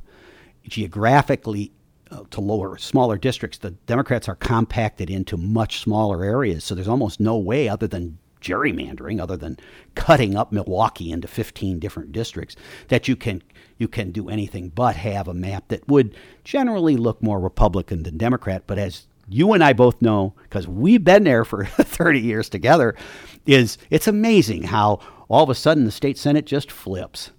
geographically 0.63 1.71
uh, 2.11 2.23
to 2.31 2.41
lower, 2.41 2.77
smaller 2.77 3.17
districts, 3.17 3.59
the 3.59 3.71
Democrats 3.71 4.27
are 4.27 4.35
compacted 4.35 5.09
into 5.09 5.37
much 5.37 5.79
smaller 5.79 6.23
areas. 6.23 6.63
So 6.63 6.73
there's 6.73 6.87
almost 6.87 7.19
no 7.19 7.37
way, 7.37 7.69
other 7.69 7.87
than 7.87 8.17
gerrymandering, 8.41 9.21
other 9.21 9.37
than 9.37 9.57
cutting 9.95 10.35
up 10.35 10.51
Milwaukee 10.51 11.11
into 11.11 11.27
15 11.27 11.77
different 11.77 12.11
districts, 12.11 12.55
that 12.87 13.07
you 13.07 13.15
can 13.15 13.43
you 13.77 13.87
can 13.87 14.11
do 14.11 14.29
anything 14.29 14.69
but 14.69 14.95
have 14.95 15.27
a 15.27 15.33
map 15.33 15.67
that 15.69 15.87
would 15.87 16.15
generally 16.43 16.97
look 16.97 17.21
more 17.21 17.39
Republican 17.39 18.03
than 18.03 18.17
Democrat. 18.17 18.63
But 18.65 18.79
as 18.79 19.07
you 19.30 19.53
and 19.53 19.63
I 19.63 19.73
both 19.73 20.01
know, 20.01 20.34
because 20.43 20.67
we've 20.67 21.03
been 21.03 21.23
there 21.23 21.45
for 21.45 21.65
30 21.65 22.19
years 22.19 22.49
together, 22.49 22.95
is 23.45 23.77
it's 23.89 24.07
amazing 24.07 24.63
how 24.63 24.99
all 25.27 25.43
of 25.43 25.49
a 25.49 25.55
sudden 25.55 25.86
the 25.86 25.91
state 25.91 26.17
senate 26.17 26.45
just 26.45 26.71
flips 26.71 27.32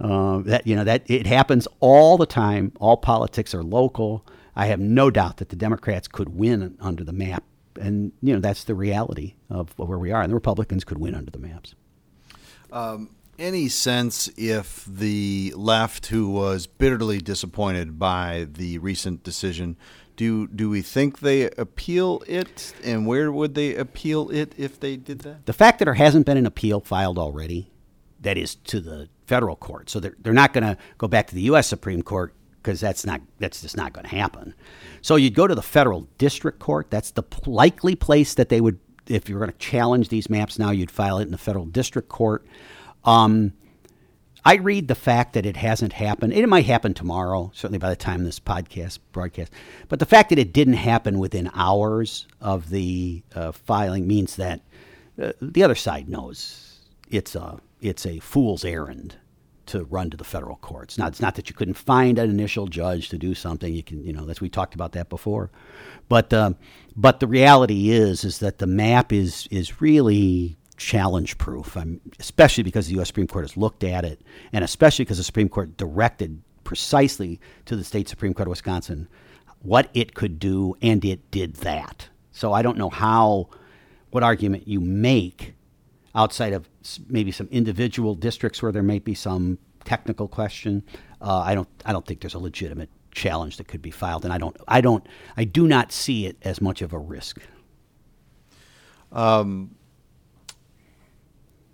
uh, 0.00 0.38
that 0.38 0.66
you 0.66 0.74
know 0.74 0.84
that 0.84 1.02
it 1.06 1.26
happens 1.26 1.68
all 1.80 2.18
the 2.18 2.26
time. 2.26 2.72
All 2.80 2.96
politics 2.96 3.54
are 3.54 3.62
local. 3.62 4.26
I 4.56 4.66
have 4.66 4.80
no 4.80 5.10
doubt 5.10 5.38
that 5.38 5.48
the 5.48 5.56
Democrats 5.56 6.08
could 6.08 6.28
win 6.30 6.76
under 6.80 7.04
the 7.04 7.12
map, 7.12 7.44
and 7.80 8.12
you 8.20 8.34
know 8.34 8.40
that's 8.40 8.64
the 8.64 8.74
reality 8.74 9.34
of 9.50 9.72
where 9.78 9.98
we 9.98 10.12
are. 10.12 10.22
And 10.22 10.30
the 10.30 10.34
Republicans 10.34 10.84
could 10.84 10.98
win 10.98 11.14
under 11.14 11.30
the 11.30 11.38
maps. 11.38 11.74
Um, 12.72 13.10
any 13.38 13.68
sense 13.68 14.28
if 14.36 14.84
the 14.84 15.52
left, 15.56 16.06
who 16.06 16.28
was 16.28 16.66
bitterly 16.66 17.18
disappointed 17.18 17.98
by 17.98 18.46
the 18.50 18.78
recent 18.78 19.22
decision, 19.22 19.76
do 20.16 20.46
do 20.48 20.70
we 20.70 20.82
think 20.82 21.20
they 21.20 21.50
appeal 21.50 22.22
it, 22.26 22.74
and 22.84 23.06
where 23.06 23.32
would 23.32 23.54
they 23.54 23.74
appeal 23.74 24.30
it 24.30 24.54
if 24.56 24.78
they 24.78 24.96
did 24.96 25.20
that? 25.20 25.46
The 25.46 25.52
fact 25.52 25.78
that 25.78 25.86
there 25.86 25.94
hasn't 25.94 26.26
been 26.26 26.36
an 26.36 26.46
appeal 26.46 26.80
filed 26.80 27.18
already, 27.18 27.70
that 28.20 28.36
is 28.36 28.54
to 28.56 28.80
the 28.80 29.08
federal 29.26 29.56
court. 29.56 29.90
So 29.90 30.00
they're, 30.00 30.14
they're 30.18 30.32
not 30.32 30.52
going 30.52 30.64
to 30.64 30.76
go 30.98 31.08
back 31.08 31.28
to 31.28 31.34
the 31.34 31.42
U.S. 31.42 31.66
Supreme 31.66 32.02
Court 32.02 32.34
because 32.62 32.80
that's 32.80 33.04
not 33.04 33.20
that's 33.38 33.60
just 33.60 33.76
not 33.76 33.92
going 33.92 34.04
to 34.04 34.14
happen. 34.14 34.54
So 35.02 35.16
you'd 35.16 35.34
go 35.34 35.46
to 35.46 35.54
the 35.54 35.62
federal 35.62 36.08
district 36.18 36.58
court. 36.58 36.90
That's 36.90 37.10
the 37.10 37.22
likely 37.46 37.94
place 37.94 38.34
that 38.34 38.48
they 38.48 38.60
would, 38.60 38.78
if 39.06 39.28
you're 39.28 39.38
going 39.38 39.52
to 39.52 39.58
challenge 39.58 40.08
these 40.08 40.30
maps 40.30 40.58
now, 40.58 40.70
you'd 40.70 40.90
file 40.90 41.18
it 41.18 41.24
in 41.24 41.30
the 41.30 41.38
federal 41.38 41.66
district 41.66 42.08
court. 42.08 42.46
Um, 43.04 43.52
I 44.44 44.56
read 44.56 44.88
the 44.88 44.94
fact 44.94 45.32
that 45.32 45.46
it 45.46 45.56
hasn't 45.56 45.94
happened. 45.94 46.34
It 46.34 46.46
might 46.48 46.66
happen 46.66 46.92
tomorrow, 46.92 47.50
certainly 47.54 47.78
by 47.78 47.88
the 47.88 47.96
time 47.96 48.24
this 48.24 48.38
podcast 48.38 48.98
broadcast. 49.12 49.52
But 49.88 50.00
the 50.00 50.06
fact 50.06 50.28
that 50.28 50.38
it 50.38 50.52
didn't 50.52 50.74
happen 50.74 51.18
within 51.18 51.50
hours 51.54 52.26
of 52.40 52.68
the 52.68 53.22
uh, 53.34 53.52
filing 53.52 54.06
means 54.06 54.36
that 54.36 54.60
uh, 55.20 55.32
the 55.40 55.62
other 55.62 55.74
side 55.74 56.08
knows 56.08 56.80
it's 57.10 57.34
a 57.34 57.58
it's 57.80 58.04
a 58.06 58.18
fool's 58.18 58.64
errand 58.64 59.16
to 59.66 59.84
run 59.84 60.10
to 60.10 60.16
the 60.16 60.24
federal 60.24 60.56
courts. 60.56 60.98
Now, 60.98 61.06
it's 61.06 61.20
not 61.20 61.36
that 61.36 61.48
you 61.48 61.54
couldn't 61.54 61.74
find 61.74 62.18
an 62.18 62.28
initial 62.28 62.66
judge 62.66 63.08
to 63.10 63.18
do 63.18 63.34
something. 63.34 63.72
You 63.72 63.82
can, 63.82 64.04
you 64.04 64.12
know, 64.12 64.26
that's 64.26 64.40
we 64.40 64.50
talked 64.50 64.74
about 64.74 64.92
that 64.92 65.08
before, 65.08 65.50
but 66.08 66.32
uh, 66.32 66.52
but 66.96 67.20
the 67.20 67.26
reality 67.26 67.90
is 67.90 68.24
is 68.24 68.40
that 68.40 68.58
the 68.58 68.66
map 68.66 69.12
is 69.12 69.48
is 69.50 69.80
really 69.80 70.58
challenge 70.76 71.38
proof. 71.38 71.76
Especially 72.18 72.62
because 72.62 72.86
the 72.86 72.94
U.S. 72.94 73.08
Supreme 73.08 73.26
Court 73.26 73.44
has 73.44 73.56
looked 73.56 73.84
at 73.84 74.04
it, 74.04 74.22
and 74.52 74.64
especially 74.64 75.04
because 75.04 75.18
the 75.18 75.24
Supreme 75.24 75.48
Court 75.48 75.76
directed 75.76 76.42
precisely 76.64 77.40
to 77.66 77.76
the 77.76 77.84
state 77.84 78.08
Supreme 78.08 78.34
Court 78.34 78.48
of 78.48 78.50
Wisconsin 78.50 79.08
what 79.64 79.88
it 79.94 80.14
could 80.14 80.38
do, 80.38 80.76
and 80.82 81.04
it 81.04 81.30
did 81.30 81.54
that. 81.56 82.08
So 82.32 82.52
I 82.52 82.62
don't 82.62 82.76
know 82.76 82.90
how, 82.90 83.48
what 84.10 84.22
argument 84.22 84.68
you 84.68 84.78
make 84.78 85.54
outside 86.14 86.52
of 86.52 86.68
maybe 87.08 87.32
some 87.32 87.48
individual 87.50 88.14
districts 88.14 88.62
where 88.62 88.72
there 88.72 88.82
might 88.82 89.04
be 89.04 89.14
some 89.14 89.58
technical 89.84 90.28
question. 90.28 90.82
Uh, 91.20 91.38
I 91.38 91.54
don't 91.54 91.68
I 91.84 91.92
don't 91.92 92.06
think 92.06 92.20
there's 92.20 92.34
a 92.34 92.38
legitimate 92.38 92.90
challenge 93.10 93.56
that 93.56 93.66
could 93.66 93.80
be 93.80 93.90
filed, 93.90 94.24
and 94.24 94.32
I 94.32 94.38
don't 94.38 94.56
I 94.68 94.80
don't 94.80 95.06
I 95.36 95.44
do 95.44 95.66
not 95.66 95.92
see 95.92 96.26
it 96.26 96.36
as 96.42 96.60
much 96.60 96.82
of 96.82 96.92
a 96.92 96.98
risk. 96.98 97.40
Um, 99.12 99.74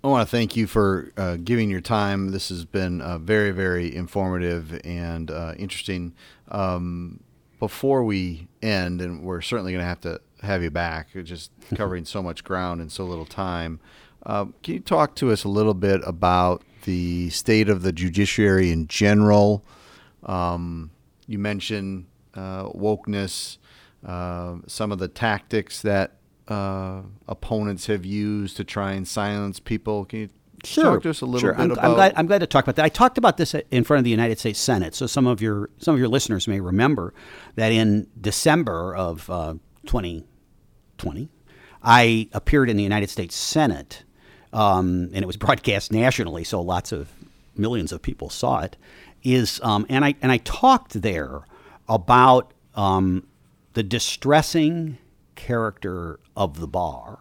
I 0.03 0.07
want 0.07 0.27
to 0.27 0.31
thank 0.31 0.55
you 0.55 0.65
for 0.65 1.11
uh, 1.15 1.37
giving 1.43 1.69
your 1.69 1.81
time. 1.81 2.31
This 2.31 2.49
has 2.49 2.65
been 2.65 3.01
uh, 3.01 3.19
very, 3.19 3.51
very 3.51 3.95
informative 3.95 4.81
and 4.83 5.29
uh, 5.29 5.53
interesting. 5.57 6.15
Um, 6.47 7.19
before 7.59 8.03
we 8.03 8.47
end, 8.63 8.99
and 8.99 9.21
we're 9.21 9.41
certainly 9.41 9.71
going 9.71 9.83
to 9.83 9.87
have 9.87 10.01
to 10.01 10.19
have 10.41 10.63
you 10.63 10.71
back, 10.71 11.09
just 11.23 11.51
covering 11.75 12.05
so 12.05 12.23
much 12.23 12.43
ground 12.43 12.81
in 12.81 12.89
so 12.89 13.05
little 13.05 13.27
time. 13.27 13.79
Uh, 14.25 14.45
can 14.63 14.73
you 14.73 14.79
talk 14.79 15.13
to 15.17 15.31
us 15.31 15.43
a 15.43 15.49
little 15.49 15.75
bit 15.75 16.01
about 16.03 16.63
the 16.85 17.29
state 17.29 17.69
of 17.69 17.83
the 17.83 17.91
judiciary 17.91 18.71
in 18.71 18.87
general? 18.87 19.63
Um, 20.23 20.89
you 21.27 21.37
mentioned 21.37 22.07
uh, 22.33 22.63
wokeness, 22.69 23.59
uh, 24.03 24.55
some 24.65 24.91
of 24.91 24.97
the 24.97 25.07
tactics 25.07 25.83
that 25.83 26.15
uh, 26.47 27.01
opponents 27.27 27.87
have 27.87 28.05
used 28.05 28.57
to 28.57 28.63
try 28.63 28.93
and 28.93 29.07
silence 29.07 29.59
people. 29.59 30.05
Can 30.05 30.19
you 30.19 30.29
Sure. 30.63 30.83
Talk 30.83 31.01
to 31.03 31.09
us 31.09 31.21
a 31.21 31.25
little 31.25 31.39
sure. 31.39 31.53
bit 31.53 31.59
I'm, 31.59 31.71
about. 31.71 31.83
I'm 31.83 31.93
glad, 31.95 32.13
I'm 32.17 32.27
glad 32.27 32.39
to 32.39 32.45
talk 32.45 32.65
about 32.65 32.75
that. 32.75 32.85
I 32.85 32.89
talked 32.89 33.17
about 33.17 33.37
this 33.37 33.55
in 33.71 33.83
front 33.83 33.97
of 33.97 34.03
the 34.03 34.11
United 34.11 34.37
States 34.37 34.59
Senate, 34.59 34.93
so 34.93 35.07
some 35.07 35.25
of 35.25 35.41
your 35.41 35.71
some 35.79 35.95
of 35.95 35.99
your 35.99 36.07
listeners 36.07 36.47
may 36.47 36.59
remember 36.59 37.15
that 37.55 37.71
in 37.71 38.05
December 38.19 38.95
of 38.95 39.27
uh, 39.31 39.55
2020, 39.87 41.29
I 41.81 42.29
appeared 42.31 42.69
in 42.69 42.77
the 42.77 42.83
United 42.83 43.09
States 43.09 43.35
Senate 43.35 44.03
um, 44.53 45.09
and 45.13 45.17
it 45.17 45.25
was 45.25 45.37
broadcast 45.37 45.91
nationally, 45.91 46.43
so 46.43 46.61
lots 46.61 46.91
of 46.91 47.09
millions 47.55 47.91
of 47.91 48.01
people 48.01 48.29
saw 48.29 48.61
it. 48.61 48.77
Is 49.23 49.59
um, 49.63 49.85
and 49.89 50.03
I 50.03 50.15
and 50.21 50.31
I 50.31 50.37
talked 50.37 51.01
there 51.01 51.41
about 51.87 52.53
um, 52.75 53.27
the 53.73 53.83
distressing 53.83 54.97
character 55.41 56.19
of 56.35 56.59
the 56.59 56.67
bar 56.67 57.17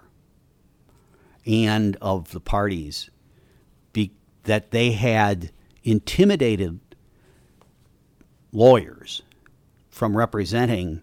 and 1.47 1.97
of 2.03 2.33
the 2.33 2.41
parties 2.41 3.09
be, 3.95 4.13
that 4.43 4.73
they 4.73 4.93
had 4.93 5.51
intimidated 5.85 6.79
lawyers 8.53 9.23
from 9.89 10.15
representing 10.15 11.03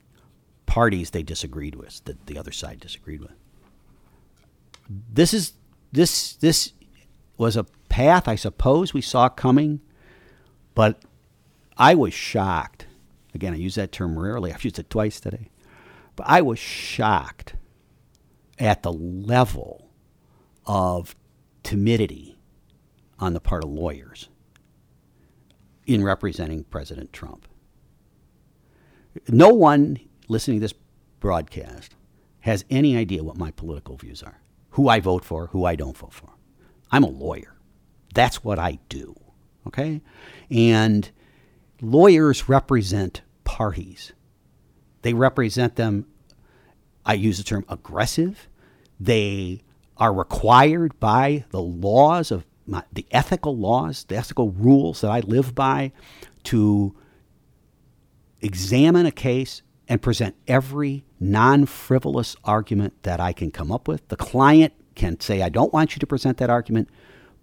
parties 0.67 1.09
they 1.09 1.23
disagreed 1.23 1.73
with, 1.73 2.03
that 2.05 2.27
the 2.27 2.37
other 2.37 2.51
side 2.51 2.79
disagreed 2.79 3.21
with. 3.21 3.33
This 4.87 5.33
is 5.33 5.53
this 5.91 6.33
this 6.35 6.73
was 7.37 7.57
a 7.57 7.63
path 7.89 8.27
I 8.27 8.35
suppose 8.35 8.93
we 8.93 9.01
saw 9.01 9.27
coming, 9.27 9.81
but 10.75 11.01
I 11.77 11.95
was 11.95 12.13
shocked. 12.13 12.85
Again, 13.33 13.53
I 13.53 13.57
use 13.57 13.73
that 13.75 13.91
term 13.91 14.19
rarely. 14.19 14.53
I've 14.53 14.63
used 14.63 14.77
it 14.77 14.89
twice 14.91 15.19
today. 15.19 15.49
But 16.17 16.27
I 16.27 16.41
was 16.41 16.59
shocked 16.59 17.55
at 18.59 18.83
the 18.83 18.91
level 18.91 19.89
of 20.65 21.15
timidity 21.63 22.37
on 23.19 23.33
the 23.33 23.39
part 23.39 23.63
of 23.63 23.69
lawyers 23.69 24.27
in 25.85 26.03
representing 26.03 26.65
President 26.65 27.13
Trump. 27.13 27.47
No 29.29 29.49
one 29.49 29.99
listening 30.27 30.57
to 30.57 30.61
this 30.61 30.73
broadcast 31.19 31.95
has 32.41 32.65
any 32.69 32.97
idea 32.97 33.23
what 33.23 33.37
my 33.37 33.51
political 33.51 33.95
views 33.95 34.23
are, 34.23 34.41
who 34.71 34.89
I 34.89 34.99
vote 34.99 35.23
for, 35.23 35.47
who 35.47 35.65
I 35.65 35.75
don't 35.75 35.97
vote 35.97 36.13
for. 36.13 36.29
I'm 36.91 37.03
a 37.03 37.09
lawyer. 37.09 37.55
That's 38.13 38.43
what 38.43 38.59
I 38.59 38.79
do. 38.89 39.15
Okay? 39.67 40.01
And 40.49 41.09
lawyers 41.81 42.49
represent 42.49 43.21
parties. 43.43 44.13
They 45.07 45.13
represent 45.13 45.77
them, 45.77 46.05
I 47.05 47.13
use 47.13 47.37
the 47.37 47.45
term 47.45 47.63
aggressive. 47.69 48.49
They 48.99 49.63
are 49.95 50.13
required 50.13 50.99
by 50.99 51.45
the 51.51 51.61
laws 51.61 52.29
of 52.29 52.45
my, 52.65 52.83
the 52.91 53.05
ethical 53.11 53.55
laws, 53.55 54.03
the 54.03 54.17
ethical 54.17 54.51
rules 54.51 54.99
that 54.99 55.09
I 55.09 55.21
live 55.21 55.55
by 55.55 55.93
to 56.43 56.93
examine 58.41 59.05
a 59.05 59.11
case 59.11 59.61
and 59.87 60.01
present 60.01 60.35
every 60.45 61.05
non 61.21 61.67
frivolous 61.67 62.35
argument 62.43 63.03
that 63.03 63.21
I 63.21 63.31
can 63.31 63.49
come 63.49 63.71
up 63.71 63.87
with. 63.87 64.05
The 64.09 64.17
client 64.17 64.73
can 64.93 65.21
say, 65.21 65.41
I 65.41 65.47
don't 65.47 65.71
want 65.71 65.95
you 65.95 66.01
to 66.01 66.05
present 66.05 66.35
that 66.39 66.49
argument, 66.49 66.89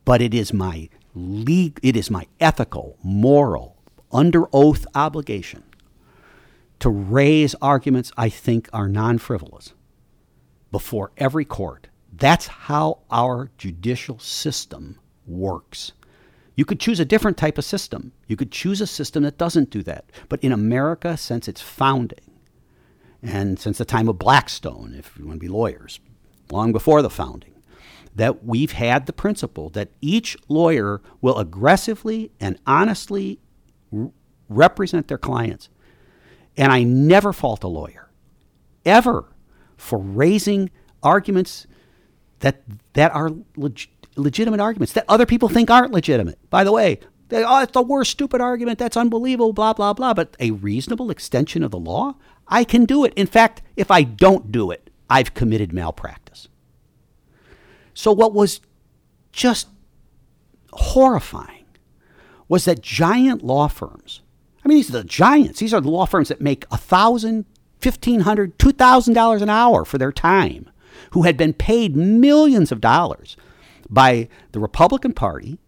but 0.05 0.21
it 0.21 0.35
is 0.35 0.53
my 0.53 0.91
legal, 1.15 1.81
it 1.83 1.97
is 1.97 2.11
my 2.11 2.27
ethical, 2.41 2.99
moral, 3.03 3.79
under 4.13 4.49
oath 4.53 4.85
obligation 4.95 5.63
to 6.81 6.91
raise 6.91 7.55
arguments 7.63 8.13
I 8.17 8.29
think 8.29 8.69
are 8.73 8.89
non 8.89 9.19
frivolous 9.19 9.75
before 10.71 11.13
every 11.17 11.45
court. 11.45 11.89
That's 12.13 12.47
how 12.47 13.01
our 13.11 13.51
judicial 13.59 14.19
system 14.19 14.99
works. 15.27 15.93
You 16.57 16.65
could 16.65 16.79
choose 16.79 17.01
a 17.01 17.05
different 17.05 17.37
type 17.37 17.59
of 17.59 17.65
system. 17.65 18.13
You 18.29 18.37
could 18.37 18.53
choose 18.53 18.81
a 18.81 18.87
system 18.87 19.25
that 19.25 19.39
doesn't 19.39 19.71
do 19.71 19.83
that. 19.85 20.05
But 20.29 20.43
in 20.43 20.53
America, 20.53 21.17
since 21.17 21.49
its 21.49 21.61
founding, 21.61 22.31
and 23.23 23.59
since 23.59 23.79
the 23.79 23.85
time 23.85 24.09
of 24.09 24.19
Blackstone, 24.19 24.95
if 24.97 25.17
you 25.19 25.27
want 25.27 25.41
to 25.41 25.47
be 25.47 25.49
lawyers, 25.49 25.99
long 26.51 26.73
before 26.73 27.03
the 27.03 27.11
founding, 27.11 27.55
that 28.15 28.45
we've 28.45 28.73
had 28.73 29.07
the 29.07 29.13
principle 29.13 29.71
that 29.71 29.91
each 30.01 30.37
lawyer 30.49 31.01
will 31.21 31.39
aggressively 31.39 32.31
and 32.39 32.59
honestly 32.67 33.41
represent 34.49 35.09
their 35.09 35.19
clients. 35.19 35.69
And 36.57 36.73
I 36.73 36.83
never 36.83 37.33
fault 37.33 37.65
a 37.65 37.69
lawyer, 37.69 38.11
ever, 38.85 39.33
for 39.77 39.99
raising 39.99 40.71
arguments 41.03 41.67
that, 42.41 42.63
that 42.93 43.13
are 43.13 43.31
leg- 43.57 43.89
legitimate 44.17 44.61
arguments 44.61 44.93
that 44.93 45.05
other 45.09 45.27
people 45.27 45.49
think 45.49 45.71
aren't 45.71 45.93
legitimate. 45.93 46.39
By 46.51 46.65
the 46.65 46.73
way, 46.73 47.01
they, 47.29 47.45
oh, 47.45 47.63
it's 47.63 47.73
the 47.73 47.83
worst 47.83 48.13
stupid 48.13 48.41
argument. 48.41 48.79
That's 48.79 48.97
unbelievable, 48.97 49.53
blah, 49.53 49.73
blah, 49.73 49.93
blah. 49.93 50.15
But 50.15 50.37
a 50.39 50.53
reasonable 50.53 51.11
extension 51.11 51.63
of 51.63 51.71
the 51.71 51.79
law, 51.79 52.15
I 52.47 52.65
can 52.65 52.85
do 52.85 53.05
it. 53.05 53.13
In 53.15 53.27
fact, 53.27 53.63
if 53.77 53.91
I 53.91 54.03
don't 54.03 54.53
do 54.53 54.71
it, 54.71 54.91
I've 55.09 55.35
committed 55.35 55.73
malpractice. 55.73 56.49
So, 57.95 58.13
what 58.13 58.35
was 58.35 58.61
just 59.33 59.69
horrifying 60.73 61.65
was 62.49 62.65
that 62.67 62.83
giant 62.83 63.43
law 63.43 63.69
firms, 63.69 64.21
I 64.65 64.69
mean, 64.69 64.79
these 64.79 64.89
are 64.89 64.95
the 64.95 65.05
giants, 65.05 65.61
these 65.61 65.75
are 65.75 65.81
the 65.81 65.91
law 65.91 66.07
firms 66.07 66.29
that 66.29 66.41
make 66.41 66.69
$1,000, 66.71 67.45
$1,500, 67.81 68.55
$2,000 68.55 69.43
an 69.43 69.51
hour 69.51 69.85
for 69.85 69.99
their 69.99 70.13
time, 70.13 70.71
who 71.11 71.23
had 71.23 71.37
been 71.37 71.53
paid 71.53 71.97
millions 71.97 72.73
of 72.73 72.81
dollars 72.81 73.37
by 73.91 74.29
the 74.53 74.61
Republican 74.61 75.13
Party, 75.13 75.59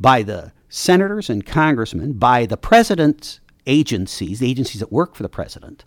by 0.00 0.22
the 0.22 0.52
senators 0.68 1.30
and 1.30 1.46
congressmen, 1.46 2.14
by 2.14 2.44
the 2.46 2.56
president's 2.56 3.40
agencies, 3.66 4.40
the 4.40 4.50
agencies 4.50 4.80
that 4.80 4.92
work 4.92 5.14
for 5.14 5.22
the 5.22 5.28
president, 5.28 5.84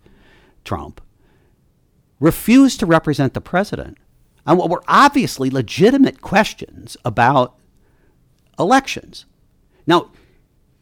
Trump, 0.64 1.02
refused 2.20 2.80
to 2.80 2.86
represent 2.86 3.34
the 3.34 3.42
president 3.42 3.98
on 4.46 4.58
what 4.58 4.70
were 4.70 4.84
obviously 4.88 5.50
legitimate 5.50 6.22
questions 6.22 6.96
about 7.04 7.60
elections. 8.58 9.26
Now, 9.86 10.12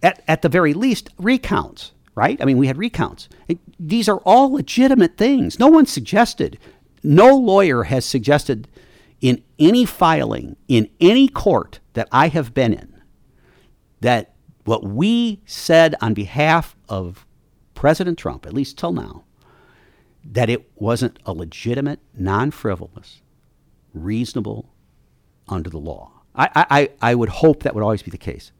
at, 0.05 0.23
at 0.27 0.41
the 0.43 0.49
very 0.49 0.73
least, 0.73 1.09
recounts, 1.17 1.91
right? 2.13 2.39
I 2.39 2.45
mean, 2.45 2.59
we 2.59 2.67
had 2.67 2.77
recounts. 2.77 3.27
It, 3.47 3.57
these 3.79 4.07
are 4.07 4.19
all 4.19 4.53
legitimate 4.53 5.17
things. 5.17 5.59
No 5.59 5.67
one 5.67 5.87
suggested, 5.87 6.59
no 7.03 7.35
lawyer 7.35 7.83
has 7.83 8.05
suggested 8.05 8.67
in 9.19 9.43
any 9.57 9.83
filing 9.83 10.55
in 10.67 10.89
any 11.01 11.27
court 11.27 11.79
that 11.93 12.07
I 12.11 12.27
have 12.27 12.53
been 12.53 12.73
in 12.73 13.01
that 14.01 14.35
what 14.65 14.83
we 14.83 15.41
said 15.45 15.95
on 16.01 16.13
behalf 16.13 16.75
of 16.87 17.25
President 17.73 18.19
Trump, 18.19 18.45
at 18.45 18.53
least 18.53 18.77
till 18.77 18.93
now, 18.93 19.23
that 20.23 20.49
it 20.49 20.69
wasn't 20.75 21.17
a 21.25 21.33
legitimate, 21.33 21.99
non 22.13 22.51
frivolous, 22.51 23.21
reasonable 23.93 24.69
under 25.47 25.69
the 25.69 25.79
law. 25.79 26.11
I, 26.35 26.65
I, 26.69 26.89
I 27.01 27.15
would 27.15 27.29
hope 27.29 27.63
that 27.63 27.73
would 27.73 27.83
always 27.83 28.03
be 28.03 28.11
the 28.11 28.17
case. 28.17 28.51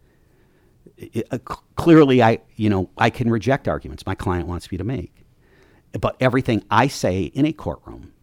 It, 0.97 1.27
uh, 1.31 1.37
clearly, 1.75 2.21
I, 2.21 2.39
you 2.55 2.69
know, 2.69 2.89
I 2.97 3.09
can 3.09 3.29
reject 3.29 3.67
arguments 3.67 4.05
my 4.05 4.15
client 4.15 4.47
wants 4.47 4.71
me 4.71 4.77
to 4.77 4.83
make. 4.83 5.25
But 5.99 6.17
everything 6.19 6.63
I 6.69 6.87
say 6.87 7.23
in 7.23 7.45
a 7.45 7.53
courtroom 7.53 8.13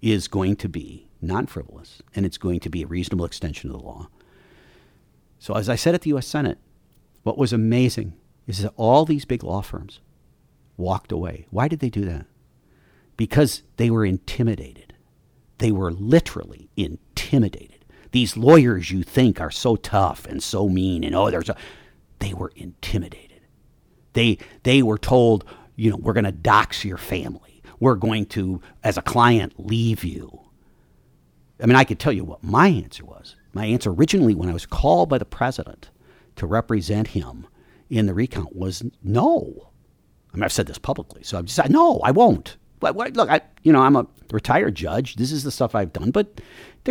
is 0.00 0.28
going 0.28 0.56
to 0.56 0.68
be 0.68 1.08
non 1.20 1.46
frivolous 1.46 2.02
and 2.14 2.24
it's 2.24 2.38
going 2.38 2.60
to 2.60 2.70
be 2.70 2.82
a 2.82 2.86
reasonable 2.86 3.24
extension 3.24 3.70
of 3.70 3.76
the 3.76 3.84
law. 3.84 4.08
So, 5.38 5.54
as 5.54 5.68
I 5.68 5.74
said 5.74 5.94
at 5.94 6.02
the 6.02 6.10
U.S. 6.10 6.26
Senate, 6.26 6.58
what 7.24 7.38
was 7.38 7.52
amazing 7.52 8.14
is 8.46 8.58
that 8.58 8.72
all 8.76 9.04
these 9.04 9.24
big 9.24 9.42
law 9.42 9.62
firms 9.62 10.00
walked 10.76 11.12
away. 11.12 11.46
Why 11.50 11.68
did 11.68 11.80
they 11.80 11.90
do 11.90 12.04
that? 12.04 12.26
Because 13.16 13.62
they 13.76 13.90
were 13.90 14.04
intimidated 14.04 14.92
they 15.62 15.70
were 15.70 15.92
literally 15.92 16.68
intimidated. 16.76 17.84
These 18.10 18.36
lawyers 18.36 18.90
you 18.90 19.04
think 19.04 19.40
are 19.40 19.52
so 19.52 19.76
tough 19.76 20.26
and 20.26 20.42
so 20.42 20.68
mean 20.68 21.04
and 21.04 21.14
oh 21.14 21.30
there's 21.30 21.48
a 21.48 21.56
they 22.22 22.34
were 22.34 22.52
intimidated. 22.56 23.40
They 24.12 24.38
they 24.62 24.82
were 24.82 24.98
told, 24.98 25.44
you 25.76 25.90
know, 25.90 25.96
we're 25.96 26.12
going 26.12 26.24
to 26.24 26.32
dox 26.32 26.84
your 26.84 26.98
family. 26.98 27.62
We're 27.80 27.96
going 27.96 28.26
to 28.26 28.60
as 28.84 28.96
a 28.96 29.02
client 29.02 29.54
leave 29.58 30.04
you. 30.04 30.40
I 31.60 31.66
mean, 31.66 31.76
I 31.76 31.84
could 31.84 31.98
tell 31.98 32.12
you 32.12 32.24
what 32.24 32.42
my 32.42 32.68
answer 32.68 33.04
was. 33.04 33.36
My 33.52 33.66
answer 33.66 33.90
originally 33.90 34.34
when 34.34 34.48
I 34.48 34.52
was 34.52 34.66
called 34.66 35.08
by 35.08 35.18
the 35.18 35.24
president 35.24 35.90
to 36.36 36.46
represent 36.46 37.08
him 37.08 37.46
in 37.90 38.06
the 38.06 38.14
recount 38.14 38.56
was 38.56 38.82
no. 39.02 39.70
I 40.32 40.36
mean, 40.36 40.44
I've 40.44 40.52
said 40.52 40.66
this 40.66 40.78
publicly, 40.78 41.22
so 41.22 41.42
just 41.42 41.56
said, 41.56 41.70
no, 41.70 42.00
I 42.00 42.10
won't. 42.10 42.56
Look, 42.82 43.30
I, 43.30 43.40
you 43.62 43.72
know, 43.72 43.80
I'm 43.80 43.96
a 43.96 44.06
retired 44.32 44.74
judge. 44.74 45.16
This 45.16 45.32
is 45.32 45.44
the 45.44 45.50
stuff 45.50 45.74
I've 45.74 45.92
done. 45.92 46.10
But 46.10 46.40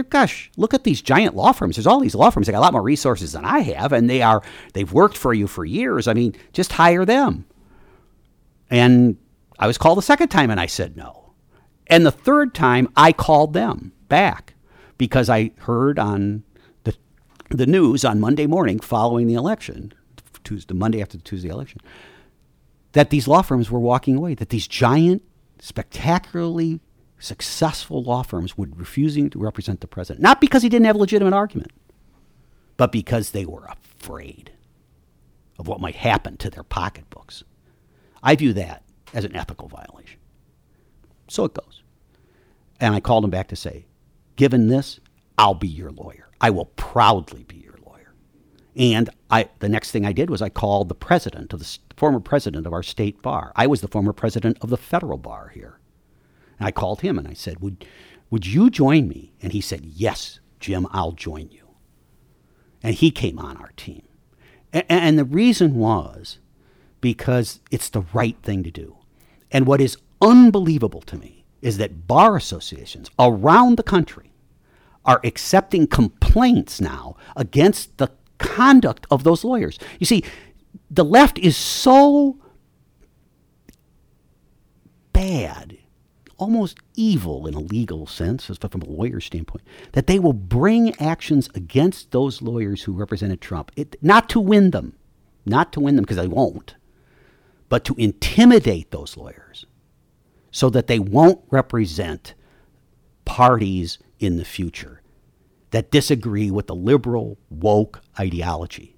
gosh, 0.10 0.50
look 0.58 0.74
at 0.74 0.84
these 0.84 1.02
giant 1.02 1.36
law 1.36 1.52
firms. 1.52 1.76
There's 1.76 1.88
all 1.88 2.00
these 2.00 2.16
law 2.16 2.30
firms. 2.30 2.48
They 2.48 2.54
got 2.54 2.60
a 2.60 2.62
lot 2.62 2.74
more 2.74 2.82
resources 2.82 3.34
than 3.34 3.46
I 3.46 3.60
have, 3.60 3.92
and 3.92 4.10
they 4.10 4.22
are 4.22 4.42
they've 4.74 4.92
worked 4.92 5.18
for 5.18 5.34
you 5.34 5.48
for 5.48 5.66
years. 5.66 6.08
I 6.08 6.14
mean, 6.14 6.36
just 6.54 6.72
hire 6.74 7.06
them. 7.06 7.46
And 8.70 9.18
I 9.60 9.68
was 9.68 9.78
called 9.78 9.98
the 9.98 10.04
second 10.04 10.30
time, 10.30 10.50
and 10.50 10.60
I 10.60 10.66
said 10.66 10.96
no. 10.96 11.34
And 11.88 12.06
the 12.06 12.12
third 12.12 12.54
time, 12.54 12.88
I 12.96 13.12
called 13.12 13.54
them 13.54 13.92
back 14.08 14.54
because 14.98 15.30
I 15.30 15.52
heard 15.58 16.00
on 16.00 16.44
the 16.84 16.96
the 17.50 17.66
news 17.66 18.06
on 18.06 18.20
Monday 18.20 18.48
morning 18.48 18.80
following 18.80 19.28
the 19.28 19.34
election, 19.34 19.94
Tuesday, 20.44 20.74
Monday 20.74 21.02
after 21.02 21.18
the 21.18 21.24
Tuesday 21.24 21.50
election, 21.50 21.82
that 22.94 23.10
these 23.10 23.28
law 23.28 23.42
firms 23.42 23.70
were 23.70 23.80
walking 23.80 24.16
away. 24.16 24.36
That 24.36 24.50
these 24.50 24.68
giant 24.68 25.24
spectacularly 25.62 26.82
successful 27.20 28.04
law 28.04 28.24
firms 28.24 28.58
would 28.58 28.80
refusing 28.80 29.30
to 29.30 29.40
represent 29.40 29.80
the 29.80 29.88
president, 29.88 30.22
not 30.22 30.42
because 30.42 30.64
he 30.64 30.70
didn't 30.70 30.88
have 30.88 30.96
a 30.96 31.00
legitimate 31.00 31.34
argument, 31.34 31.72
but 32.78 32.92
because 32.92 33.30
they 33.30 33.46
were 33.46 33.68
afraid 33.68 34.52
of 35.60 35.68
what 35.68 35.80
might 35.80 35.96
happen 35.96 36.36
to 36.38 36.50
their 36.50 36.64
pocketbooks. 36.64 37.44
I 38.24 38.36
view 38.36 38.54
that 38.54 38.84
as 39.14 39.24
an 39.24 39.36
ethical 39.36 39.68
violation. 39.68 40.20
So 41.30 41.46
it 41.46 41.54
goes. 41.54 41.84
And 42.80 42.96
I 42.96 43.00
called 43.00 43.24
him 43.24 43.30
back 43.30 43.50
to 43.50 43.56
say, 43.56 43.86
given 44.36 44.68
this, 44.68 45.00
I'll 45.38 45.54
be 45.54 45.68
your 45.68 45.92
lawyer. 45.92 46.30
I 46.42 46.50
will 46.50 46.66
proudly 46.66 47.44
be. 47.44 47.61
And 48.76 49.10
I, 49.30 49.50
the 49.60 49.70
next 49.70 49.92
thing 49.92 50.06
I 50.06 50.14
did 50.14 50.30
was 50.30 50.42
I 50.42 50.50
called 50.50 50.88
the 50.88 50.96
president 50.96 51.52
of 51.54 51.60
the 51.60 51.78
former 51.98 52.20
president 52.20 52.66
of 52.66 52.74
our 52.74 52.84
state 52.84 53.22
bar. 53.22 53.52
I 53.56 53.68
was 53.68 53.82
the 53.82 53.88
former 53.88 54.14
president 54.14 54.58
of 54.62 54.70
the 54.70 54.78
federal 54.78 55.18
bar 55.18 55.50
here. 55.54 55.80
And 56.58 56.68
I 56.68 56.72
called 56.72 57.02
him 57.02 57.18
and 57.18 57.28
I 57.28 57.34
said, 57.34 57.60
would, 57.60 57.86
would 58.30 58.46
you 58.46 58.70
join 58.70 59.08
me? 59.08 59.34
And 59.42 59.52
he 59.52 59.62
said, 59.62 59.86
Yes, 59.86 60.40
Jim, 60.60 60.88
I'll 60.92 61.12
join 61.12 61.50
you. 61.52 61.68
And 62.82 62.96
he 62.96 63.12
came 63.12 63.38
on 63.38 63.58
our 63.58 63.72
team. 63.76 64.04
And, 64.72 64.86
and 64.88 65.20
the 65.20 65.26
reason 65.26 65.76
was 65.76 66.40
because 67.02 67.60
it's 67.72 67.90
the 67.90 68.06
right 68.14 68.38
thing 68.42 68.64
to 68.64 68.72
do. 68.72 68.98
And 69.52 69.68
what 69.68 69.82
is 69.82 69.98
unbelievable 70.22 71.02
to 71.02 71.18
me 71.18 71.44
is 71.62 71.78
that 71.78 72.08
bar 72.08 72.36
associations 72.36 73.10
around 73.20 73.78
the 73.78 73.84
country 73.84 74.32
are 75.04 75.20
accepting 75.24 75.88
complaints 75.88 76.80
now 76.80 77.16
against 77.36 77.98
the 77.98 78.12
conduct 78.42 79.06
of 79.12 79.24
those 79.24 79.44
lawyers. 79.44 79.78
You 80.00 80.06
see, 80.06 80.24
the 80.90 81.06
left 81.06 81.40
is 81.40 81.56
so 81.56 82.38
bad, 85.14 85.78
almost 86.38 86.78
evil 86.96 87.48
in 87.48 87.54
a 87.54 87.60
legal 87.60 88.08
sense, 88.08 88.46
from 88.48 88.82
a 88.82 88.86
lawyer's 88.86 89.26
standpoint, 89.26 89.64
that 89.94 90.08
they 90.08 90.20
will 90.20 90.34
bring 90.34 91.00
actions 91.00 91.50
against 91.56 92.12
those 92.12 92.42
lawyers 92.42 92.84
who 92.84 92.94
represented 92.94 93.42
Trump, 93.42 93.72
it, 93.76 93.96
not 94.02 94.30
to 94.30 94.40
win 94.40 94.72
them, 94.72 94.98
not 95.46 95.72
to 95.74 95.80
win 95.80 95.96
them 95.96 96.04
because 96.04 96.18
they 96.18 96.28
won't, 96.28 96.76
but 97.70 97.86
to 97.86 97.96
intimidate 97.98 98.92
those 98.92 99.16
lawyers 99.18 99.66
so 100.52 100.70
that 100.70 100.88
they 100.88 101.00
won't 101.00 101.42
represent 101.50 102.34
parties 103.24 103.98
in 104.20 104.38
the 104.38 104.46
future 104.46 105.01
that 105.72 105.92
disagree 105.92 106.52
with 106.52 106.68
the 106.68 106.76
liberal 106.76 107.38
woke 107.50 108.02
ideology. 108.20 108.96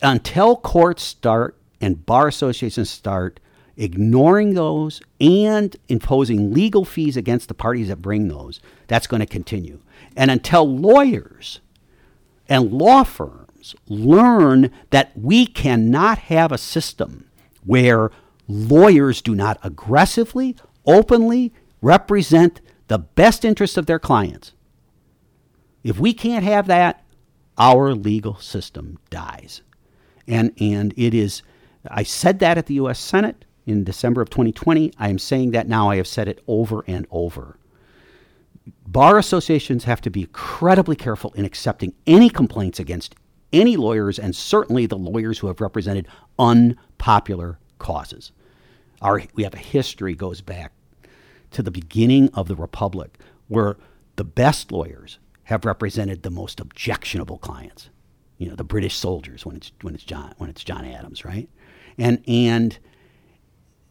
Until 0.00 0.56
courts 0.56 1.02
start 1.02 1.56
and 1.80 2.04
bar 2.04 2.28
associations 2.28 2.90
start 2.90 3.38
ignoring 3.76 4.54
those 4.54 5.00
and 5.20 5.76
imposing 5.88 6.52
legal 6.52 6.84
fees 6.84 7.16
against 7.16 7.48
the 7.48 7.54
parties 7.54 7.88
that 7.88 8.02
bring 8.02 8.28
those, 8.28 8.60
that's 8.86 9.06
going 9.06 9.20
to 9.20 9.26
continue. 9.26 9.80
And 10.16 10.30
until 10.30 10.68
lawyers 10.68 11.60
and 12.48 12.72
law 12.72 13.04
firms 13.04 13.74
learn 13.88 14.70
that 14.90 15.12
we 15.16 15.46
cannot 15.46 16.18
have 16.18 16.52
a 16.52 16.58
system 16.58 17.30
where 17.64 18.10
lawyers 18.48 19.22
do 19.22 19.34
not 19.34 19.58
aggressively, 19.62 20.56
openly 20.84 21.52
represent 21.80 22.60
the 22.88 22.98
best 22.98 23.44
interests 23.44 23.76
of 23.76 23.86
their 23.86 23.98
clients. 23.98 24.52
If 25.82 25.98
we 25.98 26.12
can't 26.12 26.44
have 26.44 26.66
that, 26.68 27.04
our 27.58 27.94
legal 27.94 28.36
system 28.36 28.98
dies. 29.10 29.62
And, 30.26 30.52
and 30.60 30.94
it 30.96 31.14
is, 31.14 31.42
I 31.88 32.02
said 32.02 32.38
that 32.38 32.58
at 32.58 32.66
the 32.66 32.74
U.S. 32.74 32.98
Senate 32.98 33.44
in 33.66 33.84
December 33.84 34.22
of 34.22 34.30
2020. 34.30 34.92
I 34.98 35.08
am 35.08 35.18
saying 35.18 35.52
that 35.52 35.68
now. 35.68 35.90
I 35.90 35.96
have 35.96 36.06
said 36.06 36.28
it 36.28 36.42
over 36.46 36.84
and 36.86 37.06
over. 37.10 37.58
Bar 38.86 39.18
associations 39.18 39.84
have 39.84 40.00
to 40.02 40.10
be 40.10 40.22
incredibly 40.22 40.96
careful 40.96 41.32
in 41.32 41.44
accepting 41.44 41.94
any 42.06 42.30
complaints 42.30 42.78
against 42.78 43.14
any 43.52 43.76
lawyers, 43.76 44.18
and 44.18 44.34
certainly 44.34 44.86
the 44.86 44.96
lawyers 44.96 45.38
who 45.38 45.48
have 45.48 45.60
represented 45.60 46.08
unpopular 46.38 47.58
causes. 47.78 48.32
Our, 49.00 49.22
we 49.34 49.42
have 49.42 49.54
a 49.54 49.58
history 49.58 50.14
goes 50.14 50.40
back 50.40 50.72
to 51.50 51.62
the 51.62 51.70
beginning 51.70 52.30
of 52.34 52.48
the 52.48 52.54
republic 52.54 53.18
where 53.48 53.76
the 54.16 54.24
best 54.24 54.72
lawyers 54.72 55.18
have 55.44 55.64
represented 55.64 56.22
the 56.22 56.30
most 56.30 56.60
objectionable 56.60 57.38
clients. 57.38 57.90
You 58.38 58.48
know, 58.48 58.54
the 58.56 58.64
British 58.64 58.96
soldiers 58.96 59.46
when 59.46 59.56
it's 59.56 59.72
when 59.82 59.94
it's 59.94 60.04
John 60.04 60.34
when 60.38 60.50
it's 60.50 60.64
John 60.64 60.84
Adams, 60.84 61.24
right? 61.24 61.48
And 61.98 62.22
and 62.26 62.78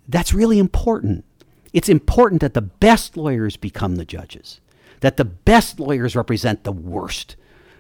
that's 0.08 0.34
really 0.34 0.60
important. 0.60 1.26
It's 1.74 1.90
important 1.90 2.42
that 2.42 2.54
the 2.54 2.62
best 2.62 3.16
lawyers 3.16 3.56
become 3.56 3.96
the 3.96 4.06
judges. 4.06 4.60
That 5.00 5.18
the 5.18 5.26
best 5.26 5.80
lawyers 5.80 6.16
represent 6.16 6.64
the 6.64 6.72
worst, 6.72 7.36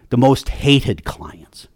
the 0.10 0.18
most 0.18 0.50
hated 0.50 1.04
clients. 1.04 1.68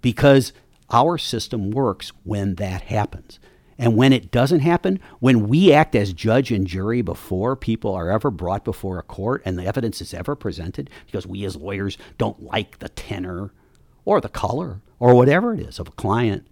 Because 0.00 0.52
our 0.90 1.18
system 1.18 1.70
works 1.70 2.12
when 2.22 2.56
that 2.56 2.82
happens. 2.82 3.40
And 3.82 3.96
when 3.96 4.12
it 4.12 4.30
doesn't 4.30 4.60
happen, 4.60 5.00
when 5.18 5.48
we 5.48 5.72
act 5.72 5.96
as 5.96 6.12
judge 6.12 6.52
and 6.52 6.68
jury 6.68 7.02
before 7.02 7.56
people 7.56 7.92
are 7.92 8.12
ever 8.12 8.30
brought 8.30 8.64
before 8.64 8.96
a 8.96 9.02
court 9.02 9.42
and 9.44 9.58
the 9.58 9.66
evidence 9.66 10.00
is 10.00 10.14
ever 10.14 10.36
presented, 10.36 10.88
because 11.06 11.26
we 11.26 11.44
as 11.44 11.56
lawyers 11.56 11.98
don't 12.16 12.40
like 12.44 12.78
the 12.78 12.90
tenor 12.90 13.52
or 14.04 14.20
the 14.20 14.28
color 14.28 14.80
or 15.00 15.16
whatever 15.16 15.52
it 15.52 15.58
is 15.58 15.80
of 15.80 15.88
a 15.88 15.92
client, 15.92 16.46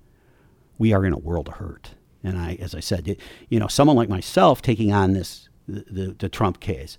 we 0.76 0.92
are 0.92 1.06
in 1.06 1.12
a 1.12 1.18
world 1.18 1.46
of 1.46 1.54
hurt. 1.54 1.94
And 2.24 2.36
I, 2.36 2.54
as 2.60 2.74
I 2.74 2.80
said, 2.80 3.16
you 3.48 3.60
know, 3.60 3.68
someone 3.68 3.96
like 3.96 4.08
myself 4.08 4.60
taking 4.60 4.92
on 4.92 5.12
this, 5.12 5.48
the, 5.68 5.84
the, 5.88 6.16
the 6.18 6.28
Trump 6.28 6.58
case, 6.58 6.98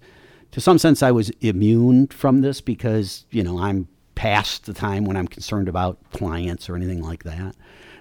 to 0.51 0.61
some 0.61 0.77
sense, 0.77 1.03
I 1.03 1.11
was 1.11 1.29
immune 1.41 2.07
from 2.07 2.39
this 2.39 2.61
because, 2.61 3.25
you 3.31 3.43
know, 3.43 3.59
I'm 3.59 3.89
past 4.15 4.65
the 4.65 4.73
time 4.73 5.03
when 5.03 5.17
I'm 5.17 5.27
concerned 5.27 5.67
about 5.67 5.99
clients 6.11 6.69
or 6.69 6.77
anything 6.77 7.01
like 7.01 7.23
that. 7.23 7.57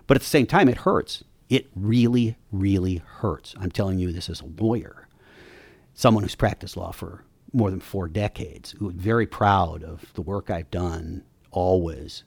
But 0.07 0.17
at 0.17 0.21
the 0.21 0.29
same 0.29 0.47
time, 0.47 0.69
it 0.69 0.79
hurts 0.79 1.25
it 1.51 1.69
really, 1.75 2.37
really 2.53 3.03
hurts. 3.05 3.55
I'm 3.61 3.73
telling 3.73 3.99
you 3.99 4.13
this 4.13 4.31
as 4.31 4.41
a 4.41 4.63
lawyer, 4.63 5.09
someone 5.93 6.23
who's 6.23 6.37
practiced 6.37 6.77
law 6.77 6.93
for 6.93 7.25
more 7.53 7.71
than 7.71 7.81
four 7.81 8.09
decades, 8.09 8.75
who's 8.79 8.95
very 8.95 9.27
proud 9.27 9.83
of 9.83 10.13
the 10.15 10.23
work 10.23 10.49
I've 10.49 10.71
done 10.71 11.25
always. 11.51 12.23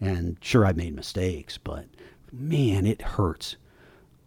And 0.00 0.36
sure, 0.40 0.66
I've 0.66 0.76
made 0.76 0.94
mistakes, 0.94 1.56
but 1.56 1.86
man, 2.32 2.84
it 2.84 3.00
hurts 3.00 3.56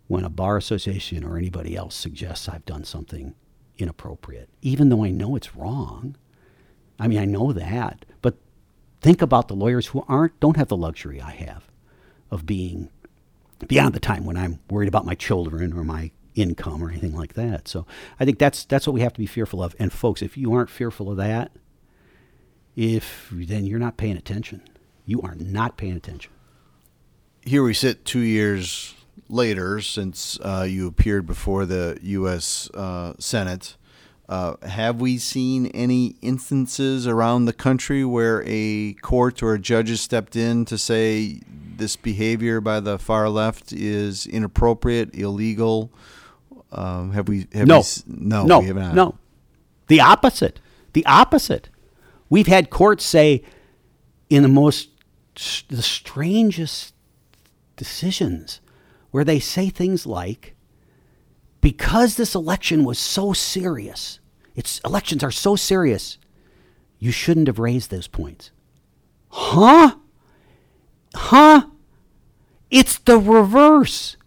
when 0.07 0.23
a 0.23 0.29
bar 0.29 0.57
association 0.57 1.25
or 1.25 1.38
anybody 1.38 1.75
else 1.75 1.95
suggests 1.95 2.47
I've 2.47 2.65
done 2.65 2.86
something 2.86 3.36
inappropriate, 3.77 4.49
even 4.61 4.89
though 4.89 5.03
I 5.03 5.09
know 5.09 5.36
it's 5.36 5.55
wrong. 5.55 6.15
I 6.99 7.07
mean, 7.07 7.19
I 7.19 7.25
know 7.25 7.51
that, 7.51 8.05
but 8.21 8.36
think 9.01 9.21
about 9.21 9.49
the 9.49 9.55
lawyers 9.55 9.88
who 9.88 10.05
aren't 10.07 10.39
don't 10.39 10.57
have 10.57 10.69
the 10.69 10.77
luxury 10.77 11.19
I 11.19 11.32
have 11.32 11.69
of 12.29 12.45
being 12.45 12.89
beyond 13.68 13.93
the 13.93 13.99
time 13.99 14.26
when 14.26 14.38
I'm 14.38 14.59
worried 14.70 14.88
about 14.88 15.05
my 15.05 15.16
children 15.16 15.74
or 15.74 15.84
my 15.84 16.12
income 16.36 16.84
or 16.84 16.89
anything 16.89 17.16
like 17.16 17.34
that. 17.34 17.68
So 17.68 17.86
I 18.20 18.26
think 18.26 18.39
that's 18.39 18.66
that's 18.66 18.88
what 18.88 18.93
we 18.93 19.01
have 19.01 19.14
to 19.14 19.20
be 19.20 19.26
fearful 19.26 19.62
of. 19.64 19.76
And 19.80 19.91
folks, 19.91 20.22
if 20.22 20.38
you 20.38 20.53
aren't 20.53 20.70
fearful 20.70 21.12
of 21.12 21.18
that, 21.18 21.51
if 22.76 23.30
then 23.32 23.66
you're 23.66 23.80
not 23.80 23.97
paying 23.97 24.18
attention. 24.18 24.62
You 25.05 25.22
are 25.22 25.36
not 25.36 25.78
paying 25.78 25.95
attention. 25.95 26.32
Here 27.43 27.64
we 27.64 27.74
sit 27.74 28.05
two 28.05 28.20
years 28.20 28.93
later 29.28 29.82
since 29.82 30.39
uh, 30.42 30.66
you 30.70 30.88
appeared 30.88 31.25
before 31.25 31.66
the 31.66 31.97
U.S. 32.01 32.70
Uh, 32.74 33.13
Senate. 33.20 33.75
Uh, 34.32 34.55
have 34.66 35.01
we 35.01 35.17
seen 35.17 35.66
any 35.67 36.16
instances 36.21 37.05
around 37.05 37.43
the 37.43 37.51
country 37.51 38.05
where 38.05 38.41
a 38.45 38.93
court 39.01 39.43
or 39.43 39.55
a 39.55 39.59
judge 39.59 39.89
has 39.89 39.99
stepped 39.99 40.37
in 40.37 40.63
to 40.63 40.78
say 40.78 41.41
this 41.75 41.97
behavior 41.97 42.62
by 42.62 42.79
the 42.79 42.97
far 42.97 43.28
left 43.28 43.74
is 43.74 44.25
inappropriate, 44.25 45.13
illegal? 45.13 45.91
Um, 46.71 47.12
have 47.12 47.28
we? 47.28 47.47
Have 47.51 47.67
no, 47.67 47.79
we, 47.79 47.86
no, 48.08 48.45
no, 48.45 48.59
we 48.62 48.67
have 48.67 48.78
not. 48.78 48.95
no. 48.95 49.16
The 49.87 49.99
opposite. 49.99 50.62
The 50.93 51.05
opposite. 51.05 51.67
We've 52.29 52.47
had 52.47 52.70
courts 52.70 53.03
say, 53.03 53.43
in 54.29 54.43
the 54.43 54.47
most 54.47 54.91
the 55.67 55.82
strangest 55.82 56.93
decisions, 57.75 58.62
where 59.09 59.25
they 59.25 59.41
say 59.41 59.67
things 59.67 60.05
like, 60.05 60.55
because 61.59 62.16
this 62.16 62.33
election 62.33 62.86
was 62.86 62.97
so 62.97 63.33
serious, 63.33 64.20
its 64.55 64.79
elections 64.86 65.23
are 65.23 65.32
so 65.32 65.55
serious, 65.55 66.17
you 66.99 67.11
shouldn't 67.11 67.47
have 67.47 67.59
raised 67.59 67.89
those 67.89 68.07
points. 68.07 68.51
Huh? 69.29 69.95
Huh? 71.15 71.67
It's 72.69 72.97
the 72.99 73.17
reverse. 73.17 74.17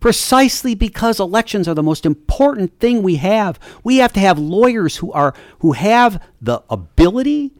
Precisely 0.00 0.74
because 0.74 1.20
elections 1.20 1.68
are 1.68 1.74
the 1.74 1.82
most 1.82 2.04
important 2.04 2.80
thing 2.80 3.02
we 3.02 3.16
have, 3.16 3.60
we 3.84 3.98
have 3.98 4.12
to 4.14 4.20
have 4.20 4.36
lawyers 4.36 4.96
who 4.96 5.12
are 5.12 5.32
who 5.60 5.72
have 5.72 6.20
the 6.40 6.60
ability 6.68 7.52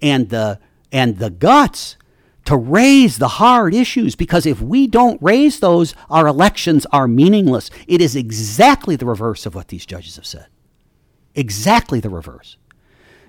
and 0.00 0.28
the 0.28 0.60
and 0.92 1.18
the 1.18 1.30
guts 1.30 1.96
to 2.44 2.56
raise 2.56 3.18
the 3.18 3.28
hard 3.28 3.74
issues 3.74 4.14
because 4.14 4.46
if 4.46 4.62
we 4.62 4.86
don't 4.86 5.20
raise 5.20 5.58
those, 5.58 5.92
our 6.08 6.28
elections 6.28 6.86
are 6.92 7.08
meaningless. 7.08 7.68
It 7.88 8.00
is 8.00 8.14
exactly 8.14 8.94
the 8.94 9.04
reverse 9.04 9.44
of 9.44 9.56
what 9.56 9.68
these 9.68 9.84
judges 9.84 10.16
have 10.16 10.24
said. 10.24 10.46
Exactly 11.38 12.00
the 12.00 12.10
reverse. 12.10 12.56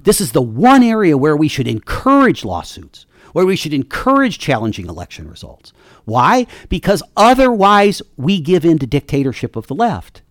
This 0.02 0.19
is 0.19 0.31
the 0.31 0.41
one 0.41 0.81
area 0.81 1.15
where 1.15 1.38
we 1.38 1.48
should 1.48 1.68
encourage 1.68 2.44
lawsuits, 2.44 3.06
where 3.34 3.45
we 3.45 3.56
should 3.56 3.73
encourage 3.73 4.40
challenging 4.40 4.88
election 4.88 5.30
results. 5.30 5.73
Why? 6.06 6.48
Because 6.69 7.03
otherwise 7.15 8.02
we 8.18 8.41
give 8.41 8.65
in 8.65 8.80
to 8.80 8.88
dictatorship 8.88 9.56
of 9.56 9.68
the 9.68 9.76
left. 9.76 10.23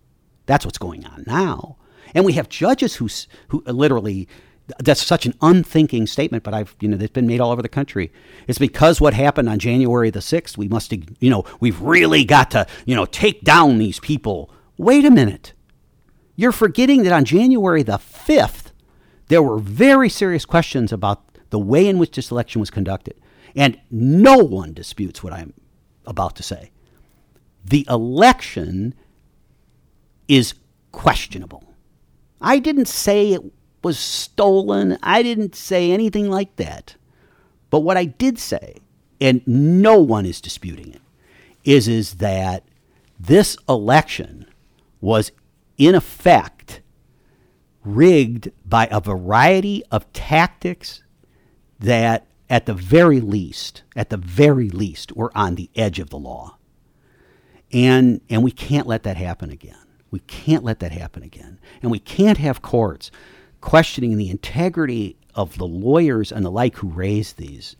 That's 0.45 0.65
what's 0.65 0.77
going 0.77 1.05
on 1.05 1.23
now. 1.25 1.77
And 2.13 2.25
we 2.25 2.33
have 2.33 2.49
judges 2.49 2.95
who, 2.95 3.07
who 3.47 3.63
uh, 3.65 3.71
literally 3.71 4.27
That's 4.79 5.01
such 5.01 5.25
an 5.25 5.33
unthinking 5.41 6.05
statement, 6.07 6.43
but 6.43 6.53
I've, 6.53 6.75
you 6.81 6.89
know, 6.89 6.97
it's 6.97 7.13
been 7.13 7.27
made 7.27 7.39
all 7.39 7.51
over 7.51 7.61
the 7.61 7.69
country. 7.69 8.11
It's 8.45 8.59
because 8.59 8.99
what 8.99 9.13
happened 9.13 9.47
on 9.47 9.59
January 9.59 10.09
the 10.09 10.19
6th, 10.19 10.57
we 10.57 10.67
must, 10.67 10.91
you 10.91 11.29
know, 11.29 11.45
we've 11.61 11.79
really 11.79 12.25
got 12.25 12.51
to, 12.51 12.67
you 12.85 12.95
know, 12.95 13.05
take 13.05 13.43
down 13.43 13.77
these 13.77 13.99
people. 13.99 14.51
Wait 14.77 15.05
a 15.05 15.11
minute. 15.11 15.53
You're 16.39 16.53
forgetting 16.53 17.03
that 17.03 17.11
on 17.11 17.25
January 17.25 17.83
the 17.83 17.97
5th, 17.97 18.71
there 19.27 19.43
were 19.43 19.59
very 19.59 20.07
serious 20.07 20.45
questions 20.45 20.93
about 20.93 21.21
the 21.49 21.59
way 21.59 21.85
in 21.85 21.97
which 21.97 22.15
this 22.15 22.31
election 22.31 22.61
was 22.61 22.69
conducted. 22.69 23.19
And 23.57 23.77
no 23.91 24.37
one 24.37 24.73
disputes 24.73 25.21
what 25.21 25.33
I'm 25.33 25.51
about 26.05 26.37
to 26.37 26.43
say. 26.43 26.71
The 27.65 27.85
election 27.89 28.93
is 30.29 30.53
questionable. 30.93 31.73
I 32.39 32.59
didn't 32.59 32.87
say 32.87 33.33
it 33.33 33.41
was 33.83 33.99
stolen. 33.99 34.97
I 35.03 35.23
didn't 35.23 35.55
say 35.55 35.91
anything 35.91 36.29
like 36.29 36.55
that. 36.55 36.95
But 37.69 37.81
what 37.81 37.97
I 37.97 38.05
did 38.05 38.39
say, 38.39 38.77
and 39.19 39.45
no 39.45 39.99
one 39.99 40.25
is 40.25 40.39
disputing 40.39 40.93
it, 40.93 41.01
is, 41.65 41.89
is 41.89 42.13
that 42.13 42.63
this 43.19 43.57
election 43.67 44.45
was 45.01 45.33
in 45.79 45.95
effect 45.95 46.81
rigged 47.83 48.51
by 48.65 48.87
a 48.91 49.01
variety 49.01 49.83
of 49.89 50.11
tactics 50.13 51.03
that 51.79 52.27
at 52.49 52.65
the 52.65 52.73
very 52.73 53.21
least, 53.21 53.83
at 53.95 54.09
the 54.09 54.17
very 54.17 54.69
least, 54.69 55.15
were 55.15 55.31
on 55.35 55.55
the 55.55 55.69
edge 55.75 55.97
of 55.97 56.09
the 56.09 56.17
law. 56.17 56.57
And 57.71 58.21
and 58.29 58.43
we 58.43 58.51
can't 58.51 58.87
let 58.87 59.03
that 59.03 59.17
happen 59.17 59.49
again. 59.49 59.77
We 60.11 60.19
can't 60.21 60.63
let 60.63 60.79
that 60.79 60.91
happen 60.91 61.23
again. 61.23 61.59
And 61.81 61.91
we 61.91 61.99
can't 61.99 62.39
have 62.39 62.61
courts 62.61 63.11
questioning 63.61 64.17
the 64.17 64.29
integrity 64.29 65.15
of 65.35 65.57
the 65.57 65.67
lawyers 65.67 66.31
and 66.31 66.43
the 66.43 66.51
like 66.51 66.77
who 66.77 66.89
raise 66.89 67.33
these 67.33 67.75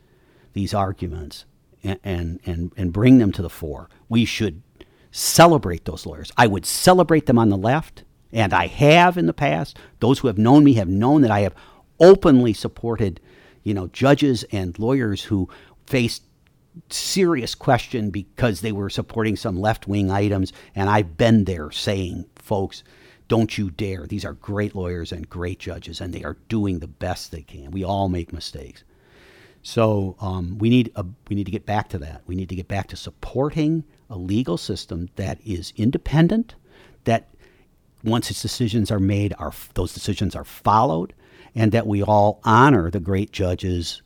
these 0.53 0.73
arguments 0.73 1.45
and, 1.83 1.99
and, 2.03 2.39
and, 2.45 2.71
and 2.75 2.93
bring 2.93 3.17
them 3.19 3.31
to 3.31 3.41
the 3.41 3.49
fore. 3.49 3.89
We 4.07 4.25
should 4.25 4.61
celebrate 5.11 5.85
those 5.85 6.05
lawyers. 6.05 6.31
I 6.37 6.47
would 6.47 6.65
celebrate 6.65 7.25
them 7.25 7.37
on 7.39 7.49
the 7.49 7.57
left, 7.57 8.03
and 8.31 8.53
I 8.53 8.67
have 8.67 9.17
in 9.17 9.25
the 9.25 9.33
past. 9.33 9.77
Those 9.99 10.19
who 10.19 10.27
have 10.27 10.37
known 10.37 10.63
me 10.63 10.73
have 10.73 10.87
known 10.87 11.21
that 11.21 11.31
I 11.31 11.41
have 11.41 11.55
openly 11.99 12.53
supported, 12.53 13.19
you 13.63 13.73
know, 13.73 13.87
judges 13.87 14.43
and 14.51 14.77
lawyers 14.79 15.23
who 15.23 15.49
faced 15.85 16.23
serious 16.89 17.55
question 17.55 18.09
because 18.09 18.61
they 18.61 18.71
were 18.71 18.89
supporting 18.89 19.35
some 19.35 19.59
left 19.59 19.87
wing 19.87 20.11
items. 20.11 20.53
And 20.75 20.89
I've 20.89 21.17
been 21.17 21.45
there 21.45 21.71
saying, 21.71 22.25
folks, 22.35 22.83
don't 23.27 23.57
you 23.57 23.69
dare. 23.69 24.07
These 24.07 24.25
are 24.25 24.33
great 24.33 24.75
lawyers 24.75 25.11
and 25.11 25.29
great 25.29 25.59
judges, 25.59 26.01
and 26.01 26.13
they 26.13 26.23
are 26.23 26.37
doing 26.47 26.79
the 26.79 26.87
best 26.87 27.31
they 27.31 27.41
can. 27.41 27.71
We 27.71 27.83
all 27.83 28.09
make 28.09 28.33
mistakes. 28.33 28.83
So 29.61 30.15
um, 30.19 30.57
we 30.57 30.69
need 30.69 30.91
a, 30.95 31.05
we 31.27 31.35
need 31.35 31.45
to 31.45 31.51
get 31.51 31.65
back 31.65 31.89
to 31.89 31.99
that. 31.99 32.23
We 32.25 32.35
need 32.35 32.49
to 32.49 32.55
get 32.55 32.67
back 32.67 32.87
to 32.87 32.95
supporting 32.95 33.83
a 34.09 34.17
legal 34.17 34.57
system 34.57 35.09
that 35.15 35.39
is 35.45 35.73
independent, 35.75 36.55
that 37.03 37.29
once 38.03 38.31
its 38.31 38.41
decisions 38.41 38.91
are 38.91 38.99
made, 38.99 39.33
are 39.37 39.53
those 39.73 39.93
decisions 39.93 40.35
are 40.35 40.45
followed, 40.45 41.13
and 41.55 41.71
that 41.71 41.87
we 41.87 42.01
all 42.01 42.39
honor 42.43 42.89
the 42.89 42.99
great 42.99 43.31
judges 43.31 44.01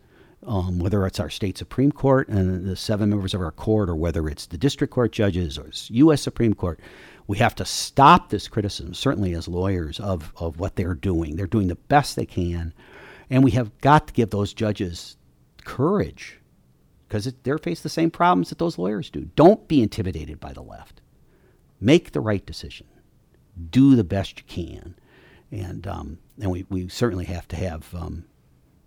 um, 0.45 0.79
whether 0.79 1.05
it's 1.05 1.19
our 1.19 1.29
state 1.29 1.57
Supreme 1.57 1.91
Court 1.91 2.27
and 2.27 2.65
the 2.65 2.75
seven 2.75 3.09
members 3.09 3.33
of 3.33 3.41
our 3.41 3.51
court, 3.51 3.89
or 3.89 3.95
whether 3.95 4.27
it's 4.27 4.47
the 4.47 4.57
district 4.57 4.93
court 4.93 5.11
judges 5.11 5.57
or 5.57 5.69
U.S. 5.89 6.21
Supreme 6.21 6.53
Court, 6.53 6.79
we 7.27 7.37
have 7.37 7.55
to 7.55 7.65
stop 7.65 8.29
this 8.29 8.47
criticism, 8.47 8.93
certainly 8.93 9.33
as 9.33 9.47
lawyers, 9.47 9.99
of, 9.99 10.33
of 10.37 10.59
what 10.59 10.75
they're 10.75 10.93
doing. 10.93 11.35
They're 11.35 11.47
doing 11.47 11.67
the 11.67 11.75
best 11.75 12.15
they 12.15 12.25
can. 12.25 12.73
And 13.29 13.43
we 13.43 13.51
have 13.51 13.75
got 13.79 14.07
to 14.07 14.13
give 14.13 14.29
those 14.29 14.53
judges 14.53 15.15
courage 15.63 16.39
because 17.13 17.31
they're 17.43 17.59
faced 17.59 17.83
the 17.83 17.89
same 17.89 18.09
problems 18.09 18.49
that 18.49 18.57
those 18.57 18.79
lawyers 18.79 19.11
do. 19.11 19.29
Don't 19.35 19.67
be 19.67 19.83
intimidated 19.83 20.39
by 20.39 20.51
the 20.51 20.63
left. 20.63 20.99
Make 21.79 22.11
the 22.11 22.19
right 22.19 22.43
decision. 22.43 22.87
Do 23.69 23.95
the 23.95 24.03
best 24.03 24.39
you 24.39 24.45
can. 24.47 24.95
And, 25.51 25.85
um, 25.85 26.17
and 26.41 26.49
we, 26.49 26.65
we 26.69 26.89
certainly 26.89 27.25
have 27.25 27.47
to 27.49 27.55
have 27.55 27.93
um, 27.93 28.25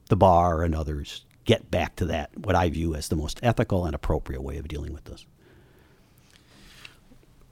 the 0.08 0.16
bar 0.16 0.64
and 0.64 0.74
others 0.74 1.24
get 1.44 1.70
back 1.70 1.94
to 1.96 2.04
that, 2.06 2.36
what 2.36 2.56
I 2.56 2.68
view 2.68 2.96
as 2.96 3.06
the 3.06 3.14
most 3.14 3.38
ethical 3.44 3.86
and 3.86 3.94
appropriate 3.94 4.42
way 4.42 4.56
of 4.56 4.66
dealing 4.66 4.92
with 4.92 5.04
this. 5.04 5.24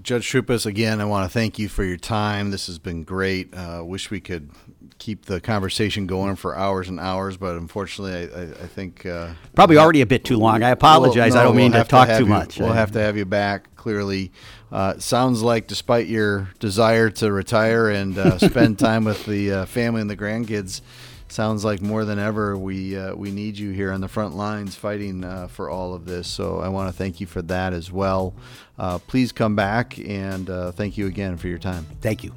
Judge 0.02 0.28
Troupis, 0.28 0.66
again, 0.66 1.00
I 1.00 1.04
want 1.04 1.24
to 1.24 1.32
thank 1.32 1.56
you 1.56 1.68
for 1.68 1.84
your 1.84 1.98
time. 1.98 2.50
This 2.50 2.66
has 2.66 2.80
been 2.80 3.04
great. 3.04 3.54
Uh, 3.54 3.82
wish 3.84 4.10
we 4.10 4.18
could 4.18 4.50
keep 4.98 5.26
the 5.26 5.40
conversation 5.40 6.06
going 6.06 6.36
for 6.36 6.56
hours 6.56 6.88
and 6.88 6.98
hours, 7.00 7.36
but 7.36 7.56
unfortunately, 7.56 8.14
I, 8.14 8.40
I, 8.40 8.42
I 8.44 8.66
think 8.66 9.04
uh, 9.06 9.30
probably 9.54 9.76
already 9.76 10.00
a 10.00 10.06
bit 10.06 10.24
too 10.24 10.36
long. 10.36 10.62
I 10.62 10.70
apologize. 10.70 11.32
We'll, 11.32 11.34
no, 11.34 11.40
I 11.40 11.44
don't 11.44 11.56
mean 11.56 11.72
we'll 11.72 11.82
to 11.82 11.88
talk 11.88 12.08
to 12.08 12.18
too 12.18 12.24
you, 12.24 12.30
much. 12.30 12.58
We'll 12.58 12.72
have 12.72 12.92
to 12.92 13.00
have 13.00 13.16
you 13.16 13.24
back. 13.24 13.74
Clearly, 13.76 14.32
uh, 14.72 14.98
sounds 14.98 15.42
like 15.42 15.66
despite 15.66 16.06
your 16.06 16.48
desire 16.58 17.10
to 17.10 17.30
retire 17.30 17.90
and 17.90 18.16
uh, 18.16 18.38
spend 18.38 18.78
time 18.78 19.04
with 19.04 19.26
the 19.26 19.52
uh, 19.52 19.66
family 19.66 20.00
and 20.00 20.08
the 20.08 20.16
grandkids 20.16 20.80
sounds 21.28 21.64
like 21.64 21.82
more 21.82 22.04
than 22.04 22.18
ever 22.18 22.56
we 22.56 22.96
uh, 22.96 23.14
we 23.14 23.30
need 23.30 23.58
you 23.58 23.70
here 23.70 23.90
on 23.92 24.00
the 24.00 24.08
front 24.08 24.36
lines 24.36 24.76
fighting 24.76 25.24
uh, 25.24 25.48
for 25.48 25.68
all 25.68 25.94
of 25.94 26.06
this. 26.06 26.28
So 26.28 26.60
I 26.60 26.68
want 26.68 26.88
to 26.88 26.96
thank 26.96 27.20
you 27.20 27.26
for 27.26 27.42
that 27.42 27.72
as 27.72 27.90
well. 27.90 28.34
Uh, 28.78 28.98
please 28.98 29.32
come 29.32 29.56
back 29.56 29.98
and 29.98 30.48
uh, 30.48 30.72
thank 30.72 30.96
you 30.96 31.06
again 31.06 31.36
for 31.36 31.48
your 31.48 31.58
time. 31.58 31.86
Thank 32.00 32.24
you. 32.24 32.32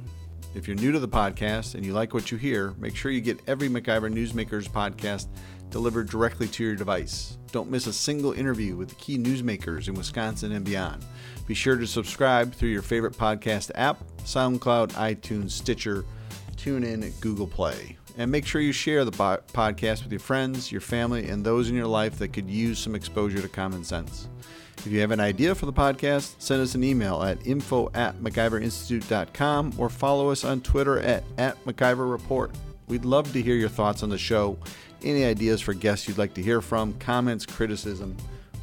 If 0.54 0.66
you're 0.66 0.76
new 0.76 0.92
to 0.92 0.98
the 0.98 1.08
podcast 1.08 1.74
and 1.74 1.84
you 1.84 1.92
like 1.92 2.14
what 2.14 2.32
you 2.32 2.38
hear, 2.38 2.74
make 2.78 2.96
sure 2.96 3.10
you 3.10 3.20
get 3.20 3.40
every 3.46 3.68
MacIver 3.68 4.10
Newsmakers 4.10 4.68
podcast 4.68 5.28
delivered 5.68 6.08
directly 6.08 6.48
to 6.48 6.64
your 6.64 6.74
device. 6.74 7.36
Don't 7.52 7.70
miss 7.70 7.86
a 7.86 7.92
single 7.92 8.32
interview 8.32 8.74
with 8.74 8.88
the 8.88 8.94
key 8.94 9.18
newsmakers 9.18 9.88
in 9.88 9.94
Wisconsin 9.94 10.52
and 10.52 10.64
beyond. 10.64 11.04
Be 11.46 11.52
sure 11.52 11.76
to 11.76 11.86
subscribe 11.86 12.54
through 12.54 12.70
your 12.70 12.82
favorite 12.82 13.12
podcast 13.12 13.70
app, 13.74 14.02
SoundCloud, 14.24 14.92
iTunes, 14.92 15.50
Stitcher, 15.50 16.06
TuneIn, 16.56 17.18
Google 17.20 17.46
Play. 17.46 17.98
And 18.16 18.30
make 18.30 18.46
sure 18.46 18.62
you 18.62 18.72
share 18.72 19.04
the 19.04 19.12
podcast 19.12 20.02
with 20.02 20.10
your 20.10 20.18
friends, 20.18 20.72
your 20.72 20.80
family, 20.80 21.28
and 21.28 21.44
those 21.44 21.68
in 21.68 21.76
your 21.76 21.86
life 21.86 22.18
that 22.18 22.32
could 22.32 22.48
use 22.48 22.78
some 22.78 22.94
exposure 22.94 23.40
to 23.40 23.48
common 23.48 23.84
sense. 23.84 24.28
If 24.78 24.92
you 24.92 25.00
have 25.00 25.10
an 25.10 25.20
idea 25.20 25.54
for 25.54 25.66
the 25.66 25.72
podcast, 25.72 26.34
send 26.38 26.62
us 26.62 26.74
an 26.74 26.84
email 26.84 27.22
at 27.22 27.46
info 27.46 27.90
at 27.94 28.16
MacIverInstitute.com 28.20 29.74
or 29.76 29.88
follow 29.88 30.30
us 30.30 30.44
on 30.44 30.60
Twitter 30.60 31.00
at, 31.00 31.24
at 31.36 31.62
MacIverReport. 31.64 32.54
We'd 32.86 33.04
love 33.04 33.32
to 33.32 33.42
hear 33.42 33.54
your 33.54 33.68
thoughts 33.68 34.02
on 34.02 34.08
the 34.08 34.18
show, 34.18 34.56
any 35.02 35.24
ideas 35.24 35.60
for 35.60 35.74
guests 35.74 36.08
you'd 36.08 36.16
like 36.16 36.32
to 36.34 36.42
hear 36.42 36.60
from, 36.60 36.94
comments, 36.94 37.44
criticism, 37.44 38.16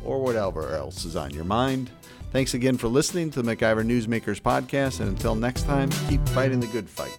or 0.04 0.20
whatever 0.22 0.74
else 0.76 1.06
is 1.06 1.16
on 1.16 1.32
your 1.32 1.46
mind. 1.46 1.92
Thanks 2.32 2.54
again 2.54 2.78
for 2.78 2.88
listening 2.88 3.30
to 3.32 3.42
the 3.42 3.56
MacIver 3.56 3.86
Newsmakers 3.86 4.42
podcast, 4.42 5.00
and 5.00 5.10
until 5.10 5.36
next 5.36 5.64
time, 5.64 5.90
keep 6.10 6.28
fighting 6.30 6.60
the 6.60 6.68
good 6.68 6.90
fight. 6.90 7.18